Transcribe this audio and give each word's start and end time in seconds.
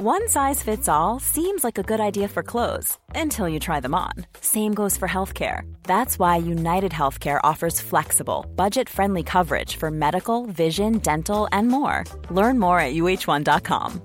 One 0.00 0.28
size 0.28 0.62
fits 0.62 0.88
all 0.88 1.18
seems 1.18 1.64
like 1.64 1.76
a 1.76 1.82
good 1.82 1.98
idea 1.98 2.28
for 2.28 2.44
clothes 2.44 2.96
until 3.16 3.48
you 3.48 3.58
try 3.58 3.80
them 3.80 3.96
on. 3.96 4.12
Same 4.40 4.72
goes 4.72 4.96
for 4.96 5.08
healthcare. 5.08 5.62
That's 5.82 6.20
why 6.20 6.36
United 6.36 6.92
Healthcare 6.92 7.40
offers 7.42 7.80
flexible, 7.80 8.46
budget 8.54 8.88
friendly 8.88 9.24
coverage 9.24 9.74
for 9.74 9.90
medical, 9.90 10.46
vision, 10.46 10.98
dental, 10.98 11.48
and 11.50 11.66
more. 11.66 12.04
Learn 12.30 12.60
more 12.60 12.78
at 12.78 12.94
uh1.com. 12.94 14.00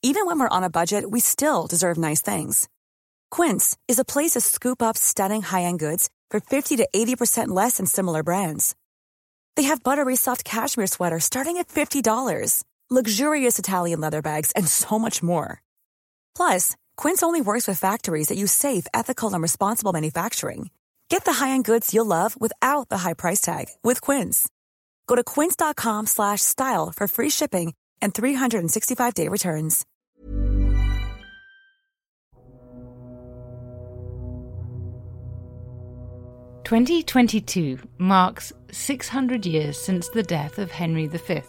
Even 0.00 0.24
when 0.24 0.40
we're 0.40 0.56
on 0.56 0.64
a 0.64 0.70
budget, 0.70 1.10
we 1.10 1.20
still 1.20 1.66
deserve 1.66 1.98
nice 1.98 2.22
things. 2.22 2.66
Quince 3.30 3.76
is 3.88 3.98
a 3.98 4.06
place 4.06 4.30
to 4.30 4.40
scoop 4.40 4.80
up 4.80 4.96
stunning 4.96 5.42
high 5.42 5.64
end 5.64 5.80
goods 5.80 6.08
for 6.30 6.40
50 6.40 6.76
to 6.76 6.88
80% 6.94 7.48
less 7.48 7.76
than 7.76 7.84
similar 7.84 8.22
brands. 8.22 8.74
They 9.54 9.64
have 9.64 9.82
buttery 9.82 10.16
soft 10.16 10.44
cashmere 10.44 10.86
sweaters 10.86 11.24
starting 11.24 11.58
at 11.58 11.68
$50 11.68 12.64
luxurious 12.90 13.58
Italian 13.58 14.00
leather 14.00 14.22
bags, 14.22 14.50
and 14.52 14.66
so 14.66 14.98
much 14.98 15.22
more. 15.22 15.62
Plus, 16.34 16.76
Quince 16.96 17.22
only 17.22 17.40
works 17.40 17.68
with 17.68 17.78
factories 17.78 18.28
that 18.28 18.38
use 18.38 18.52
safe, 18.52 18.86
ethical, 18.92 19.32
and 19.32 19.42
responsible 19.42 19.92
manufacturing. 19.92 20.70
Get 21.08 21.24
the 21.24 21.32
high-end 21.34 21.64
goods 21.64 21.94
you'll 21.94 22.06
love 22.06 22.40
without 22.40 22.88
the 22.88 22.98
high 22.98 23.14
price 23.14 23.40
tag 23.40 23.66
with 23.82 24.00
Quince. 24.00 24.48
Go 25.06 25.16
to 25.16 25.22
quince.com/style 25.22 26.92
for 26.96 27.06
free 27.08 27.30
shipping 27.30 27.74
and 28.02 28.14
365-day 28.14 29.28
returns. 29.28 29.86
Twenty 36.64 37.02
twenty-two 37.02 37.78
marks 37.98 38.52
six 38.70 39.08
hundred 39.08 39.44
years 39.44 39.76
since 39.76 40.08
the 40.08 40.22
death 40.22 40.56
of 40.58 40.70
Henry 40.70 41.08
V 41.08 41.42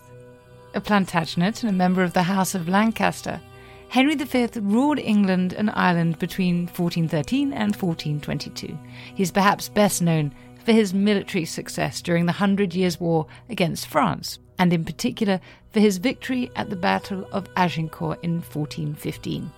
a 0.73 0.81
Plantagenet 0.81 1.63
and 1.63 1.69
a 1.69 1.73
member 1.73 2.03
of 2.03 2.13
the 2.13 2.23
House 2.23 2.55
of 2.55 2.69
Lancaster, 2.69 3.41
Henry 3.89 4.15
V 4.15 4.47
ruled 4.61 4.99
England 4.99 5.53
and 5.53 5.69
Ireland 5.73 6.17
between 6.17 6.67
1413 6.67 7.51
and 7.51 7.75
1422. 7.75 8.77
He 9.15 9.23
is 9.23 9.31
perhaps 9.31 9.67
best 9.67 10.01
known 10.01 10.33
for 10.63 10.71
his 10.71 10.93
military 10.93 11.45
success 11.45 12.01
during 12.01 12.25
the 12.25 12.31
Hundred 12.31 12.73
Years' 12.73 12.99
War 12.99 13.27
against 13.49 13.87
France, 13.87 14.39
and 14.57 14.71
in 14.71 14.85
particular 14.85 15.41
for 15.71 15.79
his 15.79 15.97
victory 15.97 16.51
at 16.55 16.69
the 16.69 16.75
Battle 16.75 17.27
of 17.31 17.49
Agincourt 17.57 18.23
in 18.23 18.35
1415. 18.35 19.51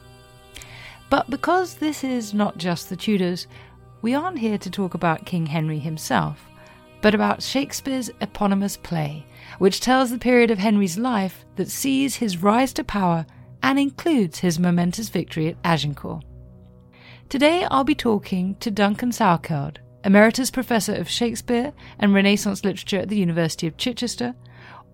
But 1.10 1.30
because 1.30 1.76
this 1.76 2.04
is 2.04 2.34
not 2.34 2.58
just 2.58 2.90
the 2.90 2.96
Tudors, 2.96 3.46
we 4.02 4.16
aren't 4.16 4.40
here 4.40 4.58
to 4.58 4.70
talk 4.72 4.96
about 4.96 5.28
King 5.28 5.46
Henry 5.46 5.78
himself 5.78 6.50
but 7.04 7.14
about 7.14 7.44
Shakespeare's 7.44 8.10
eponymous 8.22 8.78
play, 8.78 9.26
which 9.60 9.82
tells 9.82 10.10
the 10.10 10.18
period 10.18 10.50
of 10.50 10.58
Henry's 10.58 10.98
life 10.98 11.46
that 11.58 11.70
sees 11.70 12.16
his 12.16 12.42
rise 12.42 12.72
to 12.74 12.84
power 12.84 13.26
and 13.62 13.78
includes 13.78 14.40
his 14.40 14.58
momentous 14.58 15.10
victory 15.10 15.50
at 15.50 15.58
Agincourt. 15.66 16.24
Today 17.28 17.68
I'll 17.70 17.84
be 17.84 17.94
talking 17.94 18.56
to 18.62 18.72
Duncan 18.72 19.12
Salkeld, 19.12 19.80
Emeritus 20.06 20.50
Professor 20.50 20.96
of 20.96 21.10
Shakespeare 21.10 21.74
and 22.00 22.14
Renaissance 22.14 22.64
Literature 22.64 23.00
at 23.00 23.10
the 23.10 23.18
University 23.18 23.68
of 23.68 23.76
Chichester, 23.76 24.34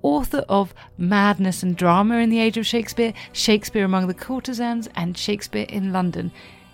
author 0.01 0.43
of 0.49 0.73
Madness 0.97 1.61
and 1.61 1.77
Drama 1.77 2.17
in 2.17 2.31
the 2.31 2.39
Age 2.39 2.57
of 2.57 2.65
Shakespeare, 2.65 3.13
Shakespeare 3.33 3.85
Among 3.85 4.07
the 4.07 4.15
Courtesans, 4.15 4.89
and 4.95 5.15
Shakespeare 5.15 5.67
in 5.69 5.93
London. 5.93 6.31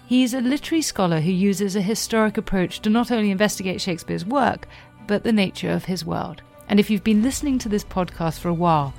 He 0.08 0.24
is 0.24 0.36
a 0.36 0.42
literary 0.42 0.84
scholar 0.84 1.20
who 1.20 1.32
uses 1.32 1.76
a 1.76 1.82
historic 1.82 2.38
approach 2.38 2.80
to 2.82 2.92
not 2.92 3.12
only 3.12 3.32
investigate 3.32 3.82
Shakespeare's 3.82 4.24
work, 4.24 4.68
but 5.08 5.24
the 5.24 5.32
nature 5.32 5.70
of 5.70 5.86
his 5.86 6.06
world. 6.06 6.42
And 6.68 6.80
if 6.80 6.90
you've 6.90 7.04
been 7.04 7.22
listening 7.22 7.60
to 7.60 7.70
this 7.70 7.84
podcast 7.84 8.40
for 8.40 8.50
a 8.50 8.54
while, 8.54 8.94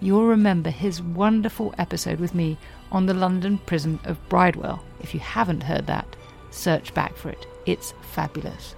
you'll 0.00 0.26
remember 0.26 0.70
his 0.70 1.02
wonderful 1.02 1.74
episode 1.78 2.20
with 2.20 2.34
me 2.34 2.56
on 2.92 3.06
the 3.06 3.14
London 3.14 3.58
prison 3.58 3.98
of 4.04 4.28
Bridewell. 4.28 4.82
If 5.00 5.14
you 5.14 5.20
haven't 5.20 5.62
heard 5.62 5.86
that, 5.86 6.16
search 6.50 6.94
back 6.94 7.16
for 7.16 7.30
it. 7.30 7.46
It's 7.66 7.94
fabulous. 8.02 8.74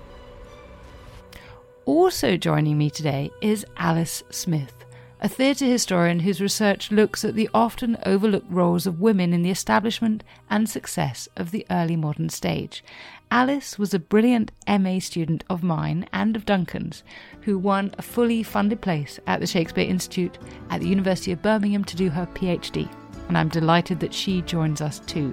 Also 1.87 2.37
joining 2.37 2.79
me 2.79 2.91
today 2.91 3.31
is 3.41 3.67
Alice 3.77 4.23
Smith 4.31 4.81
a 5.23 5.29
theatre 5.29 5.67
historian 5.67 6.21
whose 6.21 6.41
research 6.41 6.91
looks 6.91 7.25
at 7.25 7.35
the 7.35 7.51
often 7.53 7.99
overlooked 8.07 8.51
roles 8.51 8.87
of 8.87 9.01
women 9.01 9.35
in 9.35 9.43
the 9.43 9.51
establishment 9.51 10.25
and 10.49 10.69
success 10.69 11.29
of 11.37 11.51
the 11.51 11.67
early 11.71 11.97
modern 11.97 12.31
stage. 12.31 12.83
Alice 13.33 13.79
was 13.79 13.95
a 13.95 14.01
brilliant 14.01 14.51
MA 14.69 14.99
student 14.99 15.45
of 15.49 15.63
mine 15.63 16.05
and 16.13 16.35
of 16.35 16.45
Duncan's, 16.45 17.05
who 17.43 17.59
won 17.59 17.95
a 17.97 18.03
fully 18.03 18.43
funded 18.43 18.81
place 18.81 19.21
at 19.29 19.39
the 19.39 19.47
Shakespeare 19.47 19.85
Institute 19.85 20.37
at 20.69 20.81
the 20.81 20.89
University 20.89 21.31
of 21.31 21.41
Birmingham 21.41 21.85
to 21.85 21.97
do 21.97 22.11
her 22.11 22.27
PhD, 22.35 22.93
and 23.29 23.39
I'm 23.39 23.49
delighted 23.49 24.01
that 24.01 24.13
she 24.13 24.43
joins 24.43 24.81
us 24.81 24.99
too. 25.07 25.33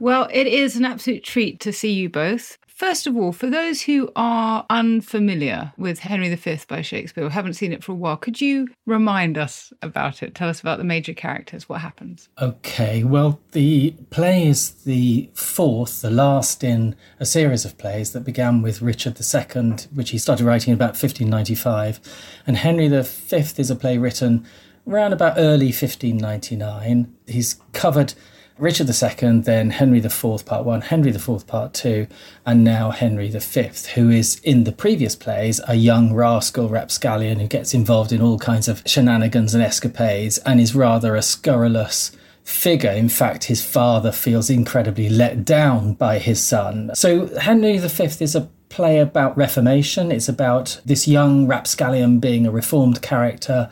Well, 0.00 0.28
it 0.32 0.48
is 0.48 0.74
an 0.74 0.84
absolute 0.84 1.22
treat 1.22 1.60
to 1.60 1.72
see 1.72 1.92
you 1.92 2.08
both. 2.08 2.58
First 2.80 3.06
of 3.06 3.14
all, 3.14 3.32
for 3.32 3.50
those 3.50 3.82
who 3.82 4.10
are 4.16 4.64
unfamiliar 4.70 5.74
with 5.76 5.98
Henry 5.98 6.34
V 6.34 6.60
by 6.66 6.80
Shakespeare 6.80 7.26
or 7.26 7.28
haven't 7.28 7.52
seen 7.52 7.74
it 7.74 7.84
for 7.84 7.92
a 7.92 7.94
while, 7.94 8.16
could 8.16 8.40
you 8.40 8.68
remind 8.86 9.36
us 9.36 9.70
about 9.82 10.22
it? 10.22 10.34
Tell 10.34 10.48
us 10.48 10.62
about 10.62 10.78
the 10.78 10.84
major 10.84 11.12
characters, 11.12 11.68
what 11.68 11.82
happens? 11.82 12.30
Okay, 12.40 13.04
well, 13.04 13.38
the 13.52 13.90
play 14.08 14.46
is 14.46 14.70
the 14.70 15.28
fourth, 15.34 16.00
the 16.00 16.10
last 16.10 16.64
in 16.64 16.96
a 17.18 17.26
series 17.26 17.66
of 17.66 17.76
plays 17.76 18.12
that 18.12 18.24
began 18.24 18.62
with 18.62 18.80
Richard 18.80 19.20
II, 19.20 19.72
which 19.92 20.08
he 20.08 20.16
started 20.16 20.46
writing 20.46 20.70
in 20.70 20.74
about 20.74 20.96
1595. 20.96 22.00
And 22.46 22.56
Henry 22.56 22.88
V 22.88 23.36
is 23.36 23.70
a 23.70 23.76
play 23.76 23.98
written 23.98 24.46
around 24.88 25.12
about 25.12 25.34
early 25.36 25.66
1599. 25.66 27.14
He's 27.26 27.60
covered 27.74 28.14
Richard 28.60 28.88
II, 28.88 29.40
then 29.40 29.70
Henry 29.70 29.98
IV, 29.98 30.44
part 30.44 30.64
one, 30.66 30.82
Henry 30.82 31.10
IV, 31.10 31.46
part 31.46 31.72
two, 31.72 32.06
and 32.44 32.62
now 32.62 32.90
Henry 32.90 33.28
V, 33.28 33.70
who 33.94 34.10
is 34.10 34.38
in 34.44 34.64
the 34.64 34.72
previous 34.72 35.16
plays 35.16 35.60
a 35.66 35.74
young 35.74 36.12
rascal 36.12 36.68
rapscallion 36.68 37.40
who 37.40 37.46
gets 37.46 37.72
involved 37.72 38.12
in 38.12 38.20
all 38.20 38.38
kinds 38.38 38.68
of 38.68 38.82
shenanigans 38.84 39.54
and 39.54 39.62
escapades 39.62 40.38
and 40.38 40.60
is 40.60 40.74
rather 40.74 41.16
a 41.16 41.22
scurrilous 41.22 42.12
figure. 42.44 42.90
In 42.90 43.08
fact, 43.08 43.44
his 43.44 43.64
father 43.64 44.12
feels 44.12 44.50
incredibly 44.50 45.08
let 45.08 45.44
down 45.44 45.94
by 45.94 46.18
his 46.18 46.42
son. 46.42 46.90
So 46.94 47.34
Henry 47.38 47.78
V 47.78 48.04
is 48.04 48.36
a 48.36 48.50
play 48.68 48.98
about 48.98 49.36
reformation. 49.36 50.12
It's 50.12 50.28
about 50.28 50.80
this 50.84 51.08
young 51.08 51.46
rapscallion 51.46 52.20
being 52.20 52.46
a 52.46 52.50
reformed 52.50 53.02
character 53.02 53.68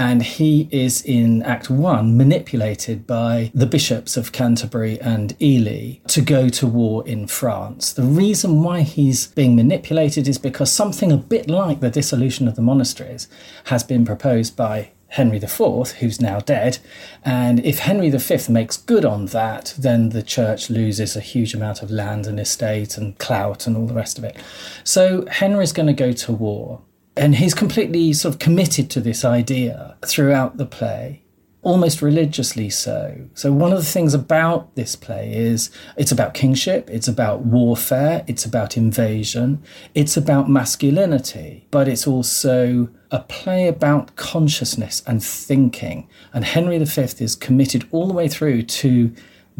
and 0.00 0.22
he 0.22 0.66
is 0.72 1.02
in 1.02 1.42
Act 1.42 1.68
One 1.68 2.16
manipulated 2.16 3.06
by 3.06 3.52
the 3.54 3.66
bishops 3.66 4.16
of 4.16 4.32
Canterbury 4.32 4.98
and 4.98 5.36
Ely 5.42 5.98
to 6.08 6.22
go 6.22 6.48
to 6.48 6.66
war 6.66 7.06
in 7.06 7.26
France. 7.26 7.92
The 7.92 8.02
reason 8.02 8.62
why 8.62 8.80
he's 8.80 9.26
being 9.26 9.54
manipulated 9.54 10.26
is 10.26 10.38
because 10.38 10.72
something 10.72 11.12
a 11.12 11.18
bit 11.18 11.50
like 11.50 11.80
the 11.80 11.90
dissolution 11.90 12.48
of 12.48 12.56
the 12.56 12.62
monasteries 12.62 13.28
has 13.64 13.84
been 13.84 14.06
proposed 14.06 14.56
by 14.56 14.92
Henry 15.08 15.36
IV, 15.36 15.58
who's 15.98 16.18
now 16.18 16.40
dead. 16.40 16.78
And 17.22 17.62
if 17.62 17.80
Henry 17.80 18.08
V 18.08 18.50
makes 18.50 18.78
good 18.78 19.04
on 19.04 19.26
that, 19.26 19.74
then 19.76 20.10
the 20.10 20.22
church 20.22 20.70
loses 20.70 21.14
a 21.14 21.20
huge 21.20 21.52
amount 21.52 21.82
of 21.82 21.90
land 21.90 22.26
and 22.26 22.40
estate 22.40 22.96
and 22.96 23.18
clout 23.18 23.66
and 23.66 23.76
all 23.76 23.86
the 23.86 23.92
rest 23.92 24.16
of 24.16 24.24
it. 24.24 24.38
So 24.82 25.26
Henry's 25.26 25.72
going 25.72 25.88
to 25.88 25.92
go 25.92 26.12
to 26.12 26.32
war. 26.32 26.80
And 27.16 27.34
he's 27.34 27.54
completely 27.54 28.12
sort 28.12 28.34
of 28.34 28.38
committed 28.38 28.90
to 28.90 29.00
this 29.00 29.24
idea 29.24 29.96
throughout 30.06 30.56
the 30.56 30.66
play, 30.66 31.22
almost 31.62 32.00
religiously 32.00 32.70
so. 32.70 33.28
So, 33.34 33.52
one 33.52 33.72
of 33.72 33.78
the 33.78 33.84
things 33.84 34.14
about 34.14 34.74
this 34.76 34.96
play 34.96 35.32
is 35.34 35.70
it's 35.96 36.12
about 36.12 36.34
kingship, 36.34 36.88
it's 36.88 37.08
about 37.08 37.40
warfare, 37.40 38.24
it's 38.26 38.44
about 38.44 38.76
invasion, 38.76 39.62
it's 39.94 40.16
about 40.16 40.48
masculinity, 40.48 41.66
but 41.70 41.88
it's 41.88 42.06
also 42.06 42.88
a 43.10 43.20
play 43.20 43.66
about 43.66 44.14
consciousness 44.16 45.02
and 45.06 45.22
thinking. 45.22 46.08
And 46.32 46.44
Henry 46.44 46.78
V 46.78 47.02
is 47.02 47.34
committed 47.34 47.86
all 47.90 48.06
the 48.06 48.14
way 48.14 48.28
through 48.28 48.62
to 48.62 49.12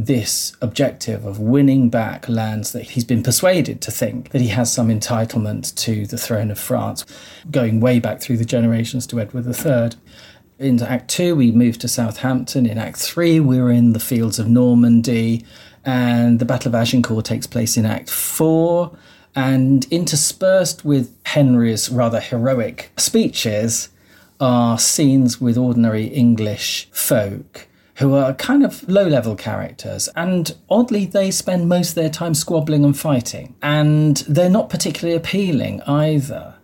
this 0.07 0.57
objective 0.63 1.27
of 1.27 1.39
winning 1.39 1.91
back 1.91 2.29
lands 2.29 2.73
that 2.73 2.91
he's 2.91 3.05
been 3.05 3.23
persuaded 3.23 3.83
to 3.83 3.91
think 3.91 4.31
that 4.31 4.41
he 4.41 4.49
has 4.49 4.73
some 4.73 4.89
entitlement 4.89 5.75
to 5.77 6.07
the 6.07 6.17
throne 6.17 6.51
of 6.51 6.59
France, 6.59 7.05
going 7.51 7.81
way 7.81 7.99
back 7.99 8.21
through 8.21 8.39
the 8.39 8.45
generations 8.45 9.07
to 9.07 9.21
Edward 9.21 9.47
III. 9.47 9.91
In 10.59 10.83
Act 10.83 11.09
Two, 11.09 11.37
we 11.37 11.51
move 11.53 11.79
to 11.79 11.89
Southampton. 11.89 12.67
In 12.67 12.79
Act 12.79 12.97
Three, 12.97 13.41
we're 13.41 13.71
in 13.71 13.93
the 13.93 14.01
fields 14.01 14.39
of 14.39 14.49
Normandy, 14.49 15.45
and 15.85 16.39
the 16.39 16.45
Battle 16.45 16.69
of 16.69 16.75
Agincourt 16.75 17.27
takes 17.27 17.47
place 17.47 17.77
in 17.77 17.85
Act 17.85 18.11
Four. 18.11 18.97
And 19.37 19.87
interspersed 19.93 20.85
with 20.85 21.15
Henry's 21.25 21.89
rather 21.89 22.21
heroic 22.21 22.91
speeches 22.97 23.91
are 24.41 24.79
scenes 24.79 25.41
with 25.41 25.57
ordinary 25.57 26.07
English 26.07 26.89
folk 26.91 27.69
who 28.01 28.15
are 28.15 28.33
kind 28.35 28.65
of 28.65 28.89
low 28.89 29.07
level 29.07 29.37
characters. 29.37 30.09
And 30.17 30.55
oddly, 30.71 31.05
they 31.05 31.31
spend 31.31 31.69
most 31.69 31.91
of 31.91 31.95
their 31.97 32.09
time 32.09 32.35
squabbling 32.35 32.85
and 32.85 32.99
fighting. 32.99 33.55
And 33.63 34.17
they're 34.29 34.49
not 34.49 34.71
particularly 34.71 35.15
appealing 35.15 35.83
either. 35.83 36.55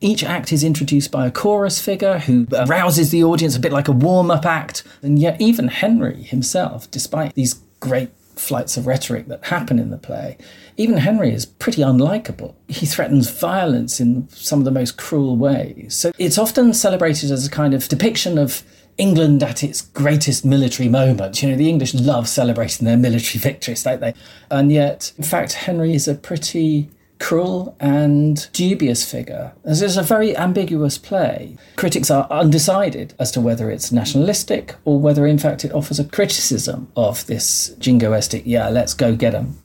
Each 0.00 0.24
act 0.24 0.52
is 0.52 0.64
introduced 0.64 1.10
by 1.10 1.26
a 1.26 1.30
chorus 1.30 1.80
figure 1.80 2.18
who 2.20 2.46
arouses 2.54 3.10
the 3.10 3.22
audience 3.22 3.54
a 3.54 3.60
bit 3.60 3.72
like 3.72 3.88
a 3.88 3.92
warm 3.92 4.30
up 4.30 4.46
act. 4.46 4.82
And 5.02 5.18
yet, 5.18 5.38
even 5.38 5.68
Henry 5.68 6.22
himself, 6.22 6.90
despite 6.90 7.34
these 7.34 7.60
great 7.80 8.10
flights 8.34 8.78
of 8.78 8.86
rhetoric 8.86 9.28
that 9.28 9.44
happen 9.44 9.78
in 9.78 9.90
the 9.90 9.98
play, 9.98 10.38
even 10.78 10.96
Henry 10.96 11.34
is 11.34 11.44
pretty 11.44 11.82
unlikable. 11.82 12.54
He 12.68 12.86
threatens 12.86 13.28
violence 13.28 14.00
in 14.00 14.30
some 14.30 14.60
of 14.60 14.64
the 14.64 14.70
most 14.70 14.96
cruel 14.96 15.36
ways. 15.36 15.94
So 15.94 16.12
it's 16.16 16.38
often 16.38 16.72
celebrated 16.72 17.30
as 17.30 17.46
a 17.46 17.50
kind 17.50 17.74
of 17.74 17.86
depiction 17.88 18.38
of 18.38 18.62
England 19.00 19.42
at 19.42 19.64
its 19.64 19.80
greatest 19.80 20.44
military 20.44 20.88
moment. 20.88 21.42
You 21.42 21.48
know, 21.50 21.56
the 21.56 21.70
English 21.70 21.94
love 21.94 22.28
celebrating 22.28 22.84
their 22.84 22.98
military 22.98 23.38
victories, 23.50 23.82
don't 23.82 24.00
they? 24.00 24.12
And 24.50 24.70
yet, 24.70 25.12
in 25.16 25.24
fact, 25.24 25.54
Henry 25.54 25.94
is 25.94 26.06
a 26.06 26.14
pretty 26.14 26.90
cruel 27.18 27.76
and 27.80 28.50
dubious 28.52 29.10
figure. 29.10 29.52
This 29.64 29.82
is 29.82 29.96
a 29.96 30.02
very 30.02 30.36
ambiguous 30.36 30.98
play. 30.98 31.56
Critics 31.76 32.10
are 32.10 32.26
undecided 32.30 33.14
as 33.18 33.30
to 33.32 33.40
whether 33.40 33.70
it's 33.70 33.92
nationalistic 33.92 34.74
or 34.84 34.98
whether, 34.98 35.26
in 35.26 35.38
fact, 35.38 35.64
it 35.64 35.72
offers 35.72 35.98
a 35.98 36.04
criticism 36.04 36.90
of 36.96 37.26
this 37.26 37.74
jingoistic, 37.78 38.42
yeah, 38.44 38.68
let's 38.68 38.94
go 38.94 39.14
get 39.14 39.34
'em. 39.34 39.62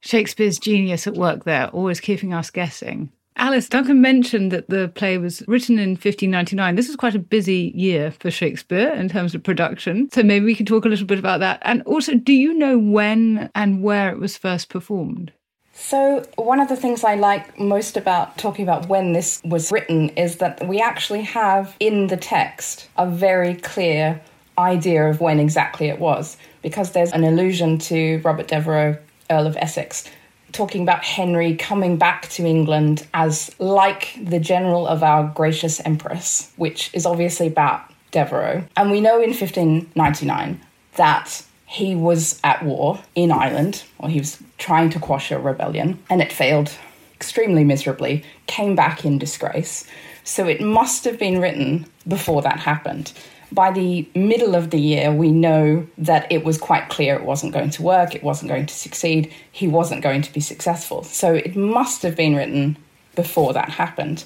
Shakespeare's 0.00 0.58
genius 0.58 1.06
at 1.06 1.14
work 1.14 1.44
there, 1.44 1.68
always 1.68 2.00
keeping 2.00 2.32
us 2.32 2.50
guessing. 2.50 3.10
Alice, 3.38 3.68
Duncan 3.68 4.00
mentioned 4.00 4.50
that 4.50 4.70
the 4.70 4.88
play 4.94 5.18
was 5.18 5.42
written 5.46 5.78
in 5.78 5.90
1599. 5.90 6.74
This 6.74 6.88
was 6.88 6.96
quite 6.96 7.14
a 7.14 7.18
busy 7.18 7.70
year 7.74 8.10
for 8.10 8.30
Shakespeare 8.30 8.88
in 8.94 9.10
terms 9.10 9.34
of 9.34 9.42
production. 9.42 10.08
So 10.10 10.22
maybe 10.22 10.46
we 10.46 10.54
can 10.54 10.64
talk 10.64 10.86
a 10.86 10.88
little 10.88 11.06
bit 11.06 11.18
about 11.18 11.40
that. 11.40 11.60
And 11.62 11.82
also, 11.82 12.14
do 12.14 12.32
you 12.32 12.54
know 12.54 12.78
when 12.78 13.50
and 13.54 13.82
where 13.82 14.10
it 14.10 14.18
was 14.18 14.38
first 14.38 14.70
performed? 14.70 15.32
So, 15.74 16.24
one 16.36 16.58
of 16.60 16.68
the 16.68 16.76
things 16.76 17.04
I 17.04 17.16
like 17.16 17.60
most 17.60 17.98
about 17.98 18.38
talking 18.38 18.62
about 18.62 18.88
when 18.88 19.12
this 19.12 19.42
was 19.44 19.70
written 19.70 20.08
is 20.10 20.36
that 20.36 20.66
we 20.66 20.80
actually 20.80 21.20
have 21.20 21.76
in 21.78 22.06
the 22.06 22.16
text 22.16 22.88
a 22.96 23.06
very 23.06 23.56
clear 23.56 24.18
idea 24.58 25.10
of 25.10 25.20
when 25.20 25.38
exactly 25.38 25.88
it 25.88 25.98
was, 25.98 26.38
because 26.62 26.92
there's 26.92 27.12
an 27.12 27.24
allusion 27.24 27.76
to 27.76 28.22
Robert 28.24 28.48
Devereux, 28.48 28.96
Earl 29.30 29.46
of 29.46 29.56
Essex, 29.58 30.10
talking 30.56 30.82
about 30.82 31.04
Henry 31.04 31.54
coming 31.54 31.98
back 31.98 32.28
to 32.30 32.44
England 32.44 33.06
as 33.12 33.54
like 33.58 34.18
the 34.20 34.40
general 34.40 34.86
of 34.86 35.02
our 35.02 35.30
gracious 35.34 35.80
empress, 35.84 36.50
which 36.56 36.90
is 36.94 37.04
obviously 37.04 37.46
about 37.46 37.82
Devereux. 38.10 38.64
And 38.76 38.90
we 38.90 39.00
know 39.00 39.16
in 39.16 39.30
1599 39.30 40.60
that 40.94 41.44
he 41.66 41.94
was 41.94 42.40
at 42.42 42.64
war 42.64 42.98
in 43.14 43.30
Ireland, 43.30 43.84
or 43.98 44.08
he 44.08 44.18
was 44.18 44.38
trying 44.56 44.88
to 44.90 44.98
quash 44.98 45.30
a 45.30 45.38
rebellion, 45.38 46.02
and 46.08 46.22
it 46.22 46.32
failed 46.32 46.72
extremely 47.14 47.64
miserably, 47.64 48.24
came 48.46 48.74
back 48.74 49.04
in 49.04 49.18
disgrace. 49.18 49.86
So 50.24 50.46
it 50.46 50.60
must 50.60 51.04
have 51.04 51.18
been 51.18 51.40
written 51.40 51.86
before 52.08 52.40
that 52.42 52.60
happened. 52.60 53.12
By 53.52 53.70
the 53.70 54.08
middle 54.14 54.54
of 54.54 54.70
the 54.70 54.80
year, 54.80 55.12
we 55.12 55.30
know 55.30 55.86
that 55.98 56.30
it 56.30 56.44
was 56.44 56.58
quite 56.58 56.88
clear 56.88 57.14
it 57.14 57.24
wasn't 57.24 57.52
going 57.52 57.70
to 57.70 57.82
work, 57.82 58.14
it 58.14 58.22
wasn't 58.22 58.50
going 58.50 58.66
to 58.66 58.74
succeed, 58.74 59.32
he 59.52 59.68
wasn't 59.68 60.02
going 60.02 60.22
to 60.22 60.32
be 60.32 60.40
successful. 60.40 61.04
So 61.04 61.34
it 61.34 61.54
must 61.54 62.02
have 62.02 62.16
been 62.16 62.34
written 62.34 62.76
before 63.14 63.52
that 63.52 63.70
happened. 63.70 64.24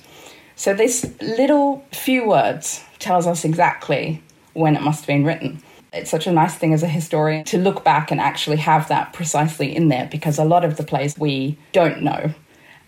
So 0.57 0.75
this 0.75 1.11
little 1.21 1.85
few 1.93 2.27
words 2.27 2.83
tells 2.99 3.27
us 3.27 3.45
exactly 3.45 4.23
when 4.55 4.77
it 4.77 4.83
must 4.83 5.01
have 5.01 5.07
been 5.07 5.25
written. 5.25 5.63
It's 5.93 6.11
such 6.11 6.27
a 6.27 6.33
nice 6.33 6.55
thing 6.55 6.73
as 6.73 6.83
a 6.83 6.89
historian 6.89 7.45
to 7.45 7.59
look 7.59 7.85
back 7.85 8.11
and 8.11 8.21
actually 8.21 8.59
have 8.59 8.89
that 8.89 9.13
precisely 9.13 9.75
in 9.75 9.89
there 9.89 10.09
because 10.11 10.39
a 10.39 10.45
lot 10.45 10.65
of 10.65 10.77
the 10.77 10.85
plays 10.85 11.19
we 11.19 11.59
don't 11.73 12.03
know 12.03 12.33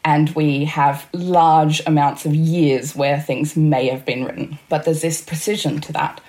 and 0.04 0.30
we 0.30 0.64
have 0.64 1.06
large 1.12 1.80
amounts 1.86 2.26
of 2.26 2.34
years 2.34 2.94
where 2.94 3.20
things 3.20 3.56
may 3.56 3.88
have 3.88 4.04
been 4.04 4.24
written. 4.24 4.58
But 4.68 4.84
there's 4.84 5.02
this 5.02 5.22
precision 5.22 5.80
to 5.82 5.92
that. 5.92 6.20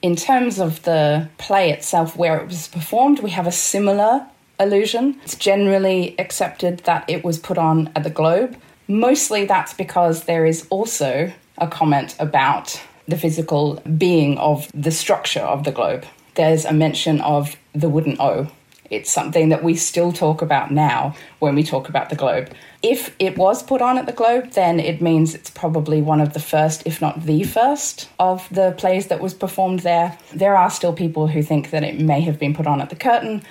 In 0.00 0.16
terms 0.16 0.58
of 0.58 0.82
the 0.82 1.28
play 1.38 1.70
itself, 1.70 2.16
where 2.16 2.36
it 2.38 2.48
was 2.48 2.66
performed, 2.68 3.20
we 3.20 3.30
have 3.30 3.46
a 3.46 3.52
similar 3.52 4.26
illusion. 4.58 5.20
It's 5.22 5.36
generally 5.36 6.18
accepted 6.18 6.78
that 6.80 7.04
it 7.08 7.24
was 7.24 7.38
put 7.38 7.58
on 7.58 7.90
at 7.94 8.02
the 8.02 8.10
Globe. 8.10 8.56
Mostly 8.88 9.44
that's 9.44 9.74
because 9.74 10.24
there 10.24 10.44
is 10.44 10.66
also 10.70 11.32
a 11.58 11.68
comment 11.68 12.16
about 12.18 12.80
the 13.06 13.16
physical 13.16 13.76
being 13.96 14.38
of 14.38 14.70
the 14.74 14.90
structure 14.90 15.40
of 15.40 15.64
the 15.64 15.72
globe. 15.72 16.04
There's 16.34 16.64
a 16.64 16.72
mention 16.72 17.20
of 17.20 17.56
the 17.74 17.88
wooden 17.88 18.16
O. 18.20 18.50
It's 18.92 19.10
something 19.10 19.48
that 19.48 19.64
we 19.64 19.74
still 19.74 20.12
talk 20.12 20.42
about 20.42 20.70
now 20.70 21.16
when 21.38 21.54
we 21.54 21.62
talk 21.62 21.88
about 21.88 22.10
the 22.10 22.14
globe. 22.14 22.52
If 22.82 23.16
it 23.18 23.38
was 23.38 23.62
put 23.62 23.80
on 23.80 23.96
at 23.96 24.04
the 24.06 24.12
Globe, 24.12 24.50
then 24.50 24.78
it 24.78 25.00
means 25.00 25.34
it's 25.34 25.48
probably 25.50 26.02
one 26.02 26.20
of 26.20 26.34
the 26.34 26.40
first, 26.40 26.82
if 26.84 27.00
not 27.00 27.24
the 27.24 27.44
first, 27.44 28.08
of 28.18 28.46
the 28.50 28.72
plays 28.76 29.06
that 29.06 29.20
was 29.20 29.32
performed 29.32 29.80
there. 29.80 30.18
There 30.34 30.56
are 30.56 30.68
still 30.68 30.92
people 30.92 31.28
who 31.28 31.42
think 31.42 31.70
that 31.70 31.84
it 31.84 32.00
may 32.00 32.20
have 32.20 32.38
been 32.38 32.54
put 32.54 32.66
on 32.66 32.82
at 32.82 32.90
the 32.90 32.96
Curtain. 32.96 33.42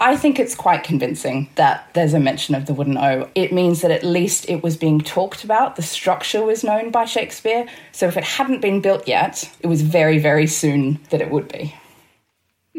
I 0.00 0.16
think 0.16 0.38
it's 0.38 0.54
quite 0.54 0.82
convincing 0.82 1.48
that 1.54 1.88
there's 1.94 2.14
a 2.14 2.20
mention 2.20 2.54
of 2.54 2.66
the 2.66 2.74
wooden 2.74 2.98
O. 2.98 3.28
It 3.34 3.52
means 3.52 3.80
that 3.80 3.90
at 3.90 4.02
least 4.02 4.48
it 4.48 4.62
was 4.62 4.76
being 4.76 5.00
talked 5.00 5.44
about. 5.44 5.76
The 5.76 5.82
structure 5.82 6.42
was 6.42 6.64
known 6.64 6.90
by 6.90 7.06
Shakespeare. 7.06 7.66
So 7.92 8.06
if 8.06 8.16
it 8.16 8.24
hadn't 8.24 8.60
been 8.60 8.80
built 8.80 9.06
yet, 9.08 9.50
it 9.60 9.68
was 9.68 9.82
very, 9.82 10.18
very 10.18 10.46
soon 10.46 10.98
that 11.10 11.22
it 11.22 11.30
would 11.30 11.48
be. 11.48 11.74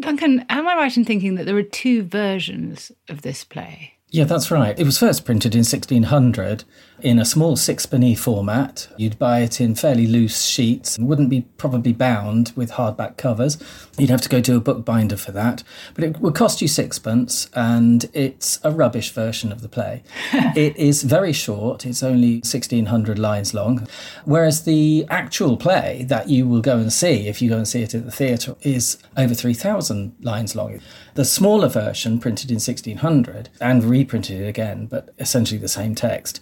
Duncan, 0.01 0.45
am 0.49 0.67
I 0.67 0.75
right 0.75 0.97
in 0.97 1.05
thinking 1.05 1.35
that 1.35 1.45
there 1.45 1.57
are 1.57 1.63
two 1.63 2.03
versions 2.03 2.91
of 3.09 3.21
this 3.21 3.43
play? 3.43 3.93
Yeah, 4.09 4.25
that's 4.25 4.51
right. 4.51 4.77
It 4.77 4.83
was 4.83 4.97
first 4.97 5.23
printed 5.23 5.55
in 5.55 5.59
1600 5.59 6.65
in 7.01 7.19
a 7.19 7.25
small 7.25 7.55
sixpenny 7.55 8.15
format. 8.15 8.87
You'd 8.97 9.19
buy 9.19 9.39
it 9.39 9.59
in 9.59 9.75
fairly 9.75 10.07
loose 10.07 10.43
sheets 10.43 10.97
and 10.97 11.07
wouldn't 11.07 11.29
be 11.29 11.41
probably 11.57 11.93
bound 11.93 12.53
with 12.55 12.73
hardback 12.73 13.17
covers. 13.17 13.57
You'd 13.97 14.09
have 14.09 14.21
to 14.21 14.29
go 14.29 14.41
to 14.41 14.55
a 14.55 14.59
bookbinder 14.59 15.17
for 15.17 15.31
that. 15.31 15.63
But 15.93 16.03
it 16.03 16.19
would 16.19 16.35
cost 16.35 16.61
you 16.61 16.67
sixpence 16.67 17.49
and 17.53 18.09
it's 18.13 18.59
a 18.63 18.71
rubbish 18.71 19.11
version 19.11 19.51
of 19.51 19.61
the 19.61 19.69
play. 19.69 20.03
it 20.33 20.75
is 20.77 21.03
very 21.03 21.33
short, 21.33 21.85
it's 21.85 22.03
only 22.03 22.35
1600 22.35 23.19
lines 23.19 23.53
long. 23.53 23.87
Whereas 24.25 24.63
the 24.63 25.05
actual 25.09 25.57
play 25.57 26.05
that 26.07 26.29
you 26.29 26.47
will 26.47 26.61
go 26.61 26.77
and 26.77 26.91
see 26.91 27.27
if 27.27 27.41
you 27.41 27.49
go 27.49 27.57
and 27.57 27.67
see 27.67 27.81
it 27.81 27.93
at 27.93 28.05
the 28.05 28.11
theatre 28.11 28.55
is 28.61 28.97
over 29.17 29.33
3000 29.33 30.15
lines 30.21 30.55
long. 30.55 30.79
The 31.15 31.25
smaller 31.25 31.67
version, 31.67 32.19
printed 32.19 32.51
in 32.51 32.55
1600 32.55 33.49
and 33.59 33.83
reprinted 33.83 34.47
again, 34.47 34.85
but 34.85 35.13
essentially 35.19 35.59
the 35.59 35.67
same 35.67 35.93
text, 35.93 36.39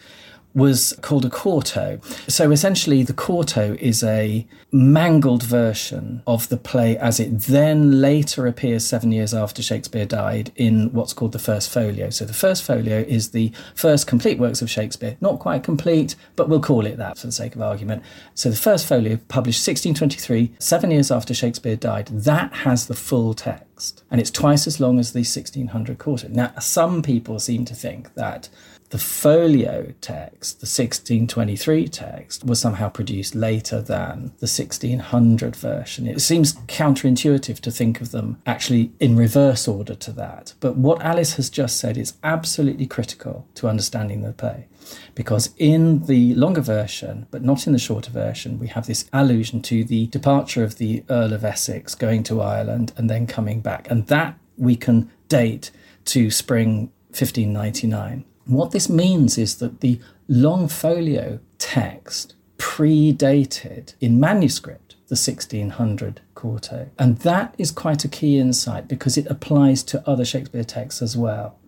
was 0.54 0.98
called 1.02 1.26
a 1.26 1.30
quarto. 1.30 2.00
So 2.28 2.52
essentially, 2.52 3.04
the 3.04 3.14
quarto 3.14 3.78
is 3.80 4.04
a 4.04 4.48
mangled 4.72 5.44
version 5.44 6.22
of 6.28 6.50
the 6.50 6.58
play 6.58 6.98
as 6.98 7.20
it 7.20 7.40
then 7.42 8.02
later 8.02 8.48
appears 8.48 8.86
seven 8.86 9.12
years 9.12 9.34
after 9.34 9.62
Shakespeare 9.62 10.06
died 10.06 10.52
in 10.56 10.92
what's 10.92 11.14
called 11.14 11.32
the 11.32 11.40
First 11.40 11.70
Folio. 11.70 12.10
So 12.10 12.26
the 12.26 12.34
First 12.34 12.64
Folio 12.64 13.02
is 13.08 13.30
the 13.30 13.52
first 13.76 14.08
complete 14.08 14.40
works 14.40 14.62
of 14.62 14.70
Shakespeare, 14.70 15.18
not 15.22 15.40
quite 15.40 15.64
complete, 15.64 16.16
but 16.36 16.50
we'll 16.50 16.62
call 16.62 16.86
it 16.86 16.98
that 16.98 17.18
for 17.18 17.28
the 17.28 17.34
sake 17.34 17.56
of 17.56 17.62
argument. 17.62 18.04
So 18.34 18.50
the 18.50 18.56
First 18.56 18.88
Folio, 18.88 19.18
published 19.28 19.66
1623, 19.66 20.54
seven 20.60 20.92
years 20.92 21.12
after 21.12 21.34
Shakespeare 21.34 21.76
died, 21.76 22.08
that 22.08 22.54
has 22.54 22.88
the 22.88 22.96
full 22.96 23.34
text. 23.34 24.04
And 24.12 24.20
it's 24.20 24.32
twice 24.32 24.68
as 24.68 24.80
long 24.80 25.00
as 25.00 25.14
the 25.14 25.20
1600 25.20 25.98
quarto. 25.98 26.28
Now, 26.28 26.54
some 26.60 27.02
people 27.02 27.40
seem 27.40 27.66
to 27.66 27.76
think 27.76 28.14
that 28.16 28.50
the 28.90 28.98
folio 28.98 29.94
text, 30.02 30.60
the 30.60 30.66
1623 30.66 31.88
text, 31.88 32.44
was 32.44 32.60
somehow 32.60 32.90
produced 32.90 33.36
later 33.36 33.82
than 33.82 34.32
the 34.40 34.48
1600 34.48 35.56
version. 35.56 36.08
It 36.08 36.22
seems 36.22 36.54
counterintuitive 36.54 37.60
to 37.60 37.72
think 37.72 38.02
of 38.02 38.12
them 38.12 38.42
actually 38.46 38.92
in 39.00 39.16
reverse 39.16 39.68
order 39.68 39.96
to 39.96 40.12
that. 40.14 40.54
But 40.60 40.76
what 40.76 41.02
Alice 41.02 41.36
has 41.36 41.50
just 41.50 41.78
said 41.78 41.98
is 41.98 42.14
absolutely 42.24 42.88
critical 42.88 43.48
to 43.56 43.68
understanding 43.68 44.24
the 44.24 44.34
play. 44.34 44.68
Because 45.14 45.54
in 45.58 46.06
the 46.08 46.34
longer 46.34 46.62
version, 46.62 47.28
but 47.30 47.44
not 47.44 47.68
in 47.68 47.74
the 47.74 47.80
shorter 47.80 48.12
version, 48.12 48.58
we 48.58 48.68
have 48.68 48.88
this 48.88 49.08
allusion 49.14 49.62
to 49.64 49.84
the 49.84 50.08
departure 50.08 50.64
of 50.64 50.78
the 50.78 51.04
Earl 51.10 51.34
of 51.34 51.44
Essex 51.44 51.94
going 51.94 52.24
to 52.24 52.42
Ireland 52.42 52.92
and 52.98 53.10
then 53.10 53.28
coming 53.28 53.62
back. 53.62 53.90
And 53.92 54.08
that 54.08 54.40
we 54.58 54.76
can 54.76 55.12
date 55.28 55.70
to 56.06 56.32
spring 56.32 56.92
1599. 57.10 58.26
What 58.50 58.72
this 58.72 58.90
means 58.90 59.38
is 59.38 59.58
that 59.58 59.82
the 59.82 60.00
long 60.28 60.68
folio 60.68 61.40
text 61.60 62.34
predated 62.58 63.94
in 64.02 64.20
manuscript 64.20 64.96
the 65.08 65.14
1600 65.14 66.22
quarto. 66.34 66.90
And 66.98 67.20
that 67.20 67.54
is 67.60 67.70
quite 67.70 68.04
a 68.06 68.08
key 68.08 68.40
insight 68.40 68.88
because 68.88 69.18
it 69.18 69.28
applies 69.28 69.84
to 69.84 70.08
other 70.10 70.26
Shakespeare 70.26 70.64
texts 70.64 71.02
as 71.04 71.16
well. 71.16 71.60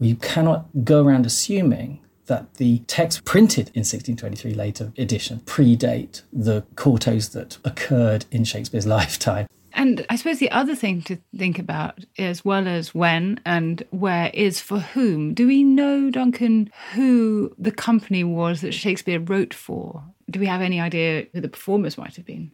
You 0.00 0.16
cannot 0.16 0.84
go 0.84 1.02
around 1.02 1.24
assuming 1.24 2.00
that 2.26 2.54
the 2.54 2.80
text 2.80 3.24
printed 3.24 3.68
in 3.68 3.80
1623 3.80 4.52
later 4.52 4.92
edition 4.98 5.40
predate 5.46 6.22
the 6.30 6.62
quartos 6.76 7.32
that 7.32 7.56
occurred 7.64 8.26
in 8.30 8.44
Shakespeare's 8.44 8.86
lifetime. 8.98 9.46
And 9.74 10.04
I 10.10 10.16
suppose 10.16 10.38
the 10.38 10.50
other 10.50 10.74
thing 10.74 11.02
to 11.02 11.18
think 11.36 11.58
about, 11.58 12.04
as 12.18 12.44
well 12.44 12.68
as 12.68 12.94
when 12.94 13.40
and 13.44 13.82
where, 13.90 14.30
is 14.34 14.60
for 14.60 14.80
whom. 14.80 15.34
Do 15.34 15.46
we 15.46 15.64
know, 15.64 16.10
Duncan, 16.10 16.70
who 16.94 17.54
the 17.58 17.72
company 17.72 18.24
was 18.24 18.60
that 18.60 18.72
Shakespeare 18.72 19.20
wrote 19.20 19.54
for? 19.54 20.04
Do 20.30 20.40
we 20.40 20.46
have 20.46 20.60
any 20.60 20.80
idea 20.80 21.26
who 21.32 21.40
the 21.40 21.48
performers 21.48 21.98
might 21.98 22.16
have 22.16 22.26
been? 22.26 22.52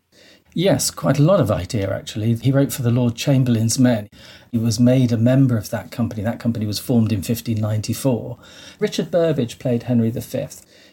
Yes, 0.55 0.91
quite 0.91 1.19
a 1.19 1.23
lot 1.23 1.41
of 1.41 1.51
idea 1.51 1.95
actually. 1.95 2.35
He 2.35 2.51
wrote 2.51 2.73
for 2.73 2.83
the 2.83 2.91
Lord 2.91 3.15
Chamberlain's 3.15 3.79
Men. 3.79 4.09
He 4.51 4.59
was 4.59 4.81
made 4.81 5.13
a 5.13 5.19
member 5.19 5.57
of 5.57 5.71
that 5.71 5.91
company. 5.91 6.23
That 6.23 6.41
company 6.41 6.67
was 6.67 6.79
formed 6.79 7.13
in 7.13 7.19
1594. 7.19 8.39
Richard 8.81 9.11
Burbage 9.11 9.59
played 9.59 9.85
Henry 9.85 10.11
V. 10.11 10.21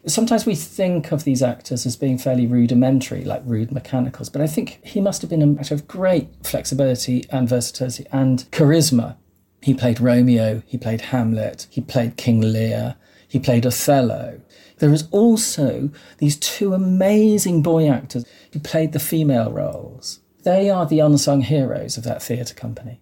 Sometimes 0.08 0.46
we 0.46 0.54
think 0.54 1.12
of 1.12 1.24
these 1.24 1.42
actors 1.42 1.86
as 1.86 1.96
being 1.96 2.20
fairly 2.20 2.46
rudimentary, 2.46 3.24
like 3.24 3.42
rude 3.44 3.72
mechanicals, 3.72 4.30
but 4.30 4.40
I 4.40 4.46
think 4.46 4.80
he 4.84 5.02
must 5.02 5.22
have 5.22 5.32
been 5.32 5.42
a 5.42 5.48
matter 5.48 5.74
of 5.74 5.88
great 5.88 6.30
flexibility 6.44 7.26
and 7.32 7.50
versatility 7.50 8.06
and 8.12 8.46
charisma. 8.52 9.16
He 9.64 9.74
played 9.74 10.00
Romeo, 10.00 10.62
he 10.68 10.78
played 10.78 11.02
Hamlet, 11.02 11.66
he 11.72 11.82
played 11.82 12.18
King 12.18 12.40
Lear, 12.40 12.98
he 13.28 13.40
played 13.40 13.66
Othello. 13.66 14.42
There 14.78 14.94
is 14.94 15.08
also 15.10 15.90
these 16.20 16.38
two 16.38 16.76
amazing 16.76 17.64
boy 17.64 17.90
actors 17.90 18.26
who 18.54 18.60
played 18.60 18.92
the 18.92 19.00
female 19.00 19.52
roles. 19.52 20.20
They 20.44 20.70
are 20.70 20.86
the 20.86 21.00
unsung 21.00 21.42
heroes 21.42 21.98
of 21.98 22.04
that 22.04 22.22
theatre 22.22 22.54
company. 22.54 23.02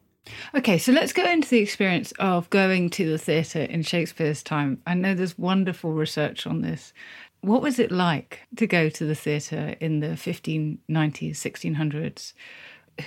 Okay, 0.56 0.78
so 0.78 0.92
let's 0.92 1.14
go 1.14 1.26
into 1.30 1.50
the 1.50 1.60
experience 1.60 2.14
of 2.20 2.50
going 2.50 2.90
to 2.92 3.10
the 3.10 3.18
theatre 3.18 3.64
in 3.64 3.84
Shakespeare's 3.84 4.44
time. 4.44 4.82
I 4.88 4.94
know 4.94 5.14
there's 5.14 5.38
wonderful 5.38 5.92
research 5.92 6.48
on 6.48 6.62
this. 6.62 6.94
What 7.42 7.62
was 7.62 7.78
it 7.78 7.92
like 7.92 8.40
to 8.56 8.68
go 8.68 8.90
to 8.90 9.06
the 9.06 9.16
theatre 9.16 9.76
in 9.80 10.00
the 10.00 10.08
1590s, 10.08 10.80
1600s? 10.88 12.34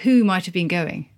Who 0.02 0.24
might 0.24 0.44
have 0.44 0.52
been 0.52 0.68
going? 0.68 1.08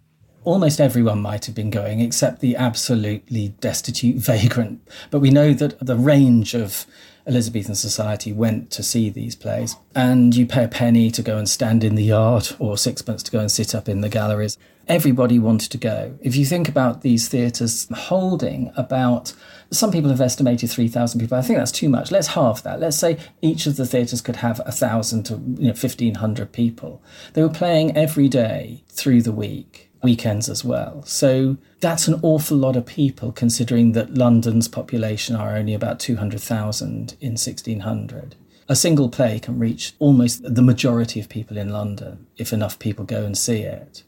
Almost 0.45 0.81
everyone 0.81 1.21
might 1.21 1.47
have 1.47 1.55
been 1.55 1.71
going, 1.71 2.01
except 2.01 2.41
the 2.41 2.55
absolutely 2.55 3.49
destitute 3.61 4.17
vagrant. 4.19 4.81
But 5.11 5.21
we 5.21 5.31
know 5.31 5.53
that 5.53 5.81
the 5.81 5.97
range 5.97 6.55
of 6.55 6.87
Elizabethan 7.27 7.75
society 7.75 8.33
went 8.33 8.71
to 8.71 8.83
see 8.83 9.11
these 9.11 9.35
plays, 9.35 9.77
and 9.95 10.35
you 10.35 10.47
pay 10.47 10.65
a 10.65 10.69
penny 10.69 11.11
to 11.11 11.23
go 11.23 11.37
and 11.37 11.49
stand 11.49 11.83
in 11.83 11.97
the 11.97 12.05
yard 12.05 12.53
or 12.59 12.79
sixpence 12.79 13.23
to 13.25 13.33
go 13.33 13.41
and 13.41 13.51
sit 13.51 13.75
up 13.75 13.89
in 13.89 14.01
the 14.01 14.09
galleries 14.09 14.57
everybody 14.89 15.39
wanted 15.39 15.71
to 15.71 15.79
go. 15.79 16.19
If 16.21 16.37
you 16.37 16.45
think 16.45 16.69
about 16.69 17.03
these 17.03 17.29
theatres 17.29 17.87
holding 17.95 18.73
about, 18.77 19.35
some 19.71 19.93
people 19.93 20.11
have 20.11 20.21
estimated 20.21 20.71
3,000 20.71 21.21
people. 21.21 21.37
I 21.37 21.43
think 21.43 21.59
that's 21.59 21.73
too 21.73 21.89
much. 21.89 22.11
Let's 22.11 22.29
halve 22.29 22.63
that. 22.63 22.81
Let's 22.81 22.97
say 22.97 23.19
each 23.43 23.67
of 23.67 23.77
the 23.77 23.87
theatres 23.87 24.21
could 24.21 24.37
have 24.37 24.59
1,000 24.61 25.25
to 25.25 25.35
you 25.35 25.69
know, 25.69 25.75
1,500 25.75 26.53
people. 26.53 27.03
They 27.35 27.43
were 27.43 27.49
playing 27.49 27.97
every 27.97 28.29
day 28.29 28.83
through 28.89 29.23
the 29.23 29.33
week, 29.33 29.91
weekends 30.03 30.49
as 30.49 30.65
well. 30.65 31.03
So 31.05 31.59
that's 31.81 32.09
an 32.09 32.19
awful 32.23 32.57
lot 32.57 32.77
of 32.77 32.87
people 32.87 33.33
considering 33.33 33.93
that 33.93 34.15
London's 34.15 34.69
population 34.69 35.37
are 35.37 35.57
only 35.57 35.75
about 35.75 36.01
200,000 36.01 37.17
in 37.21 37.33
1600 37.33 38.37
a 38.71 38.77
single 38.77 39.09
play 39.09 39.39
can 39.39 39.59
reach 39.59 39.95
almost 39.99 40.43
the 40.43 40.61
majority 40.61 41.19
of 41.19 41.29
people 41.29 41.57
in 41.57 41.71
London 41.71 42.27
if 42.37 42.53
enough 42.53 42.79
people 42.79 43.05
go 43.05 43.25
and 43.25 43.37
see 43.37 43.61
it 43.61 44.03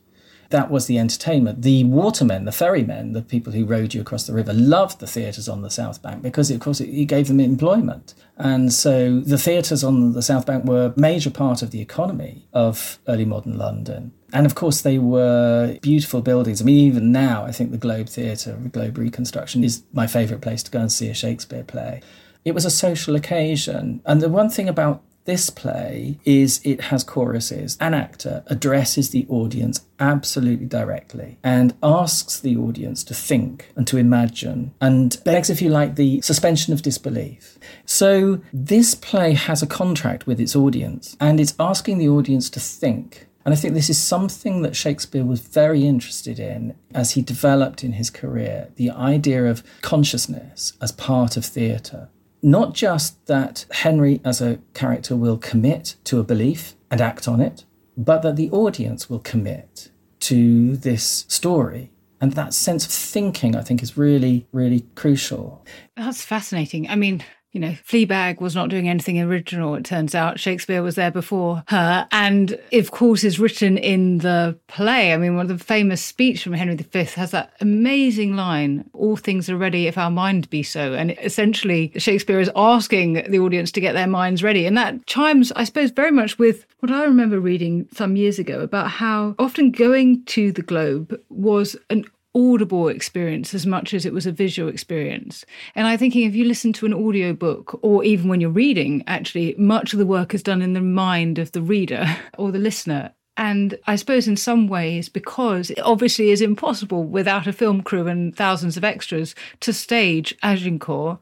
that 0.50 0.70
was 0.70 0.86
the 0.86 0.98
entertainment. 0.98 1.62
The 1.62 1.84
watermen, 1.84 2.44
the 2.44 2.52
ferrymen, 2.52 3.12
the 3.12 3.22
people 3.22 3.52
who 3.52 3.64
rowed 3.64 3.94
you 3.94 4.00
across 4.00 4.26
the 4.26 4.32
river, 4.32 4.52
loved 4.52 4.98
the 4.98 5.06
theatres 5.06 5.48
on 5.48 5.62
the 5.62 5.70
South 5.70 6.02
Bank 6.02 6.22
because, 6.22 6.50
of 6.50 6.60
course, 6.60 6.80
it, 6.80 7.06
gave 7.06 7.28
them 7.28 7.40
employment. 7.40 8.14
And 8.36 8.72
so 8.72 9.20
the 9.20 9.38
theatres 9.38 9.84
on 9.84 10.12
the 10.12 10.22
South 10.22 10.46
Bank 10.46 10.64
were 10.64 10.86
a 10.86 11.00
major 11.00 11.30
part 11.30 11.62
of 11.62 11.70
the 11.70 11.80
economy 11.80 12.46
of 12.52 12.98
early 13.06 13.24
modern 13.24 13.58
London. 13.58 14.12
And 14.32 14.44
of 14.44 14.54
course, 14.56 14.82
they 14.82 14.98
were 14.98 15.78
beautiful 15.82 16.20
buildings. 16.20 16.60
I 16.60 16.64
mean, 16.64 16.86
even 16.86 17.12
now, 17.12 17.44
I 17.44 17.52
think 17.52 17.70
the 17.70 17.78
Globe 17.78 18.08
Theatre, 18.08 18.58
the 18.60 18.68
Globe 18.68 18.98
Reconstruction, 18.98 19.62
is 19.62 19.84
my 19.92 20.06
favourite 20.06 20.42
place 20.42 20.62
to 20.64 20.70
go 20.70 20.80
and 20.80 20.90
see 20.90 21.08
a 21.08 21.14
Shakespeare 21.14 21.64
play. 21.64 22.00
It 22.44 22.52
was 22.52 22.64
a 22.64 22.70
social 22.70 23.14
occasion. 23.14 24.02
And 24.04 24.20
the 24.20 24.28
one 24.28 24.50
thing 24.50 24.68
about 24.68 25.02
this 25.30 25.48
play 25.48 26.18
is 26.24 26.60
it 26.64 26.80
has 26.90 27.04
choruses. 27.04 27.78
An 27.80 27.94
actor 27.94 28.42
addresses 28.48 29.10
the 29.10 29.26
audience 29.28 29.86
absolutely 30.00 30.66
directly 30.66 31.38
and 31.44 31.72
asks 31.84 32.40
the 32.40 32.56
audience 32.56 33.04
to 33.04 33.14
think 33.14 33.70
and 33.76 33.86
to 33.86 33.96
imagine 33.96 34.74
and 34.80 35.22
begs, 35.24 35.48
if 35.48 35.62
you 35.62 35.68
like, 35.68 35.94
the 35.94 36.20
suspension 36.22 36.72
of 36.72 36.82
disbelief. 36.82 37.58
So 37.84 38.40
this 38.52 38.96
play 38.96 39.34
has 39.34 39.62
a 39.62 39.68
contract 39.68 40.26
with 40.26 40.40
its 40.40 40.56
audience 40.56 41.16
and 41.20 41.38
it's 41.38 41.54
asking 41.60 41.98
the 41.98 42.08
audience 42.08 42.50
to 42.50 42.58
think. 42.58 43.28
And 43.44 43.54
I 43.54 43.56
think 43.56 43.74
this 43.74 43.88
is 43.88 44.00
something 44.00 44.62
that 44.62 44.74
Shakespeare 44.74 45.24
was 45.24 45.38
very 45.40 45.86
interested 45.86 46.40
in 46.40 46.74
as 46.92 47.12
he 47.12 47.22
developed 47.22 47.84
in 47.84 47.92
his 47.92 48.10
career 48.10 48.70
the 48.74 48.90
idea 48.90 49.46
of 49.46 49.62
consciousness 49.80 50.72
as 50.82 50.90
part 50.90 51.36
of 51.36 51.44
theatre 51.44 52.08
not 52.42 52.74
just 52.74 53.26
that 53.26 53.66
Henry 53.70 54.20
as 54.24 54.40
a 54.40 54.58
character 54.74 55.16
will 55.16 55.38
commit 55.38 55.96
to 56.04 56.18
a 56.18 56.24
belief 56.24 56.74
and 56.90 57.00
act 57.00 57.28
on 57.28 57.40
it, 57.40 57.64
but 57.96 58.22
that 58.22 58.36
the 58.36 58.50
audience 58.50 59.10
will 59.10 59.18
commit 59.18 59.90
to 60.20 60.76
this 60.76 61.24
story. 61.28 61.90
And 62.20 62.32
that 62.32 62.52
sense 62.52 62.84
of 62.84 62.92
thinking, 62.92 63.56
I 63.56 63.62
think, 63.62 63.82
is 63.82 63.96
really, 63.96 64.46
really 64.52 64.84
crucial. 64.94 65.64
That's 65.96 66.22
fascinating. 66.22 66.88
I 66.88 66.96
mean, 66.96 67.24
you 67.52 67.60
know, 67.60 67.72
Fleabag 67.84 68.40
was 68.40 68.54
not 68.54 68.68
doing 68.68 68.88
anything 68.88 69.20
original, 69.20 69.74
it 69.74 69.84
turns 69.84 70.14
out. 70.14 70.38
Shakespeare 70.38 70.82
was 70.82 70.94
there 70.94 71.10
before 71.10 71.64
her. 71.68 72.06
And 72.12 72.58
of 72.72 72.90
course, 72.92 73.24
is 73.24 73.40
written 73.40 73.76
in 73.76 74.18
the 74.18 74.58
play. 74.68 75.12
I 75.12 75.16
mean, 75.16 75.34
one 75.34 75.50
of 75.50 75.58
the 75.58 75.64
famous 75.64 76.02
speech 76.04 76.44
from 76.44 76.52
Henry 76.52 76.76
V 76.76 77.04
has 77.04 77.32
that 77.32 77.52
amazing 77.60 78.36
line, 78.36 78.88
all 78.92 79.16
things 79.16 79.50
are 79.50 79.56
ready 79.56 79.86
if 79.88 79.98
our 79.98 80.10
mind 80.10 80.48
be 80.50 80.62
so. 80.62 80.94
And 80.94 81.12
essentially, 81.22 81.92
Shakespeare 81.96 82.40
is 82.40 82.50
asking 82.54 83.24
the 83.28 83.40
audience 83.40 83.72
to 83.72 83.80
get 83.80 83.94
their 83.94 84.06
minds 84.06 84.42
ready. 84.42 84.66
And 84.66 84.76
that 84.76 85.06
chimes, 85.06 85.50
I 85.52 85.64
suppose, 85.64 85.90
very 85.90 86.12
much 86.12 86.38
with 86.38 86.66
what 86.78 86.92
I 86.92 87.04
remember 87.04 87.40
reading 87.40 87.88
some 87.92 88.14
years 88.14 88.38
ago 88.38 88.60
about 88.60 88.90
how 88.90 89.34
often 89.38 89.72
going 89.72 90.24
to 90.26 90.52
the 90.52 90.62
Globe 90.62 91.20
was 91.28 91.76
an 91.90 92.04
audible 92.34 92.88
experience 92.88 93.54
as 93.54 93.66
much 93.66 93.92
as 93.92 94.06
it 94.06 94.12
was 94.12 94.26
a 94.26 94.32
visual 94.32 94.68
experience. 94.68 95.44
And 95.74 95.86
I'm 95.86 95.98
thinking 95.98 96.26
if 96.26 96.34
you 96.34 96.44
listen 96.44 96.72
to 96.74 96.86
an 96.86 96.94
audio 96.94 97.32
book 97.32 97.78
or 97.82 98.04
even 98.04 98.28
when 98.28 98.40
you're 98.40 98.50
reading, 98.50 99.02
actually, 99.06 99.54
much 99.58 99.92
of 99.92 99.98
the 99.98 100.06
work 100.06 100.34
is 100.34 100.42
done 100.42 100.62
in 100.62 100.72
the 100.72 100.80
mind 100.80 101.38
of 101.38 101.52
the 101.52 101.62
reader 101.62 102.06
or 102.38 102.52
the 102.52 102.58
listener. 102.58 103.12
And 103.36 103.78
I 103.86 103.96
suppose 103.96 104.28
in 104.28 104.36
some 104.36 104.68
ways, 104.68 105.08
because 105.08 105.70
it 105.70 105.80
obviously 105.80 106.30
is 106.30 106.42
impossible 106.42 107.04
without 107.04 107.46
a 107.46 107.54
film 107.54 107.80
crew 107.80 108.06
and 108.06 108.36
thousands 108.36 108.76
of 108.76 108.84
extras 108.84 109.34
to 109.60 109.72
stage 109.72 110.34
Agincourt, 110.42 111.18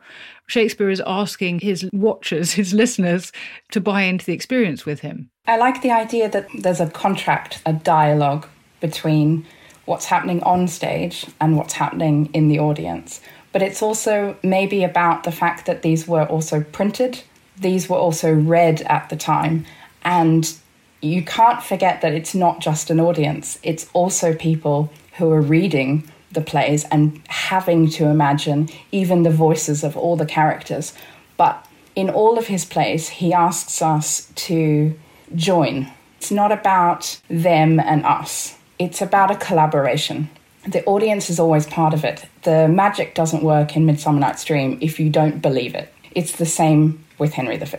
Shakespeare 0.48 0.90
is 0.90 1.02
asking 1.06 1.60
his 1.60 1.88
watchers, 1.92 2.52
his 2.54 2.74
listeners, 2.74 3.30
to 3.70 3.80
buy 3.80 4.02
into 4.02 4.26
the 4.26 4.32
experience 4.32 4.84
with 4.84 5.00
him. 5.00 5.30
I 5.46 5.58
like 5.58 5.80
the 5.82 5.92
idea 5.92 6.28
that 6.28 6.48
there's 6.58 6.80
a 6.80 6.90
contract, 6.90 7.62
a 7.64 7.72
dialogue 7.72 8.48
between 8.80 9.46
what's 9.88 10.04
happening 10.04 10.42
on 10.42 10.68
stage 10.68 11.26
and 11.40 11.56
what's 11.56 11.72
happening 11.72 12.28
in 12.34 12.48
the 12.48 12.58
audience. 12.58 13.20
But 13.52 13.62
it's 13.62 13.82
also 13.82 14.36
maybe 14.42 14.84
about 14.84 15.24
the 15.24 15.32
fact 15.32 15.64
that 15.66 15.82
these 15.82 16.06
were 16.06 16.26
also 16.26 16.62
printed, 16.62 17.22
these 17.56 17.88
were 17.88 17.96
also 17.96 18.32
read 18.32 18.82
at 18.82 19.08
the 19.08 19.16
time, 19.16 19.64
and 20.04 20.54
you 21.00 21.24
can't 21.24 21.62
forget 21.62 22.02
that 22.02 22.12
it's 22.12 22.34
not 22.34 22.60
just 22.60 22.90
an 22.90 23.00
audience, 23.00 23.58
it's 23.62 23.88
also 23.94 24.34
people 24.34 24.92
who 25.16 25.32
are 25.32 25.40
reading 25.40 26.08
the 26.32 26.42
plays 26.42 26.84
and 26.90 27.20
having 27.28 27.88
to 27.88 28.04
imagine 28.04 28.68
even 28.92 29.22
the 29.22 29.30
voices 29.30 29.82
of 29.82 29.96
all 29.96 30.16
the 30.16 30.26
characters. 30.26 30.92
But 31.38 31.66
in 31.96 32.10
all 32.10 32.36
of 32.38 32.48
his 32.48 32.66
plays, 32.66 33.08
he 33.08 33.32
asks 33.32 33.80
us 33.80 34.30
to 34.34 34.96
join. 35.34 35.90
It's 36.18 36.30
not 36.30 36.52
about 36.52 37.20
them 37.28 37.80
and 37.80 38.04
us 38.04 38.57
it's 38.78 39.02
about 39.02 39.30
a 39.30 39.36
collaboration. 39.36 40.30
The 40.66 40.84
audience 40.84 41.30
is 41.30 41.40
always 41.40 41.66
part 41.66 41.94
of 41.94 42.04
it. 42.04 42.26
The 42.42 42.68
magic 42.68 43.14
doesn't 43.14 43.42
work 43.42 43.76
in 43.76 43.86
Midsummer 43.86 44.20
Night's 44.20 44.44
Dream 44.44 44.78
if 44.80 45.00
you 45.00 45.10
don't 45.10 45.40
believe 45.40 45.74
it. 45.74 45.92
It's 46.14 46.32
the 46.32 46.46
same 46.46 47.04
with 47.18 47.32
Henry 47.32 47.56
V. 47.56 47.76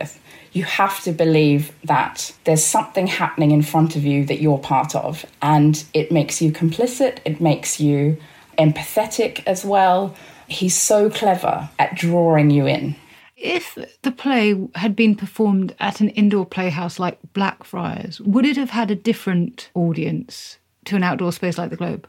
You 0.52 0.64
have 0.64 1.02
to 1.04 1.12
believe 1.12 1.72
that 1.84 2.32
there's 2.44 2.64
something 2.64 3.06
happening 3.06 3.52
in 3.52 3.62
front 3.62 3.96
of 3.96 4.04
you 4.04 4.24
that 4.26 4.40
you're 4.40 4.58
part 4.58 4.94
of, 4.96 5.24
and 5.40 5.84
it 5.94 6.10
makes 6.10 6.42
you 6.42 6.50
complicit, 6.50 7.18
it 7.24 7.40
makes 7.40 7.78
you 7.78 8.16
empathetic 8.58 9.42
as 9.46 9.64
well. 9.64 10.14
He's 10.48 10.76
so 10.76 11.08
clever 11.08 11.68
at 11.78 11.94
drawing 11.94 12.50
you 12.50 12.66
in. 12.66 12.96
If 13.36 13.78
the 14.02 14.10
play 14.10 14.54
had 14.74 14.94
been 14.94 15.14
performed 15.14 15.74
at 15.78 16.00
an 16.00 16.10
indoor 16.10 16.44
playhouse 16.44 16.98
like 16.98 17.18
Blackfriars, 17.32 18.20
would 18.20 18.44
it 18.44 18.56
have 18.56 18.70
had 18.70 18.90
a 18.90 18.96
different 18.96 19.70
audience 19.74 20.58
to 20.86 20.96
an 20.96 21.02
outdoor 21.02 21.32
space 21.32 21.58
like 21.58 21.70
the 21.70 21.76
Globe? 21.76 22.08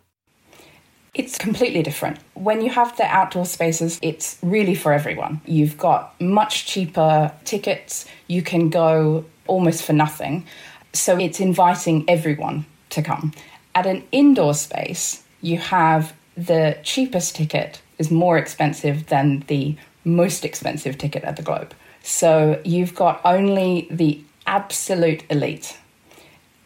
It's 1.14 1.38
completely 1.38 1.84
different. 1.84 2.20
When 2.36 2.62
you 2.62 2.70
have 2.70 2.96
the 2.96 3.04
outdoor 3.04 3.46
spaces, 3.46 4.00
it's 4.02 4.38
really 4.42 4.76
for 4.76 4.94
everyone. 4.94 5.42
You've 5.46 5.78
got 5.78 6.20
much 6.22 6.66
cheaper 6.66 7.34
tickets, 7.44 8.06
you 8.28 8.42
can 8.42 8.70
go 8.70 9.26
almost 9.48 9.84
for 9.84 9.92
nothing. 9.92 10.46
So 10.94 11.18
it's 11.18 11.40
inviting 11.40 12.10
everyone 12.10 12.66
to 12.92 13.02
come. 13.02 13.34
At 13.76 13.86
an 13.86 14.04
indoor 14.12 14.54
space, 14.54 15.24
you 15.42 15.58
have 15.58 16.14
the 16.38 16.78
cheapest 16.84 17.36
ticket 17.36 17.82
is 17.98 18.10
more 18.10 18.38
expensive 18.38 19.08
than 19.08 19.44
the 19.48 19.76
most 20.04 20.46
expensive 20.46 20.98
ticket 20.98 21.24
at 21.24 21.36
the 21.36 21.44
Globe. 21.44 21.74
So 22.04 22.62
you've 22.64 22.96
got 22.96 23.22
only 23.26 23.88
the 23.92 24.22
absolute 24.48 25.24
elite. 25.30 25.78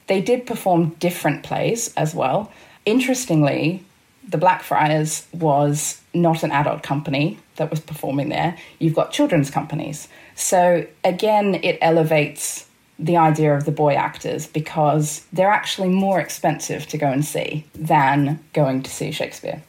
They 0.07 0.21
did 0.21 0.45
perform 0.45 0.89
different 0.99 1.43
plays 1.43 1.93
as 1.95 2.13
well. 2.13 2.51
Interestingly, 2.85 3.83
the 4.27 4.37
Blackfriars 4.37 5.27
was 5.33 6.01
not 6.13 6.43
an 6.43 6.51
adult 6.51 6.83
company 6.83 7.39
that 7.57 7.69
was 7.69 7.79
performing 7.79 8.29
there. 8.29 8.57
You've 8.79 8.95
got 8.95 9.11
children's 9.11 9.49
companies. 9.49 10.07
So 10.35 10.85
again, 11.03 11.55
it 11.55 11.77
elevates 11.81 12.67
the 12.97 13.17
idea 13.17 13.55
of 13.55 13.65
the 13.65 13.71
boy 13.71 13.93
actors 13.93 14.47
because 14.47 15.25
they're 15.33 15.49
actually 15.49 15.89
more 15.89 16.19
expensive 16.19 16.87
to 16.87 16.97
go 16.97 17.07
and 17.07 17.25
see 17.25 17.65
than 17.75 18.39
going 18.53 18.83
to 18.83 18.89
see 18.89 19.11
Shakespeare. 19.11 19.61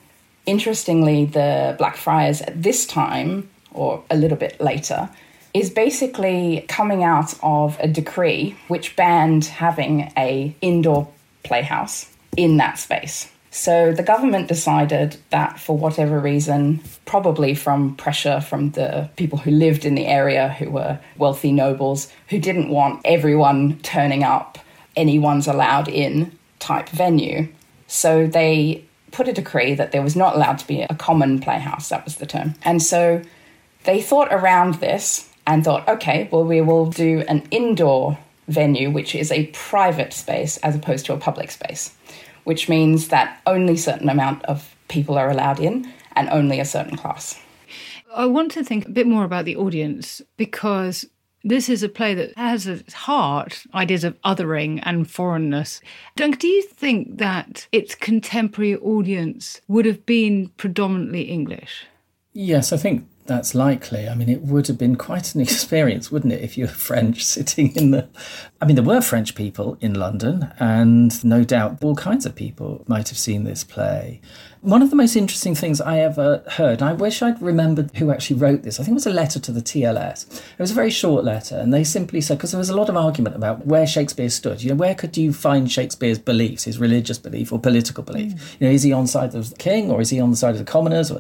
Interestingly, 0.47 1.25
the 1.25 1.75
Blackfriars 1.77 2.41
at 2.41 2.63
this 2.63 2.87
time, 2.87 3.49
or 3.73 4.05
a 4.11 4.17
little 4.17 4.37
bit 4.37 4.61
later, 4.61 5.11
is 5.57 5.71
basically 5.71 6.67
coming 6.69 7.03
out 7.03 7.33
of 7.43 7.79
a 7.81 7.89
decree 7.89 8.55
which 8.69 8.95
banned 8.95 9.47
having 9.47 10.13
a 10.17 10.55
indoor 10.61 11.09
playhouse 11.45 12.15
in 12.37 12.59
that 12.59 12.79
space. 12.79 13.31
So 13.51 13.91
the 13.93 14.03
government 14.03 14.49
decided 14.49 15.17
that 15.31 15.59
for 15.59 15.79
whatever 15.79 16.21
reason, 16.21 16.83
probably 17.07 17.55
from 17.55 17.97
pressure 17.97 18.43
from 18.43 18.73
the 18.73 19.09
people 19.17 19.39
who 19.39 19.51
lived 19.51 19.87
in 19.87 19.95
the 19.95 20.07
area 20.07 20.51
who 20.51 20.69
were 20.69 21.01
wealthy 21.17 21.53
nobles 21.53 22.13
who 22.29 22.39
didn't 22.39 22.69
want 22.69 23.01
everyone 23.07 23.79
turning 23.79 24.25
up, 24.25 24.59
anyone's 24.95 25.47
allowed 25.47 25.89
in 25.89 26.39
type 26.59 26.91
venue. 26.91 27.49
So 27.87 28.27
they 28.27 28.85
put 29.11 29.27
a 29.27 29.33
decree 29.33 29.75
that 29.75 29.93
there 29.93 30.03
was 30.03 30.17
not 30.17 30.37
allowed 30.37 30.59
to 30.59 30.67
be 30.67 30.83
a 30.83 30.95
common 30.95 31.41
playhouse, 31.41 31.89
that 31.89 32.05
was 32.05 32.17
the 32.17 32.27
term. 32.27 32.57
And 32.63 32.83
so 32.83 33.23
they 33.85 34.03
thought 34.03 34.29
around 34.31 34.75
this 34.75 35.31
and 35.47 35.65
thought, 35.65 35.89
okay, 35.89 36.29
well, 36.31 36.45
we 36.45 36.61
will 36.61 36.87
do 36.87 37.25
an 37.29 37.43
indoor 37.51 38.19
venue, 38.49 38.91
which 38.91 39.15
is 39.15 39.31
a 39.33 39.47
private 39.49 40.13
space 40.13 40.57
as 40.59 40.75
opposed 40.75 41.07
to 41.07 41.13
a 41.13 41.19
public 41.19 41.51
space 41.51 41.93
which 42.47 42.69
means 42.69 43.09
that 43.09 43.41
only 43.45 43.77
certain 43.77 44.09
amount 44.09 44.45
of 44.45 44.77
people 44.87 45.19
are 45.19 45.29
allowed 45.29 45.59
in 45.59 45.93
and 46.15 46.29
only 46.29 46.61
a 46.61 46.65
certain 46.65 46.97
class. 46.97 47.39
I 48.15 48.27
want 48.27 48.53
to 48.53 48.63
think 48.63 48.87
a 48.87 48.91
bit 48.91 49.09
more 49.09 49.25
about 49.25 49.47
the 49.47 49.57
audience 49.57 50.23
because 50.37 51.05
this 51.43 51.69
is 51.69 51.83
a 51.83 51.89
play 51.89 52.15
that 52.15 52.37
has 52.37 52.69
at 52.69 52.79
its 52.79 52.95
heart 52.95 53.65
ideas 53.75 54.05
of 54.05 54.21
othering 54.23 54.81
and 54.85 55.11
foreignness. 55.11 55.81
Dunk, 56.15 56.39
do 56.39 56.47
you 56.47 56.63
think 56.63 57.19
that 57.19 57.67
its 57.73 57.97
contemporary 57.97 58.77
audience 58.77 59.61
would 59.67 59.85
have 59.85 60.07
been 60.07 60.49
predominantly 60.57 61.23
English? 61.23 61.85
Yes, 62.33 62.73
I 62.73 62.77
think 62.77 63.09
that's 63.27 63.55
likely. 63.55 64.09
I 64.09 64.15
mean, 64.15 64.29
it 64.29 64.43
would 64.43 64.67
have 64.67 64.79
been 64.79 64.97
quite 64.97 65.35
an 65.35 65.41
experience, 65.49 66.11
wouldn't 66.11 66.33
it, 66.33 66.43
if 66.43 66.57
you 66.57 66.65
were 66.65 66.73
French 66.73 67.25
sitting 67.35 67.75
in 67.77 67.91
the. 67.91 68.09
I 68.61 68.67
mean, 68.67 68.77
there 68.77 68.85
were 68.85 69.01
French 69.01 69.35
people 69.35 69.77
in 69.81 69.95
London, 69.95 70.53
and 70.59 71.25
no 71.25 71.45
doubt 71.45 71.83
all 71.83 71.95
kinds 71.95 72.27
of 72.27 72.35
people 72.35 72.85
might 72.87 73.09
have 73.09 73.19
seen 73.19 73.45
this 73.45 73.65
play. 73.65 74.21
One 74.63 74.83
of 74.83 74.91
the 74.91 74.97
most 74.97 75.17
interesting 75.17 75.55
things 75.55 75.81
I 75.81 76.01
ever 76.01 76.43
heard, 76.53 76.83
I 76.83 76.93
wish 76.93 77.23
I'd 77.23 77.41
remembered 77.41 77.95
who 77.97 78.11
actually 78.11 78.37
wrote 78.37 78.63
this. 78.63 78.81
I 78.81 78.83
think 78.83 78.93
it 78.93 78.95
was 78.95 79.07
a 79.07 79.11
letter 79.11 79.39
to 79.39 79.53
the 79.53 79.61
TLS. 79.61 80.41
It 80.53 80.59
was 80.59 80.71
a 80.71 80.75
very 80.75 80.91
short 80.91 81.25
letter, 81.25 81.57
and 81.57 81.73
they 81.73 81.85
simply 81.85 82.21
said, 82.21 82.39
because 82.39 82.53
there 82.53 82.59
was 82.59 82.71
a 82.71 82.77
lot 82.77 82.89
of 82.89 82.97
argument 82.97 83.37
about 83.37 83.67
where 83.67 83.87
Shakespeare 83.87 84.31
stood. 84.31 84.63
You 84.63 84.71
know, 84.71 84.77
where 84.77 84.95
could 84.95 85.17
you 85.17 85.33
find 85.33 85.71
Shakespeare's 85.71 86.19
beliefs, 86.19 86.65
his 86.65 86.79
religious 86.79 87.19
belief 87.19 87.53
or 87.53 87.59
political 87.59 88.03
belief? 88.03 88.33
Mm. 88.33 88.61
You 88.61 88.67
know, 88.67 88.73
is 88.73 88.83
he 88.83 88.93
on 88.93 89.05
the 89.05 89.09
side 89.09 89.35
of 89.35 89.51
the 89.51 89.57
king 89.57 89.91
or 89.91 90.01
is 90.01 90.11
he 90.11 90.21
on 90.21 90.31
the 90.31 90.37
side 90.37 90.53
of 90.53 90.59
the 90.59 90.65
commoners? 90.65 91.13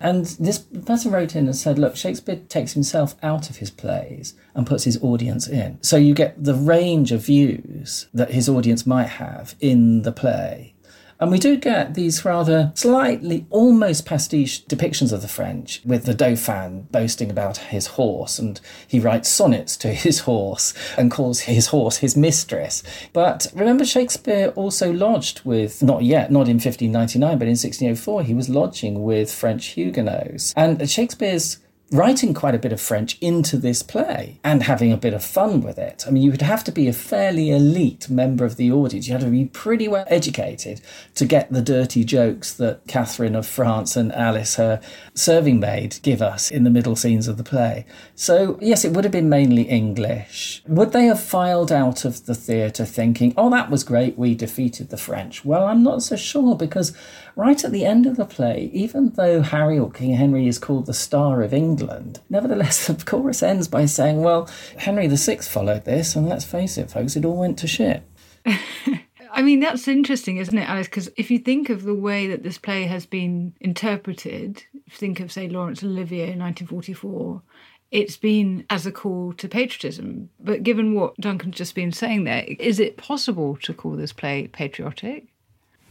And 0.00 0.24
this 0.24 0.58
person 0.58 1.10
wrote 1.10 1.34
in 1.34 1.46
and 1.46 1.56
said, 1.56 1.78
look, 1.78 1.96
Shakespeare 1.96 2.40
takes 2.48 2.72
himself 2.72 3.16
out 3.22 3.50
of 3.50 3.56
his 3.56 3.70
plays 3.70 4.34
and 4.54 4.66
puts 4.66 4.84
his 4.84 5.02
audience 5.02 5.48
in. 5.48 5.82
So 5.82 5.96
you 5.96 6.14
get 6.14 6.42
the 6.42 6.54
range 6.54 7.12
of 7.12 7.26
views 7.26 8.06
that 8.14 8.30
his 8.30 8.48
audience 8.48 8.86
might 8.86 9.08
have 9.08 9.56
in 9.60 10.02
the 10.02 10.12
play 10.12 10.73
and 11.20 11.30
we 11.30 11.38
do 11.38 11.56
get 11.56 11.94
these 11.94 12.24
rather 12.24 12.72
slightly 12.74 13.46
almost 13.50 14.06
pastiche 14.06 14.64
depictions 14.66 15.12
of 15.12 15.22
the 15.22 15.28
French, 15.28 15.80
with 15.84 16.04
the 16.04 16.14
Dauphin 16.14 16.88
boasting 16.90 17.30
about 17.30 17.56
his 17.56 17.88
horse, 17.88 18.38
and 18.38 18.60
he 18.86 19.00
writes 19.00 19.28
sonnets 19.28 19.76
to 19.78 19.88
his 19.88 20.20
horse 20.20 20.74
and 20.96 21.10
calls 21.10 21.40
his 21.40 21.68
horse 21.68 21.98
his 21.98 22.16
mistress. 22.16 22.82
But 23.12 23.46
remember, 23.54 23.84
Shakespeare 23.84 24.48
also 24.56 24.92
lodged 24.92 25.40
with, 25.44 25.82
not 25.82 26.02
yet, 26.02 26.30
not 26.30 26.48
in 26.48 26.56
1599, 26.56 27.38
but 27.38 27.46
in 27.46 27.50
1604, 27.50 28.22
he 28.22 28.34
was 28.34 28.48
lodging 28.48 29.02
with 29.02 29.32
French 29.32 29.66
Huguenots. 29.68 30.52
And 30.56 30.88
Shakespeare's 30.88 31.58
writing 31.92 32.34
quite 32.34 32.54
a 32.54 32.58
bit 32.58 32.72
of 32.72 32.80
French 32.80 33.18
into 33.20 33.56
this 33.56 33.82
play 33.82 34.40
and 34.42 34.62
having 34.62 34.90
a 34.90 34.96
bit 34.96 35.14
of 35.14 35.22
fun 35.22 35.60
with 35.60 35.78
it. 35.78 36.04
I 36.06 36.10
mean, 36.10 36.22
you 36.22 36.30
would 36.30 36.42
have 36.42 36.64
to 36.64 36.72
be 36.72 36.88
a 36.88 36.92
fairly 36.92 37.50
elite 37.50 38.08
member 38.08 38.44
of 38.44 38.56
the 38.56 38.72
audience. 38.72 39.06
You 39.06 39.12
had 39.12 39.22
to 39.22 39.28
be 39.28 39.44
pretty 39.44 39.86
well 39.86 40.04
educated 40.08 40.80
to 41.14 41.24
get 41.24 41.52
the 41.52 41.62
dirty 41.62 42.02
jokes 42.04 42.52
that 42.54 42.86
Catherine 42.86 43.36
of 43.36 43.46
France 43.46 43.96
and 43.96 44.12
Alice, 44.12 44.56
her 44.56 44.80
serving 45.14 45.60
maid, 45.60 45.98
give 46.02 46.22
us 46.22 46.50
in 46.50 46.64
the 46.64 46.70
middle 46.70 46.96
scenes 46.96 47.28
of 47.28 47.36
the 47.36 47.44
play. 47.44 47.86
So, 48.14 48.58
yes, 48.60 48.84
it 48.84 48.92
would 48.92 49.04
have 49.04 49.12
been 49.12 49.28
mainly 49.28 49.62
English. 49.62 50.62
Would 50.66 50.92
they 50.92 51.04
have 51.04 51.22
filed 51.22 51.70
out 51.70 52.04
of 52.04 52.26
the 52.26 52.34
theatre 52.34 52.86
thinking, 52.86 53.34
oh, 53.36 53.50
that 53.50 53.70
was 53.70 53.84
great, 53.84 54.18
we 54.18 54.34
defeated 54.34 54.88
the 54.88 54.96
French? 54.96 55.44
Well, 55.44 55.66
I'm 55.66 55.82
not 55.82 56.02
so 56.02 56.16
sure 56.16 56.56
because 56.56 56.96
right 57.36 57.64
at 57.64 57.72
the 57.72 57.84
end 57.84 58.06
of 58.06 58.16
the 58.16 58.24
play, 58.24 58.70
even 58.72 59.10
though 59.10 59.42
Harry 59.42 59.78
or 59.78 59.90
King 59.90 60.14
Henry 60.14 60.46
is 60.46 60.58
called 60.58 60.86
the 60.86 60.94
Star 60.94 61.42
of 61.42 61.52
England, 61.52 62.20
nevertheless, 62.30 62.86
the 62.88 63.04
chorus 63.04 63.42
ends 63.42 63.68
by 63.68 63.86
saying, 63.86 64.22
well, 64.22 64.48
Henry 64.78 65.06
VI 65.08 65.36
followed 65.36 65.84
this, 65.84 66.16
and 66.16 66.28
let's 66.28 66.44
face 66.44 66.78
it, 66.78 66.90
folks, 66.90 67.16
it 67.16 67.24
all 67.24 67.36
went 67.36 67.58
to 67.58 67.66
shit. 67.66 68.02
I 69.34 69.42
mean, 69.42 69.58
that's 69.58 69.88
interesting, 69.88 70.36
isn't 70.36 70.56
it, 70.56 70.68
Alice? 70.68 70.86
Because 70.86 71.10
if 71.16 71.28
you 71.28 71.40
think 71.40 71.68
of 71.68 71.82
the 71.82 71.94
way 71.94 72.28
that 72.28 72.44
this 72.44 72.56
play 72.56 72.84
has 72.84 73.04
been 73.04 73.52
interpreted, 73.60 74.62
think 74.88 75.18
of, 75.18 75.32
say, 75.32 75.48
Laurence 75.48 75.82
Olivier 75.82 76.30
in 76.30 76.38
1944, 76.38 77.42
it's 77.90 78.16
been 78.16 78.64
as 78.70 78.86
a 78.86 78.92
call 78.92 79.32
to 79.34 79.48
patriotism. 79.48 80.30
But 80.38 80.62
given 80.62 80.94
what 80.94 81.16
Duncan's 81.16 81.56
just 81.56 81.74
been 81.74 81.90
saying 81.90 82.24
there, 82.24 82.44
is 82.46 82.78
it 82.78 82.96
possible 82.96 83.56
to 83.62 83.74
call 83.74 83.92
this 83.92 84.12
play 84.12 84.46
patriotic? 84.46 85.33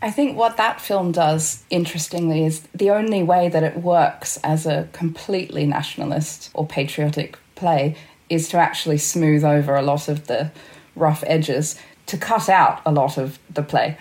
I 0.04 0.12
think 0.12 0.36
what 0.36 0.58
that 0.58 0.82
film 0.82 1.14
does, 1.14 1.64
interestingly, 1.70 2.44
is 2.44 2.68
the 2.76 2.90
only 2.90 3.24
way 3.24 3.48
that 3.48 3.64
it 3.64 3.78
works 3.78 4.38
as 4.44 4.66
a 4.66 4.90
completely 4.92 5.66
nationalist 5.66 6.52
or 6.54 6.68
patriotic 6.68 7.38
play 7.56 7.96
is 8.30 8.50
to 8.50 8.58
actually 8.58 8.98
smooth 8.98 9.46
over 9.46 9.78
a 9.78 9.82
lot 9.82 10.10
of 10.10 10.28
the 10.28 10.52
rough 10.98 11.24
edges, 11.26 11.80
to 12.08 12.18
cut 12.18 12.50
out 12.50 12.82
a 12.86 12.92
lot 12.92 13.18
of 13.18 13.40
the 13.50 13.64
play. 13.64 13.98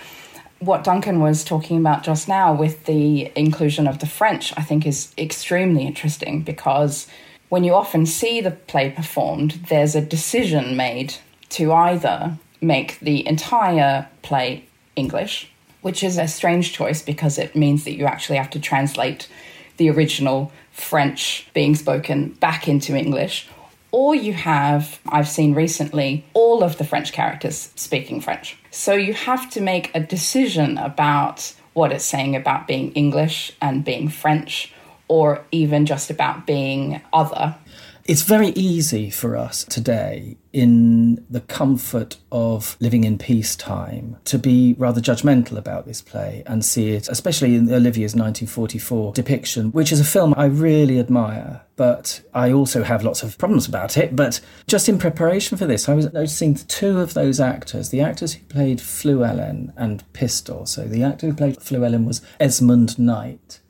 What 0.59 0.83
Duncan 0.83 1.21
was 1.21 1.45
talking 1.45 1.79
about 1.79 2.03
just 2.03 2.27
now 2.27 2.53
with 2.53 2.87
the 2.87 3.31
inclusion 3.37 3.87
of 3.87 4.01
the 4.01 4.07
French, 4.07 4.53
I 4.57 4.63
think, 4.63 4.85
is 4.85 5.15
extremely 5.17 5.87
interesting 5.87 6.43
because 6.43 7.07
when 7.49 7.63
you 7.63 7.75
often 7.75 8.07
see 8.07 8.41
the 8.41 8.51
play 8.51 8.91
performed, 8.91 9.53
there's 9.69 9.95
a 9.95 10.01
decision 10.01 10.77
made 10.77 11.15
to 11.51 11.73
either 11.73 12.39
make 12.61 12.99
the 12.99 13.25
entire 13.25 14.09
play 14.23 14.65
English 14.97 15.52
which 15.83 16.03
is 16.03 16.17
a 16.17 16.27
strange 16.27 16.73
choice 16.73 17.03
because 17.03 17.39
it 17.39 17.55
means 17.55 17.85
that 17.85 17.97
you 17.97 18.07
actually 18.07 18.39
have 18.39 18.51
to 18.51 18.61
translate 18.61 19.29
the 19.77 19.91
original 19.91 20.51
French 20.71 21.49
being 21.53 21.75
spoken 21.75 22.31
back 22.41 22.69
into 22.69 22.97
English. 22.97 23.49
Or 23.91 24.15
you 24.15 24.33
have, 24.33 25.01
I've 25.07 25.29
seen 25.29 25.55
recently, 25.55 26.25
all 26.33 26.65
of 26.65 26.79
the 26.79 26.85
French 26.85 27.13
characters 27.13 27.71
speaking 27.77 28.23
French. 28.23 28.57
So 28.71 28.95
you 28.95 29.13
have 29.13 29.51
to 29.51 29.61
make 29.61 29.91
a 29.95 30.01
decision 30.01 30.79
about 30.79 31.55
what 31.75 31.93
it's 31.93 32.05
saying 32.05 32.35
about 32.37 32.67
being 32.67 32.93
English 32.93 33.53
and 33.61 33.85
being 33.85 34.09
French, 34.09 34.73
or 35.09 35.45
even 35.51 35.85
just 35.85 36.11
about 36.11 36.47
being 36.47 37.03
other. 37.13 37.57
It's 38.05 38.23
very 38.23 38.49
easy 38.49 39.11
for 39.11 39.37
us 39.37 39.63
today, 39.63 40.37
in 40.53 41.25
the 41.31 41.41
comfort 41.41 42.17
of 42.33 42.77
living 42.81 43.05
in 43.05 43.17
peacetime, 43.17 44.17
to 44.25 44.39
be 44.39 44.75
rather 44.77 45.01
judgmental 45.01 45.57
about 45.57 45.87
this 45.87 46.03
play 46.03 46.43
and 46.47 46.65
see 46.65 46.91
it, 46.91 47.09
especially 47.09 47.55
in 47.55 47.73
Olivier's 47.73 48.17
1944 48.17 49.13
depiction, 49.13 49.71
which 49.71 49.93
is 49.93 50.01
a 50.01 50.05
film 50.05 50.35
I 50.37 50.47
really 50.47 50.99
admire. 50.99 51.63
But 51.77 52.23
I 52.35 52.51
also 52.53 52.83
have 52.83 53.05
lots 53.05 53.23
of 53.23 53.39
problems 53.39 53.69
about 53.69 53.97
it. 53.97 54.17
But 54.17 54.41
just 54.67 54.89
in 54.89 54.99
preparation 54.99 55.57
for 55.57 55.67
this, 55.67 55.89
I 55.89 55.95
was 55.95 56.13
noticing 56.13 56.57
two 56.57 56.99
of 56.99 57.15
those 57.15 57.39
actors, 57.39 57.91
the 57.91 58.01
actors 58.01 58.35
who 58.35 58.45
played 58.47 58.79
Fluellen 58.79 59.73
and 59.77 60.11
Pistol. 60.13 60.67
So 60.67 60.85
the 60.85 61.05
actor 61.05 61.29
who 61.29 61.35
played 61.35 61.59
Fluellen 61.59 62.05
was 62.05 62.21
Esmond 62.41 62.99
Knight 62.99 63.61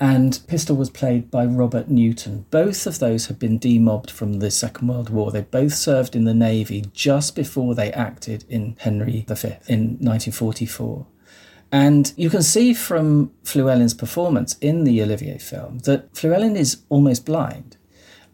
and 0.00 0.40
Pistol 0.46 0.76
was 0.76 0.88
played 0.88 1.30
by 1.30 1.44
Robert 1.44 1.90
Newton. 1.90 2.46
Both 2.50 2.86
of 2.86 2.98
those 2.98 3.26
had 3.26 3.38
been 3.38 3.58
demobbed 3.58 4.10
from 4.10 4.38
the 4.38 4.50
Second 4.50 4.88
World 4.88 5.10
War. 5.10 5.30
They 5.30 5.42
both 5.42 5.74
served 5.74 6.16
in 6.16 6.24
the 6.24 6.32
Navy 6.32 6.86
just 6.94 7.36
before 7.36 7.74
they 7.74 7.92
acted 7.92 8.46
in 8.48 8.76
Henry 8.80 9.26
V 9.28 9.48
in 9.68 9.98
1944. 10.00 11.06
And 11.70 12.14
you 12.16 12.30
can 12.30 12.42
see 12.42 12.72
from 12.72 13.30
Fluellen's 13.44 13.92
performance 13.92 14.56
in 14.62 14.84
the 14.84 15.02
Olivier 15.02 15.38
film 15.38 15.80
that 15.80 16.12
Fluellen 16.14 16.56
is 16.56 16.78
almost 16.88 17.26
blind. 17.26 17.76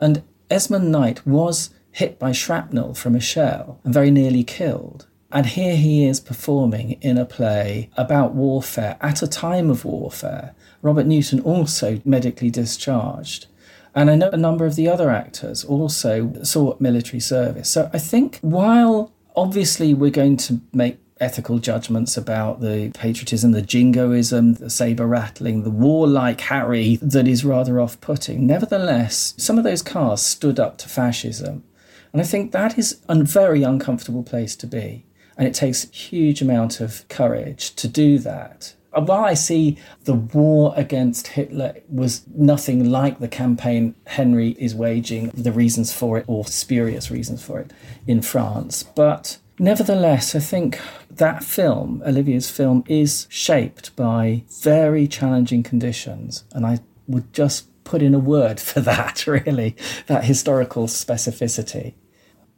And 0.01 0.23
Esmond 0.49 0.93
Knight 0.93 1.27
was 1.27 1.71
hit 1.91 2.19
by 2.21 2.31
shrapnel 2.31 2.95
from 2.95 3.17
a 3.17 3.21
shell 3.21 3.81
and 3.83 3.93
very 3.93 4.13
nearly 4.13 4.45
killed. 4.45 5.07
And 5.33 5.47
here 5.47 5.75
he 5.77 6.07
is 6.07 6.21
performing 6.21 6.93
in 7.03 7.19
a 7.19 7.25
play 7.25 7.91
about 7.97 8.35
warfare 8.35 8.97
at 9.01 9.23
a 9.23 9.27
time 9.27 9.69
of 9.69 9.85
warfare. 9.85 10.55
Robert 10.87 11.07
Newton 11.07 11.41
also 11.41 12.01
medically 12.05 12.49
discharged. 12.49 13.47
And 13.93 14.09
I 14.09 14.15
know 14.15 14.31
a 14.31 14.37
number 14.37 14.67
of 14.67 14.77
the 14.77 14.89
other 14.89 15.11
actors 15.11 15.65
also 15.65 16.33
sought 16.45 16.81
military 16.81 17.19
service. 17.19 17.69
So 17.69 17.91
I 17.93 17.99
think 17.99 18.39
while 18.41 19.13
obviously 19.35 19.95
we're 19.95 20.13
going 20.13 20.37
to 20.37 20.61
make 20.73 20.99
ethical 21.19 21.59
judgments 21.59 22.17
about 22.17 22.61
the 22.61 22.93
patriotism, 22.95 23.51
the 23.51 23.63
jingoism, 23.63 24.55
the 24.55 24.71
saber 24.71 25.09
rattling, 25.09 25.65
the 25.65 25.71
warlike 25.71 26.41
Harry 26.43 26.97
that 27.03 27.27
is 27.27 27.45
rather 27.45 27.81
off 27.81 28.01
putting. 28.01 28.47
Nevertheless, 28.47 29.35
some 29.37 29.59
of 29.59 29.65
those 29.65 29.83
cars 29.83 30.23
stood 30.23 30.61
up 30.61 30.79
to 30.79 30.89
fascism. 30.89 31.65
And 32.13 32.23
I 32.23 32.25
think 32.25 32.53
that 32.53 32.79
is 32.79 33.01
a 33.09 33.25
very 33.25 33.65
uncomfortable 33.65 34.23
place 34.23 34.55
to 34.57 34.69
be. 34.69 35.05
And 35.37 35.49
it 35.49 35.55
takes 35.55 35.83
a 35.83 35.89
huge 35.89 36.41
amount 36.41 36.81
of 36.81 37.09
courage 37.09 37.75
to 37.75 37.89
do 37.89 38.19
that. 38.21 38.77
Uh, 38.97 39.03
while 39.03 39.25
I 39.25 39.35
see 39.35 39.79
the 40.05 40.15
war 40.15 40.73
against 40.77 41.29
Hitler 41.29 41.75
was 41.89 42.23
nothing 42.35 42.91
like 42.91 43.19
the 43.19 43.29
campaign 43.29 43.95
Henry 44.07 44.57
is 44.59 44.75
waging, 44.75 45.31
the 45.35 45.53
reasons 45.53 45.93
for 45.93 46.19
it, 46.19 46.25
or 46.27 46.45
spurious 46.47 47.11
reasons 47.11 47.45
for 47.45 47.61
it, 47.61 47.73
in 48.07 48.23
France, 48.23 48.83
but 48.83 49.39
Nevertheless, 49.59 50.35
I 50.35 50.41
think 50.41 50.79
that 51.11 51.43
film, 51.43 52.03
Olivier's 52.07 52.51
film, 52.51 52.85
is 52.87 53.27
shaped 53.31 53.97
by 53.97 54.45
very 54.63 55.09
challenging 55.09 55.63
conditions. 55.63 56.45
And 56.53 56.67
I 56.67 56.81
would 57.07 57.33
just 57.33 57.67
put 57.85 58.03
in 58.03 58.15
a 58.15 58.19
word 58.19 58.61
for 58.61 58.81
that, 58.81 59.27
really, 59.27 59.75
that 60.09 60.25
historical 60.25 60.89
specificity. 60.89 61.95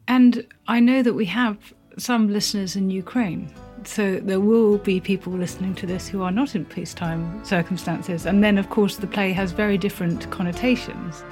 And 0.09 0.45
I 0.67 0.81
know 0.81 1.03
that 1.05 1.15
we 1.15 1.27
have 1.27 1.73
some 1.99 2.33
listeners 2.33 2.75
in 2.75 2.91
Ukraine. 2.91 3.53
So 3.85 4.17
there 4.17 4.41
will 4.41 4.79
be 4.79 5.01
people 5.01 5.33
listening 5.33 5.75
to 5.77 5.87
this 5.87 6.09
who 6.09 6.23
are 6.23 6.31
not 6.31 6.55
in 6.55 6.65
peacetime 6.65 7.45
circumstances. 7.45 8.27
And 8.27 8.45
then, 8.45 8.59
of 8.59 8.71
course, 8.71 8.97
the 8.97 9.07
play 9.07 9.33
has 9.33 9.53
very 9.53 9.79
different 9.79 10.31
connotations. 10.31 11.25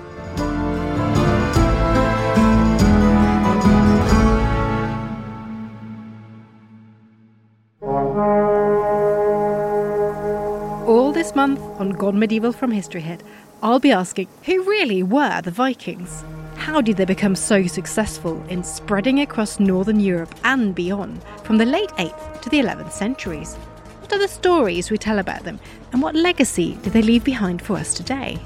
All 10.88 11.12
this 11.12 11.34
month 11.34 11.60
on 11.78 11.90
Gone 11.90 12.18
Medieval 12.18 12.52
from 12.52 12.70
History 12.70 13.00
Hit, 13.00 13.22
I'll 13.62 13.80
be 13.80 13.92
asking 13.92 14.28
who 14.44 14.62
really 14.62 15.02
were 15.02 15.40
the 15.42 15.50
Vikings? 15.50 16.24
How 16.56 16.80
did 16.80 16.96
they 16.96 17.04
become 17.04 17.36
so 17.36 17.66
successful 17.66 18.42
in 18.48 18.64
spreading 18.64 19.20
across 19.20 19.60
Northern 19.60 20.00
Europe 20.00 20.34
and 20.44 20.74
beyond 20.74 21.22
from 21.44 21.58
the 21.58 21.64
late 21.64 21.90
8th 21.90 22.40
to 22.42 22.50
the 22.50 22.58
11th 22.58 22.92
centuries? 22.92 23.54
What 24.00 24.12
are 24.12 24.18
the 24.18 24.28
stories 24.28 24.90
we 24.90 24.98
tell 24.98 25.18
about 25.18 25.44
them, 25.44 25.60
and 25.92 26.02
what 26.02 26.14
legacy 26.14 26.76
do 26.82 26.90
they 26.90 27.02
leave 27.02 27.24
behind 27.24 27.62
for 27.62 27.76
us 27.76 27.94
today? 27.94 28.38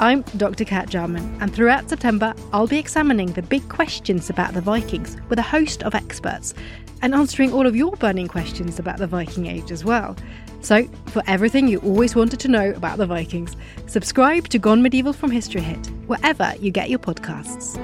I'm 0.00 0.22
Dr. 0.36 0.64
Cat 0.64 0.88
Jarman, 0.88 1.38
and 1.40 1.54
throughout 1.54 1.88
September, 1.88 2.34
I'll 2.52 2.66
be 2.66 2.78
examining 2.78 3.32
the 3.32 3.42
big 3.42 3.68
questions 3.68 4.30
about 4.30 4.54
the 4.54 4.60
Vikings 4.60 5.16
with 5.28 5.38
a 5.38 5.42
host 5.42 5.82
of 5.82 5.94
experts 5.94 6.54
and 7.02 7.14
answering 7.14 7.52
all 7.52 7.66
of 7.66 7.76
your 7.76 7.92
burning 7.96 8.28
questions 8.28 8.78
about 8.78 8.98
the 8.98 9.06
Viking 9.06 9.46
Age 9.46 9.70
as 9.70 9.84
well. 9.84 10.16
So, 10.60 10.84
for 11.06 11.22
everything 11.26 11.68
you 11.68 11.78
always 11.78 12.14
wanted 12.14 12.40
to 12.40 12.48
know 12.48 12.70
about 12.70 12.98
the 12.98 13.06
Vikings, 13.06 13.56
subscribe 13.86 14.48
to 14.48 14.58
Gone 14.58 14.82
Medieval 14.82 15.12
from 15.12 15.30
History 15.30 15.60
Hit, 15.60 15.86
wherever 16.06 16.54
you 16.60 16.70
get 16.70 16.90
your 16.90 16.98
podcasts. 16.98 17.78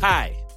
Hi, 0.00 0.39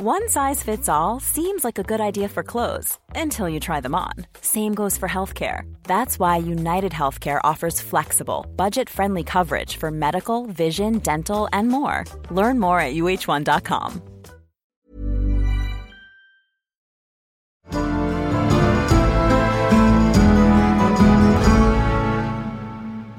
One 0.00 0.28
size 0.28 0.62
fits 0.62 0.88
all 0.88 1.18
seems 1.18 1.64
like 1.64 1.76
a 1.76 1.82
good 1.82 2.00
idea 2.00 2.28
for 2.28 2.44
clothes 2.44 3.00
until 3.16 3.48
you 3.48 3.58
try 3.58 3.80
them 3.80 3.96
on. 3.96 4.12
Same 4.40 4.72
goes 4.72 4.96
for 4.96 5.08
healthcare. 5.08 5.62
That's 5.82 6.20
why 6.20 6.36
United 6.36 6.92
Healthcare 6.92 7.40
offers 7.42 7.80
flexible, 7.80 8.46
budget 8.54 8.88
friendly 8.88 9.24
coverage 9.24 9.76
for 9.76 9.90
medical, 9.90 10.46
vision, 10.46 10.98
dental, 10.98 11.48
and 11.52 11.66
more. 11.66 12.04
Learn 12.30 12.60
more 12.60 12.80
at 12.80 12.94
uh1.com. 12.94 14.00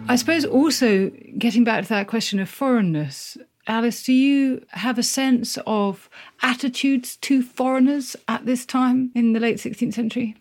I 0.07 0.15
suppose 0.15 0.45
also 0.45 1.11
getting 1.37 1.65
back 1.65 1.83
to 1.83 1.89
that 1.89 2.07
question 2.07 2.39
of 2.39 2.47
foreignness, 2.47 3.37
Alice, 3.69 4.01
do 4.01 4.13
you 4.13 4.65
have 4.69 4.97
a 4.97 5.03
sense 5.03 5.59
of 5.67 6.09
attitudes 6.41 7.17
to 7.17 7.43
foreigners 7.43 8.15
at 8.27 8.47
this 8.47 8.65
time 8.65 9.11
in 9.13 9.33
the 9.33 9.39
late 9.39 9.57
16th 9.57 9.93
century? 9.93 10.35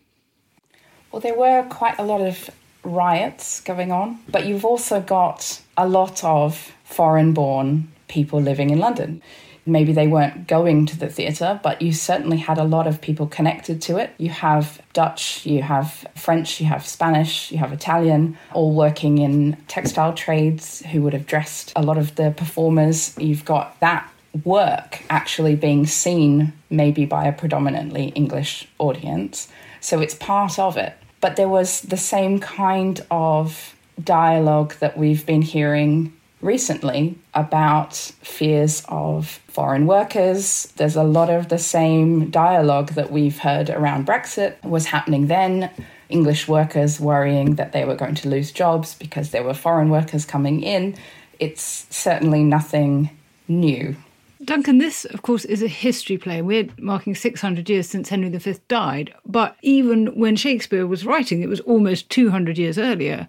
Well, 1.13 1.21
there 1.21 1.37
were 1.37 1.63
quite 1.69 1.99
a 1.99 2.05
lot 2.05 2.23
of 2.23 2.49
riots 2.85 3.61
going 3.61 3.93
on, 3.93 4.19
but 4.31 4.47
you've 4.47 4.65
also 4.65 5.03
got 5.03 5.61
a 5.77 5.87
lot 5.87 6.25
of 6.25 6.73
foreign 6.85 7.35
born 7.35 7.93
people 8.09 8.41
living 8.41 8.71
in 8.71 8.79
London. 8.79 9.21
Maybe 9.67 9.93
they 9.93 10.07
weren't 10.07 10.47
going 10.47 10.87
to 10.87 10.99
the 10.99 11.09
theatre, 11.09 11.61
but 11.63 11.83
you 11.83 11.93
certainly 11.93 12.39
had 12.39 12.59
a 12.59 12.65
lot 12.65 12.87
of 12.87 13.01
people 13.01 13.27
connected 13.27 13.83
to 13.83 13.99
it. 13.99 14.11
You 14.19 14.31
have 14.31 14.81
Dutch, 14.93 15.45
you 15.45 15.63
have 15.63 16.07
French, 16.17 16.61
you 16.61 16.67
have 16.67 16.87
Spanish, 16.87 17.53
you 17.53 17.59
have 17.59 17.73
Italian, 17.73 18.39
all 18.53 18.73
working 18.75 19.19
in 19.19 19.57
textile 19.69 20.15
trades 20.15 20.85
who 20.87 21.03
would 21.03 21.13
have 21.13 21.27
dressed 21.27 21.73
a 21.77 21.83
lot 21.83 21.99
of 21.99 22.15
the 22.15 22.31
performers. 22.31 23.15
You've 23.19 23.45
got 23.45 23.79
that 23.81 24.11
work 24.45 25.03
actually 25.11 25.57
being 25.57 25.87
seen 25.87 26.53
maybe 26.71 27.05
by 27.07 27.27
a 27.27 27.33
predominantly 27.33 28.09
English 28.09 28.69
audience. 28.79 29.49
So 29.81 30.01
it's 30.01 30.15
part 30.15 30.59
of 30.59 30.77
it. 30.77 30.95
But 31.21 31.37
there 31.37 31.49
was 31.49 31.81
the 31.83 31.97
same 31.97 32.39
kind 32.39 33.05
of 33.11 33.75
dialogue 34.03 34.75
that 34.81 34.97
we've 34.97 35.27
been 35.27 35.43
hearing 35.43 36.13
recently 36.41 37.19
about 37.39 37.95
fears 37.95 38.83
of 38.89 39.29
foreign 39.49 39.87
workers. 39.87 40.73
There's 40.77 40.97
a 40.97 41.03
lot 41.05 41.31
of 41.31 41.49
the 41.49 41.59
same 41.59 42.31
dialogue 42.31 42.91
that 42.91 43.11
we've 43.11 43.39
heard 43.39 43.71
around 43.71 44.07
Brexit 44.07 44.63
was 44.65 44.87
happening 44.87 45.27
then. 45.29 45.71
English 46.09 46.49
workers 46.49 46.99
worrying 46.99 47.57
that 47.57 47.73
they 47.73 47.85
were 47.85 47.95
going 47.95 48.15
to 48.17 48.29
lose 48.29 48.51
jobs 48.51 48.95
because 48.95 49.31
there 49.31 49.43
were 49.43 49.55
foreign 49.55 49.91
workers 49.91 50.25
coming 50.25 50.63
in. 50.63 50.97
It's 51.39 51.87
certainly 51.91 52.43
nothing 52.43 53.11
new. 53.47 53.97
Duncan, 54.45 54.79
this, 54.79 55.05
of 55.05 55.23
course, 55.23 55.45
is 55.45 55.63
a 55.63 55.69
history 55.69 56.17
play. 56.17 56.41
We're 56.43 56.69
marking 56.79 57.15
600 57.15 57.69
years 57.69 57.89
since 57.89 58.09
Henry 58.09 58.31
V 58.31 58.55
died. 58.69 59.13
But 59.27 59.57
even 59.63 60.07
when 60.19 60.37
Shakespeare 60.37 60.87
was 60.87 61.05
writing, 61.05 61.43
it 61.43 61.49
was 61.49 61.61
almost 61.61 62.09
200 62.11 62.57
years 62.57 62.79
earlier. 62.79 63.29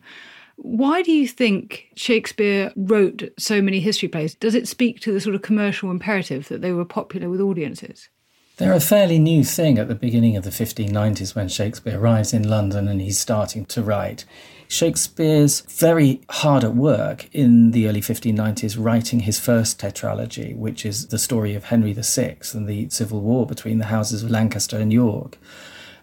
Why 0.62 1.02
do 1.02 1.14
you 1.14 1.26
think 1.26 1.88
Shakespeare 1.96 2.74
wrote 2.76 3.32
so 3.38 3.62
many 3.62 3.80
history 3.80 4.10
plays? 4.10 4.36
Does 4.36 4.56
it 4.56 4.68
speak 4.68 5.00
to 5.02 5.14
the 5.14 5.22
sort 5.22 5.34
of 5.34 5.42
commercial 5.42 5.90
imperative 5.90 6.50
that 6.50 6.62
they 6.62 6.74
were 6.74 6.84
popular 6.84 7.30
with 7.30 7.40
audiences? 7.40 8.10
They're 8.58 8.74
a 8.74 8.82
fairly 8.82 9.20
new 9.20 9.46
thing 9.46 9.80
at 9.80 9.88
the 9.88 9.96
beginning 9.96 10.36
of 10.36 10.44
the 10.44 10.50
1590s 10.50 11.34
when 11.34 11.48
Shakespeare 11.48 11.98
arrives 11.98 12.34
in 12.34 12.50
London 12.50 12.90
and 12.90 13.00
he's 13.00 13.18
starting 13.18 13.64
to 13.68 13.82
write. 13.82 14.26
Shakespeare's 14.68 15.62
very 15.62 16.20
hard 16.30 16.66
at 16.66 16.76
work 16.76 17.30
in 17.32 17.72
the 17.72 17.88
early 17.88 18.02
1590s 18.02 18.76
writing 18.78 19.22
his 19.22 19.40
first 19.40 19.80
tetralogy, 19.80 20.58
which 20.58 20.86
is 20.86 21.08
the 21.08 21.18
story 21.18 21.56
of 21.56 21.64
Henry 21.66 21.94
VI 21.94 22.36
and 22.54 22.68
the 22.68 22.90
civil 22.90 23.22
war 23.22 23.46
between 23.46 23.78
the 23.78 23.86
houses 23.86 24.24
of 24.24 24.30
Lancaster 24.30 24.78
and 24.78 24.92
York. 24.92 25.38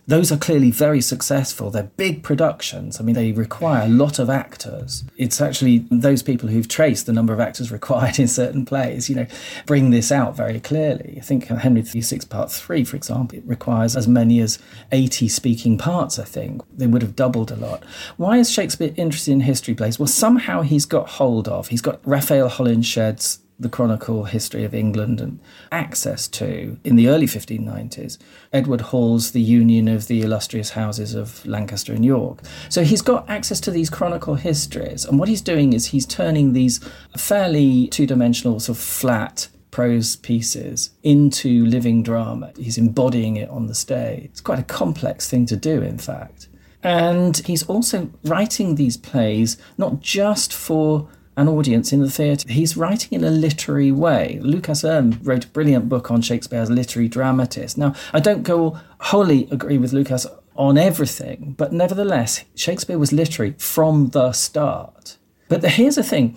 Those 0.09 0.31
are 0.31 0.37
clearly 0.37 0.71
very 0.71 1.01
successful. 1.01 1.71
They're 1.71 1.91
big 1.97 2.23
productions. 2.23 3.01
I 3.01 3.03
mean, 3.03 3.17
they 3.17 3.33
require 3.33 3.87
a 3.87 3.89
lot 3.89 4.21
of 4.21 4.31
actors. 4.31 5.03
It's 5.17 5.41
actually 5.41 5.87
those 5.91 6.23
people 6.23 6.49
who've 6.49 6.69
traced 6.69 7.07
the 7.07 7.13
number 7.13 7.33
of 7.33 7.41
actors 7.41 7.73
required 7.73 8.19
in 8.19 8.29
certain 8.29 8.65
plays, 8.65 9.09
you 9.11 9.17
know, 9.17 9.27
bring 9.67 9.91
this 9.91 10.13
out 10.13 10.37
very 10.37 10.61
clearly. 10.61 11.17
I 11.19 11.23
think 11.23 11.47
Henry 11.47 11.83
VI 11.83 12.21
Part 12.31 12.53
3, 12.53 12.85
for 12.85 12.97
example, 12.97 13.39
it 13.39 13.45
requires 13.47 13.97
as 13.97 14.07
many 14.07 14.41
as 14.41 14.61
80 14.93 15.29
speaking 15.29 15.77
parts, 15.77 16.19
I 16.19 16.25
think. 16.25 16.63
They 16.73 16.87
would 16.87 17.03
have 17.03 17.17
doubled 17.17 17.51
a 17.51 17.57
lot. 17.57 17.85
Why 18.17 18.39
is 18.39 18.51
Shakespeare 18.51 18.95
interested 18.97 19.33
in 19.33 19.41
history 19.41 19.75
plays? 19.75 19.99
Well, 19.99 20.07
somehow 20.07 20.63
he's 20.63 20.87
got 20.87 21.09
hold 21.09 21.49
of, 21.49 21.69
he's 21.69 21.83
got 21.83 22.01
Raphael 22.07 22.49
Holinshed's 22.49 23.41
the 23.59 23.69
chronicle 23.69 24.25
history 24.25 24.65
of 24.65 24.75
England 24.75 25.21
and 25.21 25.41
access 25.73 26.29
to, 26.29 26.79
in 26.85 26.97
the 26.97 27.09
early 27.09 27.27
1590s, 27.27 28.19
Edward 28.53 28.83
Hall's 28.83 29.33
The 29.33 29.41
Union 29.41 29.89
of 29.89 30.09
the 30.09 30.21
Illustrious 30.21 30.71
Houses 30.71 31.15
of 31.15 31.45
Lancaster 31.47 31.93
and 31.93 32.05
York. 32.05 32.41
So 32.69 32.85
he's 32.85 33.03
got 33.03 33.29
access 33.31 33.61
to 33.61 33.71
these 33.71 33.89
chronicle 33.89 34.35
histories, 34.35 35.05
and 35.05 35.19
what 35.19 35.29
he's 35.29 35.41
doing 35.41 35.73
is 35.73 35.87
he's 35.87 36.07
turning 36.07 36.53
these 36.53 36.81
fairly 37.17 37.89
two 37.89 38.07
dimensional, 38.07 38.61
sort 38.61 38.77
of 38.77 38.83
flat 38.83 39.49
prose 39.71 40.17
pieces 40.17 40.91
into 41.03 41.67
living 41.67 42.03
drama. 42.03 42.53
He's 42.57 42.79
embodying 42.79 43.37
it 43.37 43.49
on 43.51 43.67
the 43.67 43.75
stage. 43.75 44.25
It's 44.25 44.41
quite 44.41 44.59
a 44.59 44.65
complex 44.65 45.29
thing 45.29 45.45
to 45.47 45.57
do, 45.57 45.83
in 45.83 45.99
fact. 45.99 46.49
And 46.83 47.37
he's 47.39 47.65
also 47.65 48.11
writing 48.25 48.77
these 48.77 48.97
plays 48.97 49.57
not 49.77 50.01
just 50.01 50.53
for 50.53 51.09
an 51.37 51.49
audience 51.49 51.93
in 51.93 52.01
the 52.01 52.11
theatre. 52.11 52.51
He's 52.51 52.77
writing 52.77 53.13
in 53.13 53.25
a 53.25 53.31
literary 53.31 53.93
way. 53.93 54.39
Lucas 54.43 54.85
Erm 54.85 55.19
wrote 55.23 55.45
a 55.45 55.49
brilliant 55.49 55.89
book 55.89 56.11
on 56.11 56.23
Shakespeare 56.23 56.61
as 56.61 56.71
literary 56.71 57.09
dramatist. 57.09 57.77
Now, 57.77 57.95
I 58.13 58.21
don't 58.21 58.43
go 58.43 58.79
wholly 59.01 59.49
agree 59.51 59.79
with 59.79 59.93
Lukas 59.93 60.27
on 60.57 60.79
everything, 60.79 61.55
but 61.59 61.73
nevertheless, 61.73 62.45
Shakespeare 62.55 62.99
was 62.99 63.13
literary 63.13 63.55
from 63.59 64.09
the 64.09 64.33
start. 64.33 65.19
But 65.49 65.63
here's 65.65 65.97
the 65.97 66.03
thing 66.03 66.37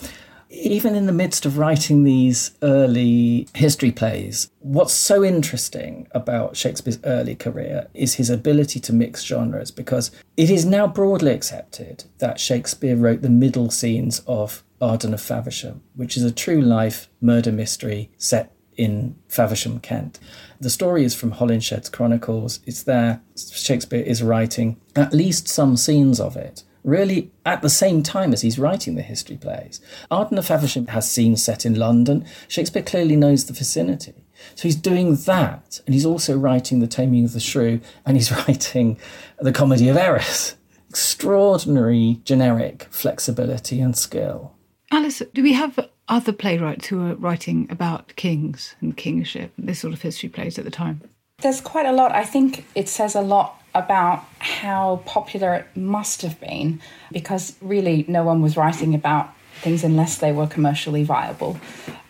even 0.51 0.95
in 0.95 1.05
the 1.05 1.11
midst 1.11 1.45
of 1.45 1.59
writing 1.59 2.03
these 2.03 2.51
early 2.63 3.47
history 3.53 3.91
plays, 3.91 4.49
what's 4.59 4.93
so 4.93 5.23
interesting 5.23 6.07
about 6.11 6.57
Shakespeare's 6.57 6.99
early 7.03 7.35
career 7.35 7.87
is 7.93 8.15
his 8.15 8.31
ability 8.31 8.79
to 8.79 8.93
mix 8.93 9.23
genres 9.23 9.69
because 9.69 10.09
it 10.37 10.49
is 10.49 10.65
now 10.65 10.87
broadly 10.87 11.31
accepted 11.31 12.05
that 12.17 12.39
Shakespeare 12.39 12.95
wrote 12.95 13.21
the 13.21 13.29
middle 13.29 13.69
scenes 13.69 14.21
of 14.25 14.63
Arden 14.81 15.13
of 15.13 15.21
Faversham, 15.21 15.81
which 15.95 16.15
is 16.15 16.23
a 16.23 16.31
true 16.31 16.61
life 16.61 17.09
murder 17.21 17.51
mystery 17.51 18.11
set 18.17 18.53
in 18.79 19.15
Faversham, 19.27 19.81
Kent. 19.81 20.19
The 20.61 20.69
story 20.69 21.03
is 21.03 21.13
from 21.13 21.31
Holinshed's 21.31 21.89
Chronicles. 21.89 22.61
It's 22.65 22.83
there. 22.83 23.21
Shakespeare 23.35 24.01
is 24.01 24.23
writing 24.23 24.79
at 24.95 25.13
least 25.13 25.49
some 25.49 25.75
scenes 25.75 26.17
of 26.19 26.37
it, 26.37 26.63
really 26.85 27.29
at 27.45 27.61
the 27.61 27.69
same 27.69 28.03
time 28.03 28.31
as 28.31 28.41
he's 28.41 28.57
writing 28.57 28.95
the 28.95 29.01
history 29.01 29.35
plays. 29.35 29.81
Arden 30.09 30.37
of 30.37 30.45
Faversham 30.45 30.87
has 30.87 31.11
scenes 31.11 31.43
set 31.43 31.65
in 31.65 31.75
London. 31.75 32.25
Shakespeare 32.47 32.81
clearly 32.81 33.17
knows 33.17 33.45
the 33.45 33.53
vicinity. 33.53 34.23
So 34.55 34.63
he's 34.63 34.77
doing 34.77 35.15
that, 35.15 35.81
and 35.85 35.93
he's 35.93 36.05
also 36.05 36.37
writing 36.37 36.79
The 36.79 36.87
Taming 36.87 37.25
of 37.25 37.33
the 37.33 37.41
Shrew, 37.41 37.81
and 38.05 38.15
he's 38.15 38.31
writing 38.47 38.97
The 39.39 39.51
Comedy 39.51 39.89
of 39.89 39.97
Errors. 39.97 40.55
Extraordinary 40.89 42.21
generic 42.23 42.87
flexibility 42.89 43.81
and 43.81 43.97
skill. 43.97 44.55
Alice, 44.91 45.21
do 45.33 45.43
we 45.43 45.53
have 45.53 45.79
other 46.07 46.33
playwrights 46.33 46.87
who 46.87 47.05
are 47.05 47.15
writing 47.15 47.67
about 47.69 48.15
kings 48.15 48.75
and 48.81 48.97
kingship, 48.97 49.51
this 49.57 49.79
sort 49.79 49.93
of 49.93 50.01
history 50.01 50.29
plays 50.29 50.57
at 50.57 50.65
the 50.65 50.71
time? 50.71 51.01
There's 51.41 51.61
quite 51.61 51.85
a 51.85 51.91
lot. 51.91 52.11
I 52.11 52.25
think 52.25 52.65
it 52.75 52.89
says 52.89 53.15
a 53.15 53.21
lot 53.21 53.61
about 53.75 54.25
how 54.39 55.01
popular 55.05 55.53
it 55.53 55.67
must 55.75 56.23
have 56.23 56.39
been 56.41 56.81
because 57.11 57.55
really 57.61 58.03
no 58.07 58.23
one 58.23 58.41
was 58.41 58.57
writing 58.57 58.95
about 58.95 59.31
things 59.61 59.83
unless 59.83 60.17
they 60.17 60.31
were 60.31 60.47
commercially 60.47 61.03
viable. 61.03 61.59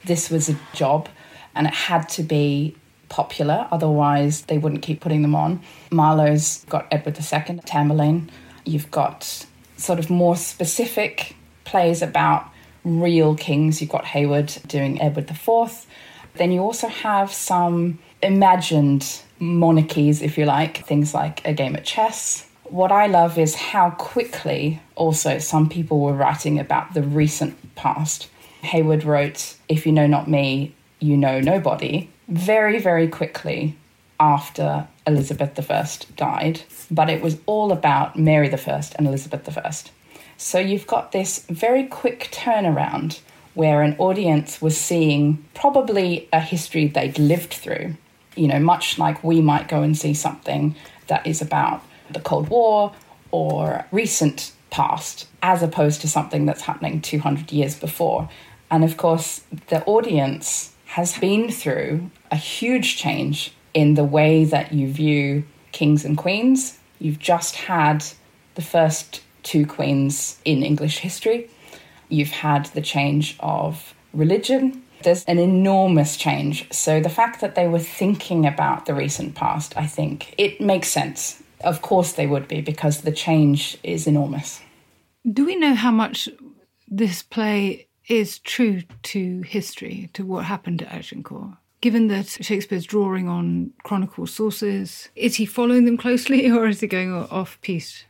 This 0.06 0.30
was 0.30 0.50
a 0.50 0.58
job 0.74 1.10
and 1.54 1.68
it 1.68 1.74
had 1.74 2.08
to 2.10 2.24
be 2.24 2.76
popular, 3.10 3.68
otherwise, 3.72 4.44
they 4.44 4.58
wouldn't 4.58 4.84
keep 4.84 5.02
putting 5.02 5.24
them 5.24 5.36
on. 5.36 5.62
Marlowe's 5.92 6.64
got 6.70 6.88
Edward 6.92 7.18
II, 7.18 7.60
Tamburlaine. 7.66 8.30
You've 8.66 8.90
got 8.92 9.46
sort 9.76 10.00
of 10.00 10.10
more 10.10 10.38
specific 10.38 11.36
plays 11.66 12.02
about 12.02 12.49
real 12.84 13.36
kings. 13.36 13.82
You've 13.82 13.90
got 13.90 14.06
Heywood 14.06 14.58
doing 14.68 15.02
Edward 15.02 15.30
IV. 15.30 15.86
Then 16.36 16.52
you 16.52 16.62
also 16.62 16.88
have 16.88 17.32
some 17.34 18.00
imagined 18.22 19.22
monarchies, 19.40 20.22
if 20.22 20.38
you 20.38 20.46
like, 20.46 20.86
things 20.86 21.14
like 21.14 21.46
a 21.46 21.54
game 21.54 21.76
of 21.76 21.84
chess. 21.84 22.48
What 22.64 22.92
I 22.92 23.08
love 23.08 23.38
is 23.38 23.56
how 23.56 23.92
quickly 23.92 24.82
also 24.96 25.40
some 25.40 25.70
people 25.70 26.00
were 26.00 26.14
writing 26.14 26.60
about 26.60 26.94
the 26.94 27.02
recent 27.02 27.76
past. 27.76 28.30
Heywood 28.62 29.04
wrote, 29.04 29.56
If 29.68 29.86
you 29.86 29.92
know 29.92 30.08
not 30.08 30.28
me, 30.28 30.76
you 31.00 31.18
know 31.18 31.40
nobody, 31.40 32.10
very, 32.28 32.80
very 32.80 33.08
quickly 33.08 33.76
after 34.20 34.88
Elizabeth 35.08 35.72
I 35.72 35.88
died. 36.16 36.62
But 36.92 37.10
it 37.10 37.22
was 37.22 37.38
all 37.46 37.72
about 37.72 38.18
Mary 38.18 38.54
I 38.54 38.84
and 38.98 39.08
Elizabeth 39.08 39.58
I. 39.58 39.72
So 40.42 40.58
you've 40.58 40.88
got 40.88 41.12
this 41.12 41.46
very 41.50 41.84
quick 41.84 42.30
turnaround 42.32 43.20
where 43.56 43.82
an 43.82 43.98
audience 43.98 44.62
was 44.62 44.78
seeing 44.78 45.44
probably 45.54 46.30
a 46.32 46.40
history 46.40 46.88
they'd 46.88 47.20
lived 47.20 47.54
through. 47.54 47.98
You 48.38 48.48
know, 48.48 48.60
much 48.60 48.98
like 48.98 49.22
we 49.22 49.42
might 49.42 49.68
go 49.68 49.84
and 49.84 49.98
see 49.98 50.14
something 50.14 50.76
that 51.08 51.28
is 51.28 51.42
about 51.42 51.84
the 52.10 52.22
Cold 52.22 52.48
War 52.48 52.94
or 53.32 53.86
recent 53.92 54.54
past, 54.70 55.28
as 55.44 55.62
opposed 55.62 56.00
to 56.02 56.08
something 56.08 56.46
that's 56.46 56.62
happening 56.62 57.02
200 57.02 57.52
years 57.52 57.78
before. 57.78 58.30
And 58.72 58.86
of 58.86 58.96
course, 58.96 59.44
the 59.68 59.84
audience 59.84 60.72
has 60.86 61.18
been 61.18 61.52
through 61.52 62.10
a 62.32 62.38
huge 62.38 62.96
change 62.96 63.52
in 63.74 63.96
the 63.96 64.06
way 64.06 64.46
that 64.46 64.72
you 64.72 64.90
view 64.90 65.44
kings 65.74 66.06
and 66.06 66.18
queens. 66.18 66.80
You've 66.98 67.20
just 67.20 67.58
had 67.58 68.06
the 68.56 68.62
first 68.62 69.22
two 69.50 69.66
queens 69.66 70.38
in 70.46 70.62
English 70.62 71.00
history. 71.00 71.50
You've 72.08 72.36
had 72.48 72.68
the 72.68 72.82
change 72.82 73.36
of 73.40 73.96
religion. 74.14 74.84
There's 75.02 75.26
an 75.26 75.40
enormous 75.40 76.18
change. 76.18 76.72
So 76.72 77.00
the 77.00 77.10
fact 77.10 77.42
that 77.42 77.56
they 77.56 77.68
were 77.68 77.80
thinking 78.02 78.46
about 78.46 78.86
the 78.86 78.94
recent 78.94 79.34
past, 79.34 79.76
I 79.76 79.88
think 79.88 80.36
it 80.38 80.62
makes 80.62 80.90
sense. 80.90 81.42
Of 81.62 81.82
course 81.82 82.12
they 82.14 82.28
would 82.28 82.48
be 82.48 82.62
because 82.62 83.02
the 83.02 83.12
change 83.12 83.76
is 83.82 84.06
enormous. 84.06 84.62
Do 85.26 85.46
we 85.46 85.56
know 85.56 85.74
how 85.74 85.92
much 85.92 86.30
this 86.88 87.24
play 87.24 87.88
is 88.08 88.38
true 88.40 88.84
to 89.14 89.42
history, 89.42 90.12
to 90.14 90.24
what 90.26 90.46
happened 90.46 90.84
at 90.84 90.94
Agincourt? 90.94 91.54
Given 91.82 92.08
that 92.10 92.28
Shakespeare's 92.28 92.86
drawing 92.86 93.28
on 93.28 93.72
chronicle 93.84 94.28
sources, 94.28 95.10
is 95.16 95.38
he 95.38 95.46
following 95.48 95.86
them 95.86 95.98
closely 95.98 96.52
or 96.56 96.68
is 96.68 96.82
he 96.82 96.88
going 96.88 97.14
off 97.14 97.60
piece? 97.62 98.04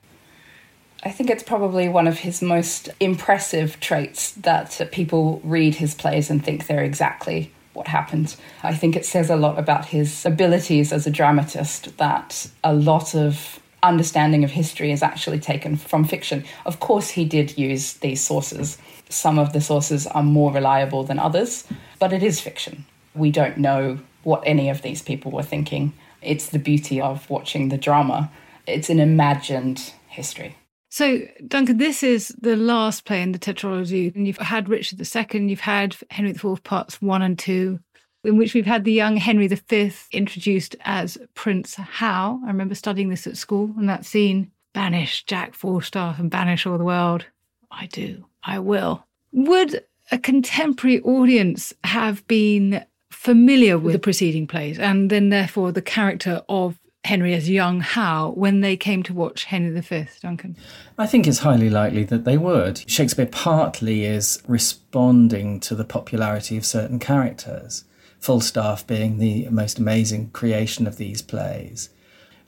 I 1.02 1.12
think 1.12 1.30
it's 1.30 1.44
probably 1.44 1.88
one 1.88 2.08
of 2.08 2.20
his 2.20 2.42
most 2.42 2.90
impressive 3.00 3.80
traits 3.80 4.32
that 4.32 4.90
people 4.92 5.40
read 5.46 5.76
his 5.76 5.96
plays 5.96 6.30
and 6.30 6.44
think 6.44 6.68
they're 6.68 6.84
exactly 6.84 7.54
what 7.74 7.88
happened. 7.88 8.36
I 8.64 8.76
think 8.76 8.98
it 8.98 9.06
says 9.06 9.30
a 9.30 9.38
lot 9.38 9.58
about 9.58 9.86
his 9.86 10.26
abilities 10.26 10.92
as 10.92 11.08
a 11.08 11.12
dramatist 11.12 11.98
that 11.98 12.50
a 12.66 12.74
lot 12.74 13.16
of 13.16 13.62
understanding 13.82 14.44
of 14.44 14.52
history 14.52 14.92
is 14.92 15.02
actually 15.02 15.40
taken 15.40 15.78
from 15.78 16.04
fiction. 16.04 16.44
Of 16.66 16.82
course, 16.82 17.12
he 17.12 17.24
did 17.24 17.58
use 17.58 17.94
these 17.94 18.22
sources. 18.22 18.78
Some 19.08 19.40
of 19.40 19.54
the 19.54 19.62
sources 19.62 20.06
are 20.06 20.24
more 20.24 20.52
reliable 20.52 21.06
than 21.06 21.18
others, 21.18 21.66
but 21.98 22.12
it 22.12 22.22
is 22.22 22.42
fiction. 22.42 22.86
We 23.16 23.32
don't 23.32 23.58
know 23.58 24.00
what 24.24 24.44
any 24.46 24.70
of 24.70 24.82
these 24.82 25.02
people 25.02 25.32
were 25.32 25.44
thinking. 25.44 25.94
It's 26.22 26.50
the 26.50 26.60
beauty 26.60 27.00
of 27.00 27.30
watching 27.30 27.70
the 27.70 27.78
drama. 27.78 28.30
It's 28.68 28.90
an 28.90 29.00
imagined 29.00 29.94
history. 30.10 30.58
So, 30.90 31.22
Duncan, 31.48 31.78
this 31.78 32.02
is 32.02 32.30
the 32.42 32.56
last 32.56 33.06
play 33.06 33.22
in 33.22 33.32
the 33.32 33.40
tetralogy. 33.40 34.14
And 34.16 34.26
you've 34.26 34.38
had 34.38 34.68
Richard 34.68 35.00
II, 35.00 35.48
you've 35.48 35.60
had 35.60 35.96
Henry 36.10 36.32
IV 36.32 36.64
parts 36.64 37.02
one 37.02 37.22
and 37.22 37.38
two, 37.38 37.80
in 38.24 38.38
which 38.38 38.56
we've 38.56 38.66
had 38.66 38.84
the 38.84 38.92
young 38.92 39.16
Henry 39.16 39.48
V 39.48 39.92
introduced 40.12 40.76
as 40.82 41.18
Prince 41.36 41.76
Hal. 41.76 42.42
I 42.44 42.48
remember 42.48 42.76
studying 42.76 43.10
this 43.10 43.28
at 43.28 43.38
school 43.38 43.74
and 43.78 43.88
that 43.88 44.06
scene 44.06 44.52
banish 44.74 45.24
Jack 45.26 45.54
Falstaff 45.54 46.20
and 46.20 46.32
banish 46.32 46.66
all 46.66 46.78
the 46.78 46.84
world. 46.84 47.26
I 47.72 47.86
do, 47.86 48.26
I 48.44 48.60
will. 48.60 49.06
Would 49.32 49.84
a 50.12 50.18
contemporary 50.18 51.02
audience 51.02 51.72
have 51.84 52.28
been 52.28 52.84
familiar 53.12 53.78
with 53.78 53.94
the 53.94 54.00
preceding 54.00 54.48
plays 54.48 54.80
and 54.80 55.10
then 55.10 55.30
therefore 55.30 55.72
the 55.72 55.82
character 55.82 56.42
of 56.50 56.80
Henry 57.06 57.34
as 57.34 57.50
young 57.50 57.82
Hal 57.82 58.34
when 58.34 58.62
they 58.62 58.76
came 58.76 59.04
to 59.04 59.14
watch 59.14 59.46
Henry 59.46 59.80
V, 59.80 60.06
Duncan? 60.22 60.56
I 60.98 61.08
think 61.08 61.28
it's 61.28 61.40
highly 61.40 61.70
likely 61.70 62.04
that 62.04 62.26
they 62.26 62.38
would. 62.38 62.84
Shakespeare 62.90 63.26
partly 63.26 64.06
is 64.06 64.44
responding 64.48 65.60
to 65.62 65.76
the 65.76 65.86
popularity 65.86 66.58
of 66.58 66.66
certain 66.66 67.00
characters, 67.00 67.86
Falstaff 68.20 68.86
being 68.86 69.18
the 69.18 69.48
most 69.50 69.80
amazing 69.80 70.30
creation 70.32 70.86
of 70.86 70.98
these 70.98 71.22
plays. 71.22 71.90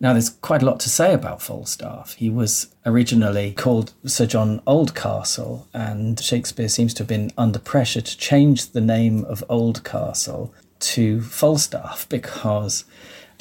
Now, 0.01 0.13
there's 0.13 0.31
quite 0.31 0.63
a 0.63 0.65
lot 0.65 0.79
to 0.79 0.89
say 0.89 1.13
about 1.13 1.43
Falstaff. 1.43 2.15
He 2.15 2.29
was 2.29 2.73
originally 2.87 3.53
called 3.53 3.93
Sir 4.03 4.25
John 4.25 4.59
Oldcastle, 4.65 5.67
and 5.75 6.19
Shakespeare 6.19 6.69
seems 6.69 6.95
to 6.95 7.03
have 7.03 7.07
been 7.07 7.31
under 7.37 7.59
pressure 7.59 8.01
to 8.01 8.17
change 8.17 8.71
the 8.71 8.81
name 8.81 9.23
of 9.25 9.43
Oldcastle 9.47 10.51
to 10.79 11.21
Falstaff 11.21 12.09
because 12.09 12.83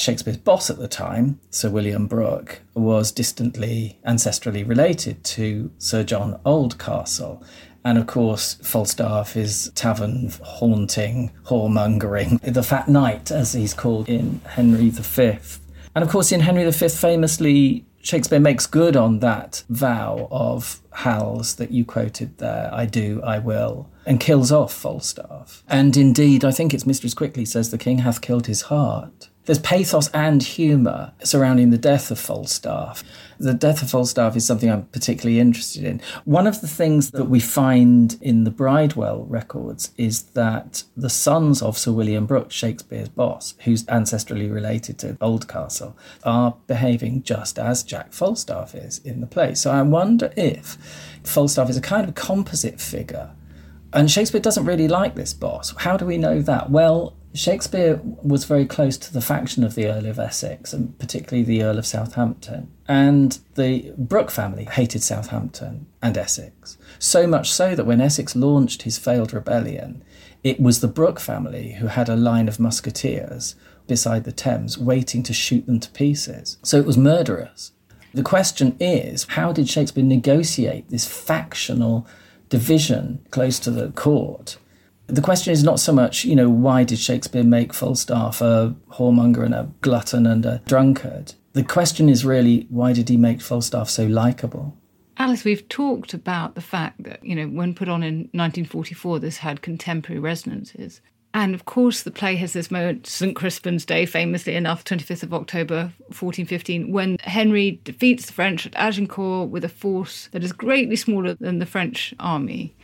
Shakespeare's 0.01 0.39
boss 0.39 0.71
at 0.71 0.79
the 0.79 0.89
time, 0.89 1.41
Sir 1.51 1.69
William 1.69 2.07
Brooke, 2.07 2.61
was 2.75 3.13
distantly 3.13 3.99
ancestrally 4.07 4.67
related 4.67 5.23
to 5.25 5.71
Sir 5.79 6.05
John 6.05 6.41
Oldcastle. 6.47 7.45
And 7.85 7.99
of 7.99 8.07
course, 8.07 8.55
Falstaff 8.55 9.37
is 9.37 9.71
tavern 9.75 10.33
haunting, 10.43 11.33
whoremongering, 11.45 12.41
the 12.41 12.63
fat 12.63 12.89
knight, 12.89 13.31
as 13.31 13.53
he's 13.53 13.75
called 13.75 14.09
in 14.09 14.41
Henry 14.47 14.91
V. 14.91 15.39
And 15.95 16.05
of 16.05 16.09
course, 16.09 16.33
in 16.33 16.41
Henry 16.41 16.71
V, 16.71 16.89
famously, 16.89 17.85
Shakespeare 18.03 18.41
makes 18.41 18.67
good 18.67 18.97
on 18.97 19.19
that 19.21 19.65
vow 19.69 20.29
of 20.31 20.81
Hal's 20.93 21.57
that 21.57 21.71
you 21.71 21.85
quoted 21.85 22.39
there 22.39 22.71
I 22.73 22.87
do, 22.87 23.21
I 23.23 23.39
will, 23.39 23.91
and 24.07 24.19
kills 24.21 24.51
off 24.51 24.73
Falstaff. 24.73 25.63
And 25.69 25.97
indeed, 25.97 26.45
I 26.45 26.51
think 26.51 26.73
it's 26.73 26.87
Mistress 26.87 27.15
Quickly 27.15 27.45
says 27.45 27.71
the 27.71 27.79
king 27.79 27.99
hath 27.99 28.21
killed 28.21 28.47
his 28.47 28.63
heart. 28.63 29.30
There's 29.51 29.59
pathos 29.59 30.09
and 30.11 30.41
humour 30.41 31.13
surrounding 31.25 31.71
the 31.71 31.77
death 31.77 32.13
of 32.13 32.21
Falstaff. 32.21 33.03
The 33.41 33.53
death 33.53 33.83
of 33.83 33.91
Falstaff 33.91 34.37
is 34.37 34.45
something 34.45 34.71
I'm 34.71 34.85
particularly 34.85 35.41
interested 35.41 35.83
in. 35.83 36.01
One 36.25 36.47
of 36.47 36.61
the 36.61 36.69
things 36.69 37.11
that 37.11 37.25
we 37.25 37.41
find 37.41 38.17
in 38.21 38.45
the 38.45 38.53
Bridewell 38.53 39.27
records 39.29 39.91
is 39.97 40.23
that 40.35 40.85
the 40.97 41.11
sons 41.11 41.63
of 41.63 41.77
Sir 41.77 41.91
William 41.91 42.27
Brooke, 42.27 42.53
Shakespeare's 42.53 43.09
boss, 43.09 43.55
who's 43.65 43.83
ancestrally 43.87 44.49
related 44.49 45.01
to 45.01 45.15
Oldcastle, 45.15 45.97
are 46.23 46.57
behaving 46.69 47.25
just 47.25 47.59
as 47.59 47.83
Jack 47.83 48.13
Falstaff 48.13 48.77
is 48.77 49.01
in 49.01 49.21
the 49.21 49.27
play. 49.27 49.57
So 49.57 49.73
I 49.73 49.83
wonder 49.83 50.33
if 50.37 50.79
Falstaff 51.25 51.69
is 51.69 51.77
a 51.77 51.81
kind 51.81 52.09
of 52.09 52.15
composite 52.15 52.81
figure. 52.81 53.33
And 53.93 54.09
Shakespeare 54.09 54.41
doesn't 54.41 54.65
really 54.65 54.87
like 54.87 55.17
this 55.17 55.35
boss. 55.35 55.75
How 55.77 55.97
do 55.97 56.07
we 56.07 56.19
know 56.19 56.41
that? 56.41 56.71
Well, 56.71 57.17
Shakespeare 57.33 58.01
was 58.03 58.45
very 58.45 58.67
close 58.67 58.99
to 58.99 59.13
the 59.13 59.21
faction 59.21 59.63
of 59.63 59.77
the 59.77 59.87
Earl 59.87 60.07
of 60.07 60.19
Essex, 60.19 60.73
and 60.73 60.99
particularly 60.99 61.45
the 61.45 61.63
Earl 61.63 61.79
of 61.79 61.87
Southampton. 61.87 62.71
And 62.89 63.39
the 63.55 63.93
Brooke 63.97 64.33
family 64.33 64.65
hated 64.65 65.03
Southampton 65.03 65.87
and 66.03 66.19
Essex. 66.19 66.77
So 66.99 67.27
much 67.29 67.53
so 67.53 67.77
that 67.77 67.87
when 67.87 68.01
Essex 68.01 68.35
launched 68.35 68.83
his 68.83 68.99
failed 68.99 69.33
rebellion, 69.33 70.03
it 70.43 70.61
was 70.61 70.81
the 70.81 70.89
Brooke 70.89 71.21
family 71.21 71.75
who 71.75 71.87
had 71.87 72.09
a 72.09 72.17
line 72.17 72.49
of 72.49 72.59
musketeers 72.59 73.55
beside 73.87 74.25
the 74.25 74.33
Thames 74.33 74.77
waiting 74.77 75.23
to 75.25 75.33
shoot 75.33 75.67
them 75.67 75.81
to 75.81 75.91
pieces. 75.91 76.59
So 76.63 76.79
it 76.79 76.87
was 76.87 76.99
murderous. 76.99 77.73
The 78.13 78.23
question 78.23 78.77
is 78.81 79.27
how 79.31 79.53
did 79.53 79.69
Shakespeare 79.69 80.05
negotiate 80.05 80.89
this 80.89 81.07
factional 81.07 82.07
division 82.49 83.25
close 83.31 83.61
to 83.61 83.71
the 83.71 83.91
court? 83.91 84.59
The 85.11 85.23
question 85.23 85.53
is 85.53 85.63
not 85.63 85.81
so 85.81 85.93
much, 85.93 86.25
you 86.25 86.37
know, 86.37 86.49
why 86.49 86.85
did 86.85 86.99
Shakespeare 86.99 87.45
make 87.45 87.73
Falstaff 87.73 88.41
a 88.41 88.75
whoremonger 88.93 89.45
and 89.45 89.55
a 89.55 89.71
glutton 89.81 90.27
and 90.27 90.45
a 90.47 90.63
drunkard? 90.67 91.35
The 91.53 91.65
question 91.65 92.09
is 92.09 92.25
really, 92.25 92.67
why 92.71 92.93
did 92.93 93.09
he 93.09 93.17
make 93.17 93.41
Falstaff 93.41 93.91
so 93.91 94.07
likable? 94.07 94.77
Alice, 95.17 95.45
we've 95.45 95.69
talked 95.69 96.15
about 96.15 96.55
the 96.55 96.61
fact 96.61 97.03
that, 97.03 97.23
you 97.25 97.35
know, 97.35 97.47
when 97.47 97.75
put 97.75 97.89
on 97.89 98.03
in 98.03 98.21
1944, 98.33 99.19
this 99.19 99.39
had 99.39 99.61
contemporary 99.61 100.21
resonances. 100.21 101.01
And 101.35 101.55
of 101.55 101.65
course, 101.65 102.03
the 102.03 102.11
play 102.11 102.37
has 102.37 102.53
this 102.53 102.71
moment, 102.71 103.07
St. 103.07 103.37
Crispin's 103.37 103.85
Day, 103.85 104.07
famously 104.07 104.55
enough, 104.55 104.85
25th 104.85 105.23
of 105.23 105.35
October 105.35 105.93
1415, 106.09 106.91
when 106.91 107.19
Henry 107.21 107.81
defeats 107.85 108.27
the 108.27 108.33
French 108.33 108.67
at 108.67 108.75
Agincourt 108.77 109.51
with 109.51 109.65
a 109.65 109.69
force 109.69 110.29
that 110.33 110.43
is 110.43 110.53
greatly 110.53 110.97
smaller 110.97 111.35
than 111.35 111.59
the 111.59 111.67
French 111.67 112.15
army. 112.19 112.75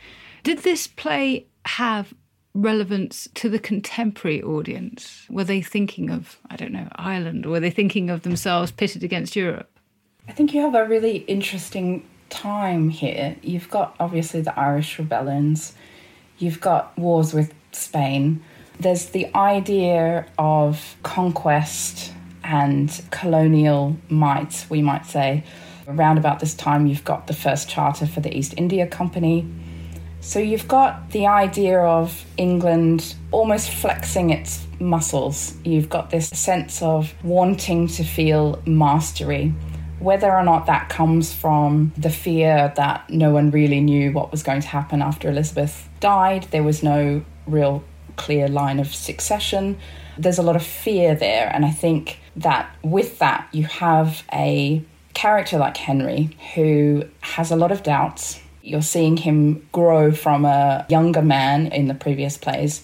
Did 0.43 0.59
this 0.59 0.87
play 0.87 1.47
have 1.67 2.13
relevance 2.53 3.27
to 3.35 3.49
the 3.49 3.59
contemporary 3.59 4.41
audience? 4.41 5.25
Were 5.29 5.43
they 5.43 5.61
thinking 5.61 6.09
of, 6.09 6.37
I 6.49 6.55
don't 6.55 6.71
know, 6.71 6.87
Ireland? 6.95 7.45
Or 7.45 7.51
were 7.51 7.59
they 7.59 7.69
thinking 7.69 8.09
of 8.09 8.23
themselves 8.23 8.71
pitted 8.71 9.03
against 9.03 9.35
Europe? 9.35 9.69
I 10.27 10.31
think 10.31 10.53
you 10.53 10.61
have 10.61 10.75
a 10.75 10.85
really 10.85 11.17
interesting 11.17 12.05
time 12.29 12.89
here. 12.89 13.37
You've 13.41 13.69
got 13.69 13.95
obviously 13.99 14.41
the 14.41 14.57
Irish 14.59 14.99
rebellions, 14.99 15.73
you've 16.37 16.59
got 16.59 16.97
wars 16.97 17.33
with 17.33 17.53
Spain. 17.71 18.43
There's 18.79 19.07
the 19.07 19.33
idea 19.35 20.25
of 20.37 20.97
conquest 21.03 22.13
and 22.43 23.01
colonial 23.11 23.97
might, 24.09 24.65
we 24.69 24.81
might 24.81 25.05
say. 25.05 25.43
Around 25.87 26.17
about 26.17 26.39
this 26.39 26.53
time, 26.53 26.85
you've 26.85 27.05
got 27.05 27.27
the 27.27 27.33
first 27.33 27.69
charter 27.69 28.05
for 28.05 28.19
the 28.19 28.35
East 28.35 28.53
India 28.57 28.85
Company 28.85 29.47
so 30.19 30.39
you've 30.39 30.67
got 30.67 31.11
the 31.11 31.27
idea 31.27 31.79
of 31.79 32.25
England 32.37 33.15
almost 33.31 33.69
flexing 33.69 34.31
its 34.31 34.65
muscles. 34.79 35.55
You've 35.63 35.89
got 35.89 36.09
this 36.09 36.29
sense 36.29 36.81
of 36.81 37.13
wanting 37.23 37.87
to 37.87 38.03
feel 38.03 38.61
mastery. 38.65 39.53
Whether 39.99 40.31
or 40.31 40.43
not 40.43 40.65
that 40.67 40.89
comes 40.89 41.33
from 41.33 41.91
the 41.97 42.09
fear 42.09 42.71
that 42.75 43.09
no 43.09 43.31
one 43.31 43.51
really 43.51 43.81
knew 43.81 44.11
what 44.11 44.31
was 44.31 44.43
going 44.43 44.61
to 44.61 44.67
happen 44.67 45.01
after 45.01 45.29
Elizabeth 45.29 45.89
died, 45.99 46.43
there 46.51 46.63
was 46.63 46.83
no 46.83 47.23
real 47.47 47.83
clear 48.15 48.47
line 48.47 48.79
of 48.79 48.93
succession. 48.93 49.77
There's 50.17 50.37
a 50.37 50.43
lot 50.43 50.55
of 50.55 50.63
fear 50.63 51.15
there, 51.15 51.49
and 51.53 51.65
I 51.65 51.71
think 51.71 52.19
that 52.35 52.69
with 52.83 53.19
that, 53.19 53.47
you 53.51 53.65
have 53.65 54.23
a 54.33 54.83
character 55.13 55.57
like 55.57 55.77
Henry 55.77 56.37
who 56.53 57.03
has 57.21 57.49
a 57.49 57.55
lot 57.55 57.71
of 57.71 57.81
doubts 57.81 58.39
you're 58.67 58.81
seeing 58.81 59.17
him 59.17 59.67
grow 59.71 60.11
from 60.11 60.45
a 60.45 60.85
younger 60.89 61.21
man 61.21 61.67
in 61.67 61.87
the 61.87 61.93
previous 61.93 62.37
plays 62.37 62.83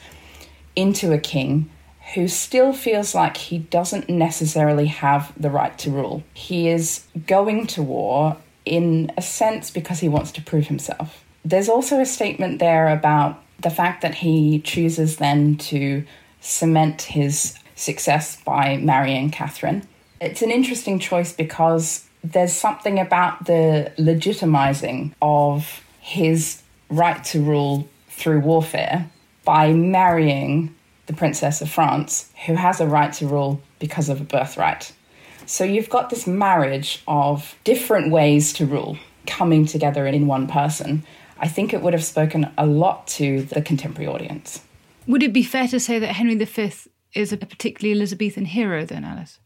into 0.76 1.12
a 1.12 1.18
king 1.18 1.70
who 2.16 2.28
still 2.28 2.74
feels 2.74 3.14
like 3.14 3.38
he 3.38 3.58
doesn't 3.58 4.10
necessarily 4.10 4.88
have 4.88 5.32
the 5.40 5.50
right 5.50 5.78
to 5.80 5.92
rule. 5.92 6.24
He 6.34 6.70
is 6.70 7.06
going 7.28 7.68
to 7.68 7.84
war 7.84 8.38
in 8.66 9.12
a 9.18 9.22
sense 9.22 9.72
because 9.72 10.00
he 10.00 10.10
wants 10.10 10.32
to 10.34 10.42
prove 10.42 10.68
himself. 10.68 11.24
There's 11.46 11.70
also 11.70 12.00
a 12.00 12.06
statement 12.06 12.60
there 12.60 12.90
about 12.90 13.42
the 13.60 13.70
fact 13.70 14.02
that 14.02 14.16
he 14.16 14.60
chooses 14.60 15.18
then 15.18 15.58
to 15.58 16.06
cement 16.40 17.04
his 17.04 17.58
success 17.76 18.42
by 18.44 18.78
marrying 18.78 19.32
Catherine. 19.32 19.88
It's 20.22 20.42
an 20.42 20.52
interesting 20.52 21.00
choice 21.00 21.34
because 21.34 22.06
there's 22.24 22.54
something 22.54 23.00
about 23.00 23.46
the 23.46 23.92
legitimizing 23.98 25.14
of 25.22 25.84
his 26.00 26.62
right 26.90 27.24
to 27.26 27.42
rule 27.42 27.88
through 28.10 28.40
warfare 28.40 29.10
by 29.44 29.74
marrying 29.74 30.74
the 31.08 31.14
Princess 31.14 31.62
of 31.62 31.70
France, 31.70 32.32
who 32.46 32.54
has 32.56 32.80
a 32.80 32.88
right 32.88 33.12
to 33.14 33.28
rule 33.28 33.62
because 33.80 34.08
of 34.08 34.22
a 34.22 34.24
birthright. 34.24 34.94
So 35.46 35.66
you've 35.66 35.90
got 35.90 36.10
this 36.10 36.26
marriage 36.26 37.04
of 37.08 37.56
different 37.66 38.12
ways 38.12 38.54
to 38.54 38.66
rule 38.66 38.98
coming 39.28 39.66
together 39.66 40.08
in 40.08 40.28
one 40.28 40.48
person. 40.48 41.04
I 41.38 41.50
think 41.50 41.74
it 41.74 41.82
would 41.82 41.94
have 41.94 42.06
spoken 42.06 42.50
a 42.58 42.66
lot 42.66 43.08
to 43.08 43.42
the 43.44 43.62
contemporary 43.62 44.08
audience. 44.08 44.62
Would 45.08 45.24
it 45.24 45.34
be 45.34 45.44
fair 45.44 45.68
to 45.68 45.80
say 45.80 46.00
that 46.00 46.14
Henry 46.14 46.36
V 46.36 46.72
is 47.14 47.34
a 47.34 47.38
particularly 47.38 47.98
Elizabethan 47.98 48.46
hero, 48.46 48.86
then, 48.86 49.04
Alice? 49.04 49.40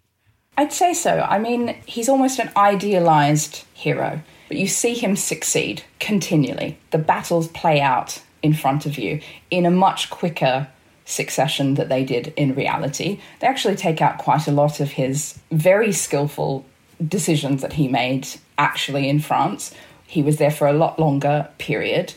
I'd 0.57 0.73
say 0.73 0.93
so. 0.93 1.19
I 1.19 1.37
mean, 1.37 1.75
he's 1.85 2.09
almost 2.09 2.39
an 2.39 2.49
idealized 2.57 3.63
hero, 3.73 4.21
but 4.47 4.57
you 4.57 4.67
see 4.67 4.95
him 4.95 5.15
succeed 5.15 5.83
continually. 5.99 6.79
The 6.89 6.97
battles 6.97 7.47
play 7.49 7.79
out 7.79 8.21
in 8.41 8.53
front 8.53 8.85
of 8.87 8.97
you 8.97 9.21
in 9.51 9.65
a 9.65 9.71
much 9.71 10.09
quicker 10.09 10.67
succession 11.05 11.75
that 11.75 11.89
they 11.89 12.03
did 12.03 12.33
in 12.35 12.55
reality. 12.55 13.19
They 13.39 13.47
actually 13.47 13.75
take 13.75 14.01
out 14.01 14.17
quite 14.17 14.47
a 14.47 14.51
lot 14.51 14.79
of 14.79 14.91
his 14.91 15.39
very 15.51 15.91
skillful 15.91 16.65
decisions 17.05 17.61
that 17.61 17.73
he 17.73 17.87
made 17.87 18.27
actually 18.57 19.07
in 19.07 19.19
France. 19.19 19.73
He 20.07 20.23
was 20.23 20.37
there 20.37 20.51
for 20.51 20.67
a 20.67 20.73
lot 20.73 20.99
longer 20.99 21.49
period. 21.59 22.13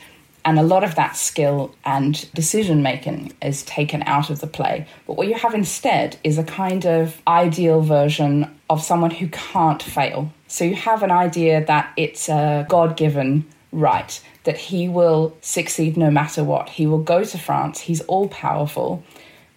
And 0.51 0.59
a 0.59 0.65
lot 0.65 0.83
of 0.83 0.97
that 0.97 1.17
skill 1.17 1.77
and 1.85 2.29
decision 2.35 2.83
making 2.83 3.33
is 3.41 3.63
taken 3.63 4.03
out 4.03 4.31
of 4.31 4.41
the 4.41 4.49
play. 4.49 4.85
But 5.07 5.17
what 5.17 5.29
you 5.29 5.35
have 5.35 5.55
instead 5.55 6.17
is 6.25 6.39
a 6.39 6.43
kind 6.43 6.85
of 6.87 7.23
ideal 7.29 7.83
version 7.83 8.53
of 8.69 8.83
someone 8.83 9.13
who 9.13 9.29
can't 9.29 9.81
fail. 9.81 10.33
So 10.49 10.65
you 10.65 10.75
have 10.75 11.05
an 11.05 11.13
idea 11.13 11.65
that 11.67 11.93
it's 11.97 12.29
a 12.29 12.67
God 12.69 12.97
given 12.97 13.47
right, 13.71 14.21
that 14.43 14.57
he 14.57 14.89
will 14.89 15.37
succeed 15.41 15.97
no 15.97 16.11
matter 16.11 16.43
what. 16.43 16.69
He 16.69 16.85
will 16.85 17.05
go 17.05 17.23
to 17.23 17.39
France, 17.39 17.83
he's 17.83 18.01
all 18.01 18.27
powerful 18.27 19.05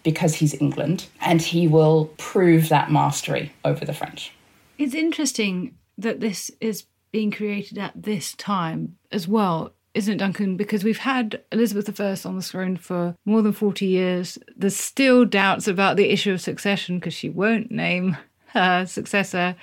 because 0.04 0.36
he's 0.36 0.54
England, 0.60 1.08
and 1.20 1.42
he 1.42 1.66
will 1.66 2.04
prove 2.18 2.68
that 2.68 2.92
mastery 2.92 3.52
over 3.64 3.84
the 3.84 3.94
French. 3.94 4.30
It's 4.78 4.94
interesting 4.94 5.74
that 5.98 6.20
this 6.20 6.52
is 6.60 6.84
being 7.10 7.32
created 7.32 7.78
at 7.78 8.00
this 8.00 8.32
time 8.34 8.96
as 9.10 9.26
well, 9.26 9.72
isn't 9.94 10.14
it, 10.14 10.18
Duncan? 10.18 10.56
Because 10.56 10.84
we've 10.84 10.98
had 10.98 11.40
Elizabeth 11.52 12.00
I 12.00 12.28
on 12.28 12.36
the 12.36 12.42
throne 12.42 12.76
for 12.76 13.14
more 13.24 13.42
than 13.42 13.52
40 13.52 13.86
years. 13.86 14.38
There's 14.56 14.76
still 14.76 15.24
doubts 15.24 15.68
about 15.68 15.96
the 15.96 16.10
issue 16.10 16.32
of 16.32 16.40
succession 16.40 16.98
because 16.98 17.14
she 17.14 17.30
won't 17.30 17.70
name 17.70 18.16
her 18.48 18.86
successor. 18.86 19.56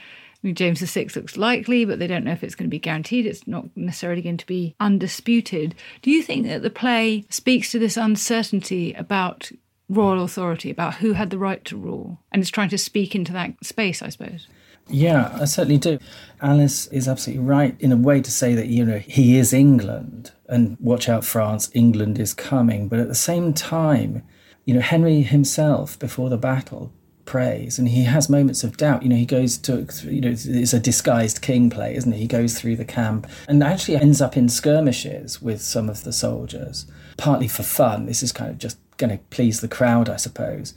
I 0.44 0.48
mean, 0.48 0.56
James 0.56 0.82
VI 0.82 1.08
looks 1.16 1.38
likely, 1.38 1.86
but 1.86 2.00
they 2.00 2.08
don't 2.08 2.24
know 2.24 2.32
if 2.32 2.44
it's 2.44 2.56
going 2.56 2.68
to 2.68 2.72
be 2.72 2.80
guaranteed. 2.80 3.26
It's 3.26 3.46
not 3.46 3.66
necessarily 3.76 4.22
going 4.22 4.38
to 4.38 4.46
be 4.46 4.76
undisputed. 4.80 5.76
Do 6.02 6.10
you 6.10 6.24
think 6.24 6.48
that 6.48 6.64
the 6.64 6.72
play 6.72 7.26
speaks 7.30 7.72
to 7.72 7.80
this 7.80 7.98
uncertainty 7.98 8.94
about 8.94 9.52
royal 9.88 10.24
authority, 10.24 10.72
about 10.72 10.96
who 10.96 11.14
had 11.14 11.30
the 11.30 11.38
right 11.38 11.64
to 11.66 11.78
rule, 11.78 12.20
and 12.32 12.42
is 12.42 12.50
trying 12.50 12.70
to 12.70 12.78
speak 12.78 13.14
into 13.14 13.34
that 13.34 13.54
space, 13.64 14.02
I 14.02 14.10
suppose? 14.10 14.48
Yeah, 14.92 15.38
I 15.40 15.46
certainly 15.46 15.78
do. 15.78 16.00
Alice 16.42 16.88
is 16.88 17.08
absolutely 17.08 17.44
right 17.44 17.76
in 17.80 17.92
a 17.92 17.98
way 17.98 18.22
to 18.22 18.32
say 18.32 18.56
that, 18.56 18.68
you 18.68 18.84
know, 18.84 19.00
he 19.00 19.38
is 19.38 19.54
England 19.54 20.32
and 20.48 20.78
watch 20.80 21.08
out, 21.08 21.24
France, 21.24 21.70
England 21.74 22.20
is 22.20 22.34
coming. 22.34 22.88
But 22.88 23.00
at 23.00 23.08
the 23.08 23.16
same 23.16 23.54
time, 23.54 24.24
you 24.66 24.74
know, 24.74 24.82
Henry 24.82 25.22
himself, 25.22 25.98
before 25.98 26.30
the 26.30 26.38
battle, 26.38 26.92
prays 27.26 27.78
and 27.80 27.88
he 27.88 28.04
has 28.04 28.30
moments 28.30 28.64
of 28.64 28.76
doubt 28.78 29.04
you 29.04 29.08
know 29.08 29.16
he 29.16 29.26
goes 29.26 29.58
to 29.58 29.88
you 30.04 30.20
know 30.20 30.30
it's 30.32 30.74
a 30.74 30.80
disguised 30.80 31.42
king 31.42 31.70
play 31.70 31.96
isn't 31.96 32.12
it 32.12 32.18
he 32.18 32.28
goes 32.28 32.60
through 32.60 32.76
the 32.76 32.84
camp 32.84 33.26
and 33.48 33.64
actually 33.64 33.96
ends 33.96 34.22
up 34.22 34.36
in 34.36 34.50
skirmishes 34.50 35.42
with 35.42 35.62
some 35.62 35.90
of 35.90 36.04
the 36.04 36.12
soldiers 36.12 36.88
partly 37.18 37.48
for 37.48 37.64
fun 37.64 38.06
this 38.06 38.24
is 38.24 38.32
kind 38.32 38.50
of 38.50 38.58
just 38.58 38.78
going 38.98 39.10
to 39.10 39.24
please 39.30 39.62
the 39.62 39.68
crowd 39.68 40.10
i 40.10 40.18
suppose 40.18 40.74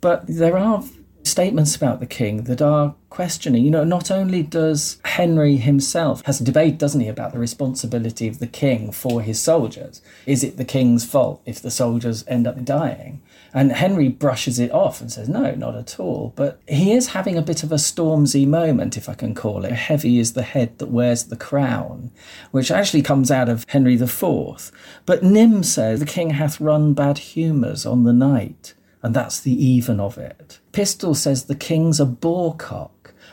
but 0.00 0.24
there 0.26 0.56
are 0.56 0.82
statements 1.22 1.76
about 1.76 2.00
the 2.00 2.06
king 2.06 2.44
that 2.44 2.62
are 2.62 2.94
questioning. 3.08 3.64
You 3.64 3.70
know, 3.70 3.84
not 3.84 4.10
only 4.10 4.42
does 4.42 4.98
Henry 5.04 5.56
himself 5.56 6.22
has 6.24 6.40
a 6.40 6.44
debate, 6.44 6.78
doesn't 6.78 7.00
he, 7.00 7.08
about 7.08 7.32
the 7.32 7.38
responsibility 7.38 8.28
of 8.28 8.38
the 8.38 8.46
king 8.46 8.92
for 8.92 9.20
his 9.20 9.40
soldiers. 9.40 10.00
Is 10.26 10.42
it 10.42 10.56
the 10.56 10.64
king's 10.64 11.04
fault 11.04 11.42
if 11.44 11.60
the 11.60 11.70
soldiers 11.70 12.24
end 12.26 12.46
up 12.46 12.64
dying? 12.64 13.22
And 13.52 13.72
Henry 13.72 14.08
brushes 14.08 14.58
it 14.60 14.70
off 14.70 15.00
and 15.00 15.10
says, 15.10 15.28
no, 15.28 15.54
not 15.54 15.74
at 15.74 15.98
all. 15.98 16.32
But 16.36 16.60
he 16.68 16.92
is 16.92 17.08
having 17.08 17.36
a 17.36 17.42
bit 17.42 17.64
of 17.64 17.72
a 17.72 17.76
Stormzy 17.76 18.46
moment, 18.46 18.96
if 18.96 19.08
I 19.08 19.14
can 19.14 19.34
call 19.34 19.64
it. 19.64 19.72
Heavy 19.72 20.20
is 20.20 20.34
the 20.34 20.42
head 20.42 20.78
that 20.78 20.90
wears 20.90 21.24
the 21.24 21.36
crown, 21.36 22.12
which 22.52 22.70
actually 22.70 23.02
comes 23.02 23.30
out 23.30 23.48
of 23.48 23.64
Henry 23.68 23.94
IV. 23.94 24.70
But 25.04 25.24
Nym 25.24 25.64
says, 25.64 25.98
the 25.98 26.06
king 26.06 26.30
hath 26.30 26.60
run 26.60 26.94
bad 26.94 27.18
humours 27.18 27.84
on 27.84 28.04
the 28.04 28.12
knight 28.12 28.74
and 29.02 29.14
that's 29.14 29.40
the 29.40 29.52
even 29.52 30.00
of 30.00 30.18
it. 30.18 30.58
Pistol 30.72 31.14
says 31.14 31.44
the 31.44 31.54
king's 31.54 32.00
a 32.00 32.06
bawcock 32.06 32.90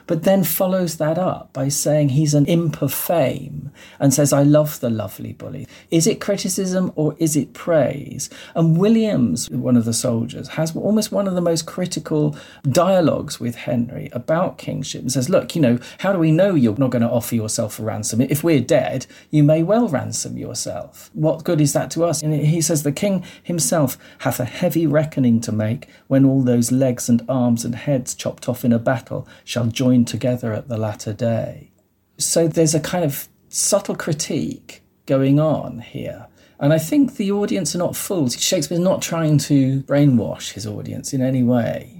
but 0.07 0.23
then 0.23 0.43
follows 0.43 0.97
that 0.97 1.17
up 1.17 1.51
by 1.53 1.67
saying 1.67 2.09
he's 2.09 2.33
an 2.33 2.45
imp 2.45 2.81
of 2.81 2.93
fame 2.93 3.71
and 3.99 4.13
says, 4.13 4.33
I 4.33 4.43
love 4.43 4.79
the 4.79 4.89
lovely 4.89 5.33
bully. 5.33 5.67
Is 5.91 6.07
it 6.07 6.21
criticism 6.21 6.91
or 6.95 7.15
is 7.19 7.35
it 7.35 7.53
praise? 7.53 8.29
And 8.55 8.77
Williams, 8.77 9.49
one 9.49 9.77
of 9.77 9.85
the 9.85 9.93
soldiers, 9.93 10.49
has 10.49 10.75
almost 10.75 11.11
one 11.11 11.27
of 11.27 11.35
the 11.35 11.41
most 11.41 11.65
critical 11.65 12.35
dialogues 12.71 13.39
with 13.39 13.55
Henry 13.55 14.09
about 14.13 14.57
kingship 14.57 15.01
and 15.01 15.11
says, 15.11 15.29
Look, 15.29 15.55
you 15.55 15.61
know, 15.61 15.79
how 15.99 16.13
do 16.13 16.19
we 16.19 16.31
know 16.31 16.55
you're 16.55 16.77
not 16.77 16.91
going 16.91 17.01
to 17.01 17.09
offer 17.09 17.35
yourself 17.35 17.79
a 17.79 17.83
ransom? 17.83 18.21
If 18.21 18.43
we're 18.43 18.61
dead, 18.61 19.05
you 19.29 19.43
may 19.43 19.61
well 19.63 19.87
ransom 19.87 20.37
yourself. 20.37 21.09
What 21.13 21.43
good 21.43 21.59
is 21.59 21.73
that 21.73 21.91
to 21.91 22.05
us? 22.05 22.21
And 22.23 22.33
he 22.33 22.61
says, 22.61 22.83
The 22.83 22.91
king 22.91 23.25
himself 23.43 23.97
hath 24.19 24.39
a 24.39 24.45
heavy 24.45 24.87
reckoning 24.87 25.41
to 25.41 25.51
make 25.51 25.89
when 26.07 26.25
all 26.25 26.41
those 26.41 26.71
legs 26.71 27.09
and 27.09 27.23
arms 27.27 27.65
and 27.65 27.75
heads 27.75 28.15
chopped 28.15 28.47
off 28.47 28.63
in 28.63 28.71
a 28.71 28.79
battle 28.79 29.27
shall 29.43 29.65
join 29.65 29.96
together 30.05 30.53
at 30.53 30.67
the 30.67 30.77
latter 30.77 31.13
day. 31.13 31.71
So 32.17 32.47
there's 32.47 32.75
a 32.75 32.79
kind 32.79 33.03
of 33.03 33.27
subtle 33.49 33.95
critique 33.95 34.81
going 35.05 35.39
on 35.39 35.79
here. 35.79 36.27
And 36.59 36.73
I 36.73 36.79
think 36.79 37.15
the 37.15 37.31
audience 37.31 37.75
are 37.75 37.79
not 37.79 37.95
fools. 37.95 38.39
Shakespeare's 38.41 38.81
not 38.81 39.01
trying 39.01 39.37
to 39.39 39.81
brainwash 39.83 40.53
his 40.53 40.65
audience 40.65 41.13
in 41.13 41.21
any 41.21 41.43
way. 41.43 41.93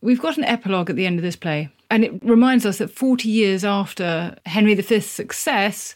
We've 0.00 0.20
got 0.20 0.38
an 0.38 0.44
epilogue 0.44 0.88
at 0.88 0.96
the 0.96 1.06
end 1.06 1.18
of 1.18 1.22
this 1.22 1.36
play, 1.36 1.68
and 1.90 2.04
it 2.04 2.24
reminds 2.24 2.64
us 2.64 2.78
that 2.78 2.90
40 2.90 3.28
years 3.28 3.64
after 3.64 4.36
Henry 4.46 4.74
V's 4.74 5.06
success, 5.06 5.94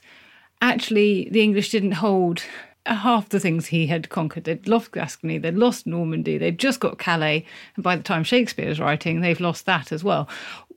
actually 0.61 1.29
the 1.31 1.43
English 1.43 1.71
didn't 1.71 1.93
hold 1.93 2.43
half 2.85 3.29
the 3.29 3.41
things 3.41 3.67
he 3.67 3.87
had 3.87 4.09
conquered. 4.09 4.45
They'd 4.45 4.69
lost 4.69 4.93
Gascony, 4.93 5.39
they'd 5.39 5.57
lost 5.57 5.87
Normandy, 5.87 6.39
they'd 6.39 6.59
just 6.59 6.81
got 6.81 6.99
Calais, 6.99 7.45
and 7.75 7.83
by 7.83 7.97
the 7.97 8.03
time 8.03 8.25
Shakespeare 8.25 8.69
is 8.69 8.81
writing, 8.81 9.21
they've 9.21 9.41
lost 9.41 9.67
that 9.67 9.91
as 9.91 10.05
well. 10.05 10.29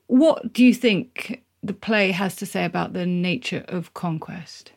What 0.09 0.53
do 0.53 0.65
you 0.65 0.73
think 0.73 1.43
the 1.61 1.71
play 1.71 2.09
has 2.09 2.35
to 2.37 2.47
say 2.47 2.65
about 2.65 2.93
the 2.93 3.05
nature 3.05 3.63
of 3.67 3.93
conquest? 3.93 4.71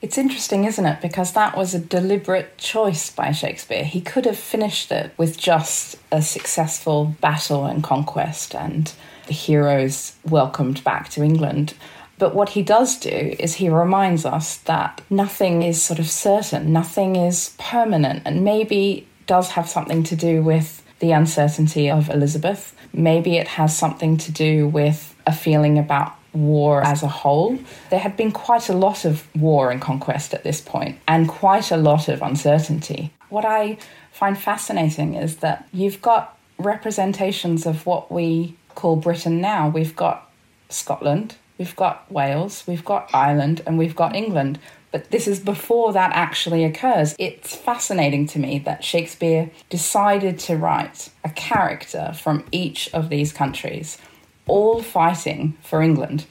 It's 0.00 0.16
interesting, 0.16 0.64
isn't 0.64 0.86
it? 0.86 1.02
Because 1.02 1.34
that 1.34 1.54
was 1.54 1.74
a 1.74 1.78
deliberate 1.78 2.56
choice 2.56 3.10
by 3.10 3.32
Shakespeare. 3.32 3.84
He 3.84 4.00
could 4.00 4.24
have 4.24 4.38
finished 4.38 4.90
it 4.90 5.12
with 5.18 5.36
just 5.36 5.96
a 6.10 6.22
successful 6.22 7.14
battle 7.20 7.66
and 7.66 7.84
conquest 7.84 8.54
and 8.54 8.90
the 9.26 9.34
heroes 9.34 10.16
welcomed 10.26 10.82
back 10.82 11.10
to 11.10 11.22
England. 11.22 11.74
But 12.16 12.34
what 12.34 12.48
he 12.48 12.62
does 12.62 12.98
do 12.98 13.36
is 13.38 13.56
he 13.56 13.68
reminds 13.68 14.24
us 14.24 14.56
that 14.56 15.02
nothing 15.10 15.62
is 15.62 15.82
sort 15.82 15.98
of 15.98 16.08
certain, 16.08 16.72
nothing 16.72 17.16
is 17.16 17.54
permanent, 17.58 18.22
and 18.24 18.42
maybe 18.42 19.06
does 19.26 19.50
have 19.50 19.68
something 19.68 20.04
to 20.04 20.16
do 20.16 20.42
with 20.42 20.82
the 21.00 21.12
uncertainty 21.12 21.90
of 21.90 22.08
Elizabeth 22.08 22.74
Maybe 22.92 23.36
it 23.36 23.48
has 23.48 23.76
something 23.76 24.16
to 24.18 24.32
do 24.32 24.66
with 24.66 25.14
a 25.26 25.32
feeling 25.32 25.78
about 25.78 26.12
war 26.32 26.82
as 26.82 27.02
a 27.02 27.08
whole. 27.08 27.58
There 27.90 27.98
had 27.98 28.16
been 28.16 28.32
quite 28.32 28.68
a 28.68 28.72
lot 28.72 29.04
of 29.04 29.26
war 29.36 29.70
and 29.70 29.80
conquest 29.80 30.34
at 30.34 30.44
this 30.44 30.60
point, 30.60 30.98
and 31.06 31.28
quite 31.28 31.70
a 31.70 31.76
lot 31.76 32.08
of 32.08 32.22
uncertainty. 32.22 33.12
What 33.28 33.44
I 33.44 33.78
find 34.12 34.36
fascinating 34.36 35.14
is 35.14 35.36
that 35.36 35.68
you've 35.72 36.02
got 36.02 36.36
representations 36.58 37.64
of 37.66 37.86
what 37.86 38.10
we 38.10 38.56
call 38.74 38.96
Britain 38.96 39.40
now. 39.40 39.68
We've 39.68 39.96
got 39.96 40.30
Scotland, 40.68 41.36
we've 41.58 41.76
got 41.76 42.10
Wales, 42.10 42.64
we've 42.66 42.84
got 42.84 43.10
Ireland, 43.12 43.62
and 43.66 43.78
we've 43.78 43.96
got 43.96 44.16
England. 44.16 44.58
But 44.92 45.10
this 45.10 45.28
is 45.28 45.38
before 45.38 45.92
that 45.92 46.12
actually 46.14 46.64
occurs. 46.64 47.14
It's 47.18 47.54
fascinating 47.54 48.26
to 48.28 48.38
me 48.38 48.58
that 48.60 48.84
Shakespeare 48.84 49.50
decided 49.68 50.38
to 50.40 50.56
write 50.56 51.10
a 51.24 51.30
character 51.30 52.12
from 52.14 52.44
each 52.50 52.92
of 52.92 53.08
these 53.08 53.32
countries, 53.32 53.98
all 54.46 54.82
fighting 54.82 55.56
for 55.62 55.80
England, 55.80 56.26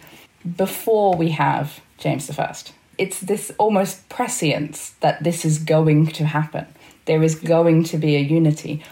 before 0.58 1.16
we 1.16 1.30
have 1.32 1.80
James 1.98 2.30
I. 2.38 2.54
It's 2.98 3.22
this 3.22 3.52
almost 3.58 4.10
prescience 4.10 4.92
that 5.00 5.24
this 5.24 5.46
is 5.46 5.60
going 5.60 6.08
to 6.08 6.26
happen. 6.26 6.66
There 7.06 7.24
is 7.24 7.36
going 7.36 7.86
to 7.86 7.98
be 7.98 8.18
a 8.18 8.20
unity. 8.20 8.84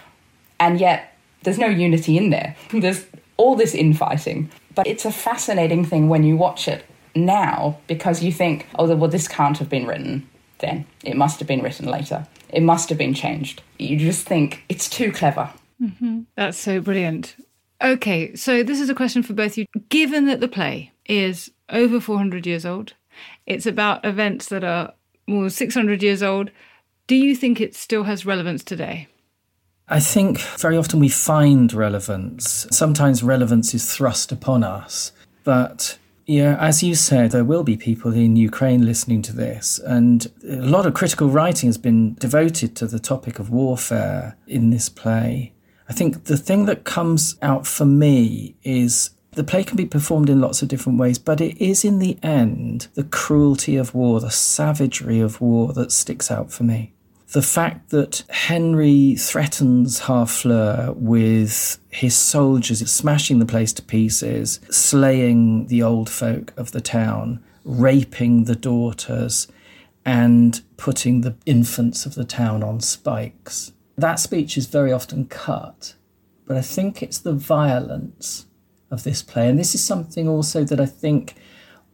And 0.58 0.80
yet, 0.80 1.14
there's 1.42 1.58
no 1.58 1.66
unity 1.68 2.16
in 2.16 2.30
there. 2.30 2.56
There's 2.72 3.06
all 3.36 3.54
this 3.54 3.74
infighting. 3.74 4.50
But 4.74 4.86
it's 4.86 5.04
a 5.04 5.12
fascinating 5.12 5.84
thing 5.84 6.08
when 6.08 6.24
you 6.24 6.36
watch 6.36 6.66
it 6.66 6.84
now 7.14 7.78
because 7.86 8.22
you 8.22 8.32
think, 8.32 8.66
oh, 8.78 8.94
well, 8.94 9.10
this 9.10 9.28
can't 9.28 9.58
have 9.58 9.68
been 9.68 9.86
written 9.86 10.28
then. 10.58 10.86
It 11.04 11.16
must 11.16 11.38
have 11.38 11.48
been 11.48 11.62
written 11.62 11.86
later. 11.86 12.26
It 12.50 12.62
must 12.62 12.88
have 12.88 12.98
been 12.98 13.14
changed. 13.14 13.62
You 13.78 13.96
just 13.96 14.26
think 14.26 14.64
it's 14.68 14.88
too 14.88 15.12
clever. 15.12 15.50
Mm-hmm. 15.80 16.22
That's 16.36 16.58
so 16.58 16.80
brilliant. 16.80 17.36
Okay, 17.82 18.34
so 18.34 18.62
this 18.62 18.80
is 18.80 18.90
a 18.90 18.94
question 18.94 19.22
for 19.22 19.34
both 19.34 19.56
you. 19.56 19.66
Given 19.88 20.26
that 20.26 20.40
the 20.40 20.48
play 20.48 20.92
is 21.06 21.50
over 21.68 22.00
400 22.00 22.46
years 22.46 22.66
old, 22.66 22.94
it's 23.46 23.66
about 23.66 24.04
events 24.04 24.46
that 24.46 24.64
are 24.64 24.94
more 25.26 25.42
than 25.42 25.50
600 25.50 26.02
years 26.02 26.22
old, 26.22 26.50
do 27.06 27.14
you 27.14 27.36
think 27.36 27.60
it 27.60 27.74
still 27.74 28.04
has 28.04 28.26
relevance 28.26 28.64
today? 28.64 29.06
I 29.88 30.00
think 30.00 30.38
very 30.58 30.76
often 30.76 31.00
we 31.00 31.08
find 31.08 31.72
relevance. 31.72 32.66
Sometimes 32.70 33.22
relevance 33.22 33.72
is 33.72 33.90
thrust 33.90 34.32
upon 34.32 34.62
us, 34.62 35.12
but 35.44 35.98
yeah, 36.28 36.58
as 36.60 36.82
you 36.82 36.94
said, 36.94 37.30
there 37.30 37.42
will 37.42 37.64
be 37.64 37.78
people 37.78 38.12
in 38.12 38.36
Ukraine 38.36 38.84
listening 38.84 39.22
to 39.22 39.32
this, 39.34 39.78
and 39.78 40.30
a 40.46 40.56
lot 40.56 40.84
of 40.84 40.92
critical 40.92 41.30
writing 41.30 41.70
has 41.70 41.78
been 41.78 42.16
devoted 42.16 42.76
to 42.76 42.86
the 42.86 42.98
topic 42.98 43.38
of 43.38 43.48
warfare 43.48 44.36
in 44.46 44.68
this 44.68 44.90
play. 44.90 45.54
I 45.88 45.94
think 45.94 46.24
the 46.24 46.36
thing 46.36 46.66
that 46.66 46.84
comes 46.84 47.36
out 47.40 47.66
for 47.66 47.86
me 47.86 48.56
is 48.62 49.08
the 49.32 49.42
play 49.42 49.64
can 49.64 49.78
be 49.78 49.86
performed 49.86 50.28
in 50.28 50.38
lots 50.38 50.60
of 50.60 50.68
different 50.68 50.98
ways, 50.98 51.18
but 51.18 51.40
it 51.40 51.56
is 51.56 51.82
in 51.82 51.98
the 51.98 52.18
end 52.22 52.88
the 52.92 53.04
cruelty 53.04 53.76
of 53.76 53.94
war, 53.94 54.20
the 54.20 54.30
savagery 54.30 55.20
of 55.20 55.40
war 55.40 55.72
that 55.72 55.92
sticks 55.92 56.30
out 56.30 56.52
for 56.52 56.62
me 56.62 56.92
the 57.32 57.42
fact 57.42 57.90
that 57.90 58.24
Henry 58.30 59.14
threatens 59.16 60.00
Harfleur 60.00 60.94
with 60.96 61.78
his 61.90 62.16
soldiers 62.16 62.90
smashing 62.90 63.38
the 63.38 63.46
place 63.46 63.72
to 63.74 63.82
pieces, 63.82 64.60
slaying 64.70 65.66
the 65.66 65.82
old 65.82 66.08
folk 66.08 66.54
of 66.56 66.72
the 66.72 66.80
town, 66.80 67.42
raping 67.64 68.44
the 68.44 68.56
daughters, 68.56 69.46
and 70.06 70.62
putting 70.78 71.20
the 71.20 71.36
infants 71.44 72.06
of 72.06 72.14
the 72.14 72.24
town 72.24 72.62
on 72.62 72.80
spikes. 72.80 73.72
That 73.96 74.18
speech 74.18 74.56
is 74.56 74.66
very 74.66 74.90
often 74.90 75.26
cut, 75.26 75.94
but 76.46 76.56
I 76.56 76.62
think 76.62 77.02
it's 77.02 77.18
the 77.18 77.34
violence 77.34 78.46
of 78.90 79.04
this 79.04 79.22
play. 79.22 79.48
And 79.48 79.58
this 79.58 79.74
is 79.74 79.84
something 79.84 80.26
also 80.26 80.64
that 80.64 80.80
I 80.80 80.86
think 80.86 81.34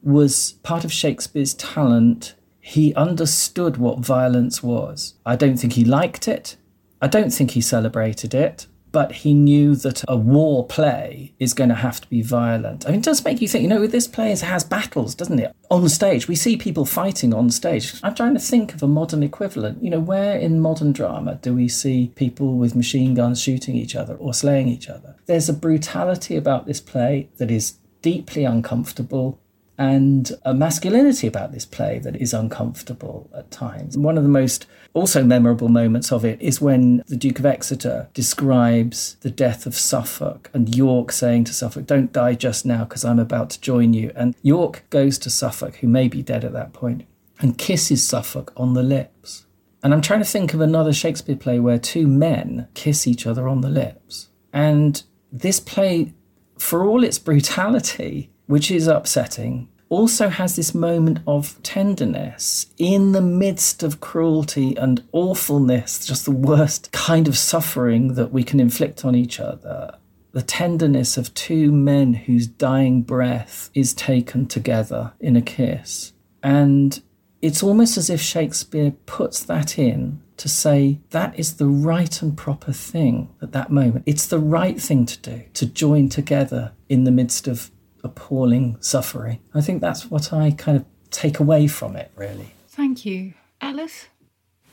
was 0.00 0.52
part 0.62 0.84
of 0.84 0.92
Shakespeare's 0.92 1.54
talent. 1.54 2.34
He 2.66 2.94
understood 2.94 3.76
what 3.76 3.98
violence 3.98 4.62
was. 4.62 5.14
I 5.26 5.36
don't 5.36 5.58
think 5.58 5.74
he 5.74 5.84
liked 5.84 6.26
it. 6.26 6.56
I 7.02 7.08
don't 7.08 7.30
think 7.30 7.50
he 7.50 7.60
celebrated 7.60 8.32
it 8.32 8.66
but 8.94 9.10
he 9.10 9.34
knew 9.34 9.74
that 9.74 10.04
a 10.06 10.16
war 10.16 10.64
play 10.64 11.34
is 11.40 11.52
going 11.52 11.68
to 11.68 11.74
have 11.74 12.00
to 12.00 12.06
be 12.06 12.22
violent. 12.22 12.86
I 12.86 12.90
mean, 12.90 13.00
it 13.00 13.04
does 13.04 13.24
make 13.24 13.42
you 13.42 13.48
think, 13.48 13.62
you 13.62 13.68
know, 13.68 13.88
this 13.88 14.06
play 14.06 14.28
has 14.36 14.62
battles, 14.62 15.16
doesn't 15.16 15.40
it? 15.40 15.52
On 15.68 15.88
stage, 15.88 16.28
we 16.28 16.36
see 16.36 16.56
people 16.56 16.86
fighting 16.86 17.34
on 17.34 17.50
stage. 17.50 17.92
I'm 18.04 18.14
trying 18.14 18.34
to 18.34 18.40
think 18.40 18.72
of 18.72 18.84
a 18.84 18.86
modern 18.86 19.24
equivalent. 19.24 19.82
You 19.82 19.90
know, 19.90 19.98
where 19.98 20.38
in 20.38 20.60
modern 20.60 20.92
drama 20.92 21.40
do 21.42 21.52
we 21.52 21.66
see 21.66 22.12
people 22.14 22.56
with 22.56 22.76
machine 22.76 23.14
guns 23.14 23.42
shooting 23.42 23.74
each 23.74 23.96
other 23.96 24.14
or 24.14 24.32
slaying 24.32 24.68
each 24.68 24.88
other? 24.88 25.16
There's 25.26 25.48
a 25.48 25.54
brutality 25.54 26.36
about 26.36 26.66
this 26.66 26.80
play 26.80 27.30
that 27.38 27.50
is 27.50 27.78
deeply 28.00 28.44
uncomfortable 28.44 29.40
and 29.76 30.30
a 30.44 30.54
masculinity 30.54 31.26
about 31.26 31.52
this 31.52 31.64
play 31.64 31.98
that 32.00 32.16
is 32.16 32.32
uncomfortable 32.32 33.28
at 33.34 33.50
times. 33.50 33.98
One 33.98 34.16
of 34.16 34.22
the 34.22 34.28
most 34.28 34.66
also 34.92 35.24
memorable 35.24 35.68
moments 35.68 36.12
of 36.12 36.24
it 36.24 36.40
is 36.40 36.60
when 36.60 37.02
the 37.08 37.16
Duke 37.16 37.40
of 37.40 37.46
Exeter 37.46 38.08
describes 38.14 39.16
the 39.20 39.30
death 39.30 39.66
of 39.66 39.76
Suffolk 39.76 40.50
and 40.54 40.74
York 40.74 41.10
saying 41.10 41.44
to 41.44 41.52
Suffolk, 41.52 41.86
Don't 41.86 42.12
die 42.12 42.34
just 42.34 42.64
now 42.64 42.84
because 42.84 43.04
I'm 43.04 43.18
about 43.18 43.50
to 43.50 43.60
join 43.60 43.92
you. 43.92 44.12
And 44.14 44.36
York 44.42 44.84
goes 44.90 45.18
to 45.18 45.30
Suffolk, 45.30 45.76
who 45.76 45.88
may 45.88 46.06
be 46.08 46.22
dead 46.22 46.44
at 46.44 46.52
that 46.52 46.72
point, 46.72 47.06
and 47.40 47.58
kisses 47.58 48.06
Suffolk 48.06 48.52
on 48.56 48.74
the 48.74 48.82
lips. 48.82 49.46
And 49.82 49.92
I'm 49.92 50.00
trying 50.00 50.20
to 50.20 50.24
think 50.24 50.54
of 50.54 50.60
another 50.60 50.92
Shakespeare 50.92 51.36
play 51.36 51.58
where 51.58 51.78
two 51.78 52.06
men 52.06 52.68
kiss 52.74 53.06
each 53.06 53.26
other 53.26 53.48
on 53.48 53.60
the 53.60 53.68
lips. 53.68 54.28
And 54.52 55.02
this 55.30 55.58
play, 55.60 56.14
for 56.56 56.86
all 56.86 57.02
its 57.04 57.18
brutality, 57.18 58.30
which 58.46 58.70
is 58.70 58.86
upsetting, 58.86 59.68
also 59.88 60.28
has 60.28 60.56
this 60.56 60.74
moment 60.74 61.20
of 61.26 61.62
tenderness 61.62 62.66
in 62.78 63.12
the 63.12 63.20
midst 63.20 63.82
of 63.82 64.00
cruelty 64.00 64.76
and 64.76 65.02
awfulness, 65.12 66.04
just 66.04 66.24
the 66.24 66.30
worst 66.30 66.90
kind 66.92 67.28
of 67.28 67.38
suffering 67.38 68.14
that 68.14 68.32
we 68.32 68.42
can 68.42 68.60
inflict 68.60 69.04
on 69.04 69.14
each 69.14 69.38
other. 69.38 69.96
The 70.32 70.42
tenderness 70.42 71.16
of 71.16 71.32
two 71.34 71.70
men 71.70 72.14
whose 72.14 72.48
dying 72.48 73.02
breath 73.02 73.70
is 73.72 73.94
taken 73.94 74.46
together 74.46 75.12
in 75.20 75.36
a 75.36 75.42
kiss. 75.42 76.12
And 76.42 77.00
it's 77.40 77.62
almost 77.62 77.96
as 77.96 78.10
if 78.10 78.20
Shakespeare 78.20 78.92
puts 79.06 79.44
that 79.44 79.78
in 79.78 80.20
to 80.38 80.48
say 80.48 80.98
that 81.10 81.38
is 81.38 81.56
the 81.56 81.66
right 81.68 82.20
and 82.20 82.36
proper 82.36 82.72
thing 82.72 83.28
at 83.40 83.52
that 83.52 83.70
moment. 83.70 84.04
It's 84.06 84.26
the 84.26 84.40
right 84.40 84.80
thing 84.80 85.06
to 85.06 85.18
do, 85.18 85.42
to 85.54 85.66
join 85.66 86.08
together 86.08 86.72
in 86.88 87.04
the 87.04 87.12
midst 87.12 87.46
of 87.46 87.70
appalling 88.04 88.76
suffering. 88.80 89.40
I 89.54 89.60
think 89.60 89.80
that's 89.80 90.10
what 90.10 90.32
I 90.32 90.50
kind 90.52 90.76
of 90.76 90.84
take 91.10 91.40
away 91.40 91.66
from 91.66 91.96
it, 91.96 92.12
really. 92.16 92.54
Thank 92.68 93.04
you. 93.04 93.34
Alice? 93.60 94.06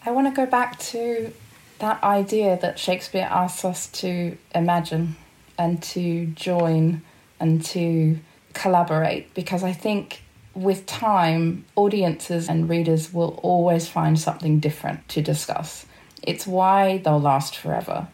I 0.05 0.11
want 0.11 0.27
to 0.27 0.33
go 0.33 0.45
back 0.45 0.79
to 0.79 1.33
that 1.79 2.03
idea 2.03 2.57
that 2.61 2.77
Shakespeare 2.77 3.27
asks 3.29 3.65
us 3.65 3.87
to 3.87 4.37
imagine 4.53 5.15
and 5.57 5.81
to 5.83 6.27
join 6.27 7.01
and 7.39 7.63
to 7.65 8.19
collaborate 8.53 9.33
because 9.33 9.63
I 9.63 9.73
think 9.73 10.23
with 10.53 10.85
time, 10.85 11.65
audiences 11.75 12.49
and 12.49 12.67
readers 12.67 13.13
will 13.13 13.39
always 13.41 13.87
find 13.87 14.19
something 14.19 14.59
different 14.59 15.07
to 15.09 15.21
discuss. 15.21 15.85
It's 16.23 16.45
why 16.45 16.97
they'll 16.97 17.21
last 17.21 17.55
forever 17.55 18.07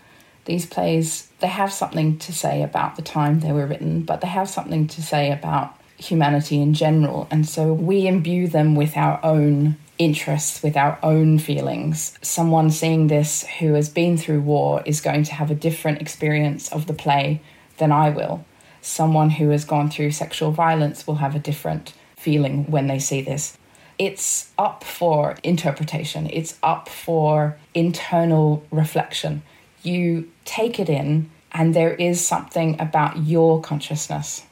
these 0.46 0.66
plays 0.66 1.27
they 1.40 1.48
have 1.48 1.72
something 1.72 2.18
to 2.20 2.34
say 2.34 2.64
about 2.64 2.96
the 2.96 3.02
time 3.02 3.40
they 3.40 3.52
were 3.52 3.68
written, 3.68 4.02
but 4.02 4.22
they 4.22 4.28
have 4.28 4.50
something 4.50 4.88
to 4.88 5.02
say 5.02 5.32
about 5.32 5.76
humanity 5.98 6.62
in 6.62 6.74
general. 6.74 7.28
And 7.30 7.48
so 7.48 7.74
we 7.74 8.08
imbue 8.08 8.48
them 8.48 8.76
with 8.76 8.98
our 8.98 9.20
own 9.24 9.78
interests, 9.98 10.62
with 10.62 10.78
our 10.78 10.98
own 11.02 11.40
feelings. 11.40 12.18
Someone 12.22 12.70
seeing 12.70 13.08
this 13.08 13.46
who 13.60 13.74
has 13.74 13.90
been 13.90 14.18
through 14.18 14.42
war 14.42 14.82
is 14.86 15.02
going 15.02 15.24
to 15.24 15.34
have 15.34 15.52
a 15.52 15.56
different 15.56 16.02
experience 16.02 16.72
of 16.72 16.88
the 16.88 16.94
play 16.94 17.42
than 17.78 17.92
I 17.92 18.10
will. 18.10 18.46
Someone 18.82 19.32
who 19.32 19.50
has 19.50 19.66
gone 19.66 19.90
through 19.90 20.12
sexual 20.12 20.52
violence 20.52 21.06
will 21.06 21.16
have 21.16 21.36
a 21.36 21.40
different 21.40 21.94
feeling 22.16 22.70
when 22.70 22.88
they 22.88 23.00
see 23.00 23.22
this. 23.22 23.58
It's 23.98 24.52
up 24.60 24.84
for 24.84 25.38
interpretation, 25.44 26.30
it's 26.32 26.58
up 26.62 26.88
for 26.88 27.58
internal 27.74 28.64
reflection 28.70 29.42
you 29.88 30.30
take 30.46 30.80
it 30.80 30.90
in, 30.90 31.30
and 31.52 31.74
there 31.74 31.94
is 31.94 32.26
something 32.26 32.80
about 32.80 33.26
your 33.26 33.62
consciousness. 33.62 34.44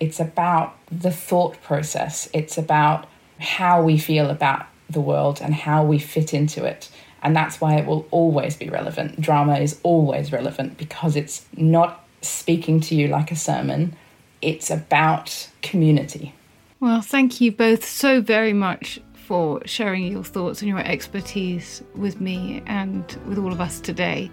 It's 0.00 0.20
about 0.20 0.76
the 0.90 1.10
thought 1.10 1.60
process, 1.62 2.28
it's 2.32 2.56
about 2.56 3.06
how 3.40 3.82
we 3.82 3.98
feel 3.98 4.30
about 4.30 4.66
the 4.88 5.00
world 5.00 5.40
and 5.42 5.54
how 5.54 5.84
we 5.84 5.98
fit 5.98 6.32
into 6.32 6.64
it. 6.64 6.88
And 7.22 7.34
that's 7.34 7.60
why 7.60 7.74
it 7.74 7.86
will 7.86 8.06
always 8.10 8.56
be 8.56 8.68
relevant. 8.68 9.20
Drama 9.20 9.58
is 9.58 9.80
always 9.82 10.32
relevant 10.32 10.78
because 10.78 11.16
it's 11.16 11.44
not 11.56 12.04
speaking 12.22 12.80
to 12.80 12.94
you 12.94 13.08
like 13.08 13.30
a 13.30 13.36
sermon, 13.36 13.96
it's 14.40 14.70
about 14.70 15.48
community. 15.62 16.34
Well, 16.80 17.00
thank 17.00 17.40
you 17.40 17.50
both 17.50 17.84
so 17.84 18.20
very 18.20 18.52
much 18.52 19.00
for 19.14 19.60
sharing 19.66 20.10
your 20.10 20.24
thoughts 20.24 20.62
and 20.62 20.68
your 20.68 20.78
expertise 20.78 21.82
with 21.94 22.20
me 22.20 22.62
and 22.66 23.04
with 23.26 23.38
all 23.38 23.52
of 23.52 23.60
us 23.60 23.80
today. 23.80 24.30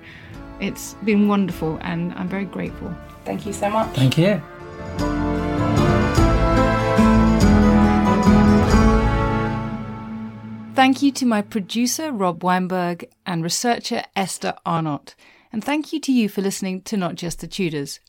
It's 0.60 0.94
been 1.06 1.28
wonderful 1.28 1.78
and 1.82 2.14
I'm 2.14 2.28
very 2.28 2.46
grateful. 2.46 2.94
Thank 3.26 3.46
you 3.46 3.54
so 3.54 3.70
much. 3.70 3.96
Thank 3.96 4.18
you. 4.18 4.42
Thank 10.76 11.02
you 11.02 11.12
to 11.14 11.26
my 11.26 11.42
producer, 11.42 12.12
Rob 12.12 12.44
Weinberg, 12.44 13.10
and 13.26 13.44
researcher, 13.44 14.04
Esther 14.16 14.56
Arnott. 14.66 15.16
And 15.52 15.64
thank 15.64 15.94
you 15.94 16.02
to 16.02 16.12
you 16.12 16.28
for 16.28 16.42
listening 16.42 16.82
to 16.82 16.98
Not 16.98 17.16
Just 17.16 17.40
the 17.40 17.48
Tudors. 17.48 18.02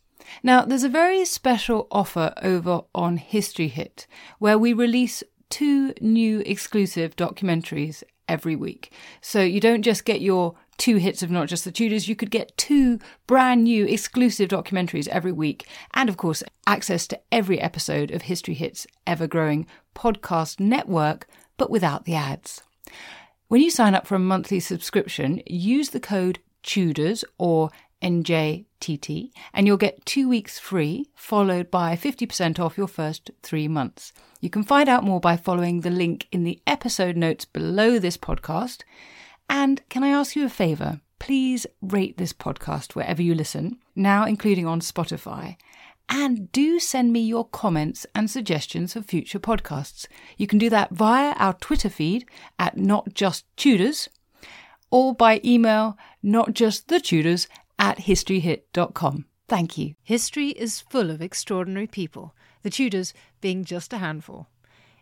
Now, 0.43 0.65
there's 0.65 0.83
a 0.83 0.89
very 0.89 1.25
special 1.25 1.87
offer 1.93 2.35
over 2.43 2.83
on 2.93 3.19
History 3.19 3.69
Hit, 3.69 4.09
where 4.41 4.59
we 4.59 4.73
release 4.73 5.23
two 5.51 5.95
new 6.01 6.41
exclusive 6.41 7.17
documentaries 7.17 8.03
every 8.29 8.57
week. 8.57 8.93
So 9.21 9.41
you 9.41 9.61
don't 9.61 9.83
just 9.83 10.05
get 10.05 10.21
your 10.21 10.55
two 10.77 10.97
hits 10.97 11.23
of 11.23 11.31
Not 11.31 11.49
Just 11.49 11.65
the 11.65 11.73
Tudors, 11.73 12.09
you 12.09 12.17
could 12.17 12.31
get 12.31 12.57
two 12.57 12.99
brand 13.27 13.65
new 13.65 13.87
exclusive 13.87 14.49
documentaries 14.49 15.09
every 15.09 15.33
week. 15.33 15.67
And 15.95 16.09
of 16.09 16.17
course, 16.17 16.43
access 16.67 17.07
to 17.09 17.21
every 17.33 17.61
episode 17.61 18.11
of 18.11 18.23
History 18.23 18.55
Hits 18.55 18.87
ever 19.07 19.27
growing 19.27 19.67
podcast 19.95 20.61
network, 20.61 21.27
but 21.57 21.71
without 21.71 22.05
the 22.05 22.15
ads. 22.15 22.63
When 23.49 23.61
you 23.61 23.71
sign 23.71 23.95
up 23.95 24.07
for 24.07 24.17
a 24.17 24.21
monthly 24.21 24.61
subscription, 24.61 25.41
use 25.47 25.91
the 25.91 26.01
code 26.01 26.41
TUDORS 26.63 27.25
or 27.39 27.71
NJTT, 28.03 29.31
and 29.53 29.67
you'll 29.67 29.77
get 29.77 30.05
two 30.05 30.29
weeks 30.29 30.59
free, 30.59 31.07
followed 31.15 31.71
by 31.71 31.97
50% 31.97 32.59
off 32.59 32.77
your 32.77 32.89
first 32.89 33.31
three 33.43 33.69
months. 33.69 34.13
You 34.41 34.51
can 34.51 34.63
find 34.63 34.89
out 34.89 35.05
more 35.05 35.21
by 35.21 35.37
following 35.37 35.81
the 35.81 35.91
link 35.91 36.29
in 36.31 36.45
the 36.45 36.61
episode 36.67 37.17
notes 37.17 37.45
below 37.45 37.99
this 37.99 38.17
podcast. 38.17 38.83
And 39.49 39.87
can 39.89 40.03
I 40.03 40.09
ask 40.09 40.37
you 40.37 40.45
a 40.45 40.51
favour? 40.51 41.01
Please 41.19 41.67
rate 41.81 42.19
this 42.19 42.33
podcast 42.33 42.95
wherever 42.95 43.23
you 43.23 43.35
listen, 43.35 43.79
now 43.95 44.25
including 44.25 44.67
on 44.67 44.81
Spotify. 44.81 45.57
And 46.09 46.53
do 46.53 46.79
send 46.79 47.13
me 47.13 47.21
your 47.21 47.49
comments 47.49 48.07
and 48.15 48.31
suggestions 48.31 48.93
for 48.93 49.03
future 49.03 49.41
podcasts. 49.41 50.07
You 50.37 50.47
can 50.47 50.59
do 50.59 50.71
that 50.71 50.93
via 50.93 51.33
our 51.33 51.55
Twitter 51.55 51.89
feed 51.89 52.29
at 52.59 52.77
Not 52.77 53.15
Just 53.15 53.45
Tudors 53.57 54.09
or 54.91 55.15
by 55.15 55.41
email 55.45 55.99
not 56.23 56.55
just 56.55 56.89
the 56.89 56.97
notjustthetudors 56.97 57.49
at 57.79 57.99
historyhit.com. 57.99 59.27
Thank 59.49 59.79
you. 59.79 59.95
History 60.03 60.49
is 60.49 60.81
full 60.81 61.11
of 61.11 61.23
extraordinary 61.23 61.87
people, 61.87 62.35
the 62.63 62.71
Tudors 62.71 63.15
being 63.41 63.65
just 63.65 63.93
a 63.93 63.99
handful. 63.99 64.49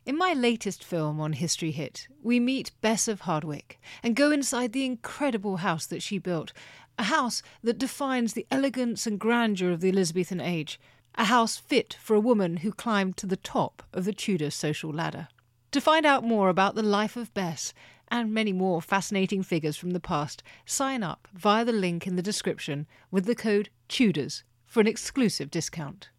In 0.04 0.18
my 0.18 0.34
latest 0.34 0.84
film 0.84 1.18
on 1.18 1.32
History 1.32 1.70
Hit, 1.70 2.08
we 2.22 2.38
meet 2.38 2.72
Bess 2.82 3.08
of 3.08 3.22
Hardwick 3.22 3.80
and 4.02 4.14
go 4.14 4.30
inside 4.30 4.72
the 4.72 4.84
incredible 4.84 5.58
house 5.58 5.86
that 5.86 6.02
she 6.02 6.18
built, 6.18 6.52
a 6.98 7.04
house 7.04 7.42
that 7.62 7.78
defines 7.78 8.34
the 8.34 8.46
elegance 8.50 9.06
and 9.06 9.18
grandeur 9.18 9.70
of 9.70 9.80
the 9.80 9.88
Elizabethan 9.88 10.42
age, 10.42 10.78
a 11.14 11.24
house 11.24 11.56
fit 11.56 11.96
for 12.00 12.14
a 12.14 12.20
woman 12.20 12.58
who 12.58 12.70
climbed 12.70 13.16
to 13.16 13.26
the 13.26 13.36
top 13.36 13.82
of 13.94 14.04
the 14.04 14.12
Tudor 14.12 14.50
social 14.50 14.92
ladder. 14.92 15.28
To 15.72 15.80
find 15.80 16.04
out 16.04 16.22
more 16.22 16.50
about 16.50 16.74
the 16.74 16.82
life 16.82 17.16
of 17.16 17.32
Bess 17.32 17.72
and 18.08 18.32
many 18.32 18.52
more 18.52 18.80
fascinating 18.82 19.42
figures 19.42 19.76
from 19.76 19.90
the 19.90 20.00
past, 20.00 20.42
sign 20.64 21.02
up 21.02 21.28
via 21.34 21.64
the 21.64 21.72
link 21.72 22.06
in 22.06 22.16
the 22.16 22.22
description 22.22 22.86
with 23.10 23.24
the 23.24 23.34
code 23.34 23.70
TUDORS 23.88 24.44
for 24.66 24.80
an 24.80 24.86
exclusive 24.86 25.50
discount. 25.50 26.10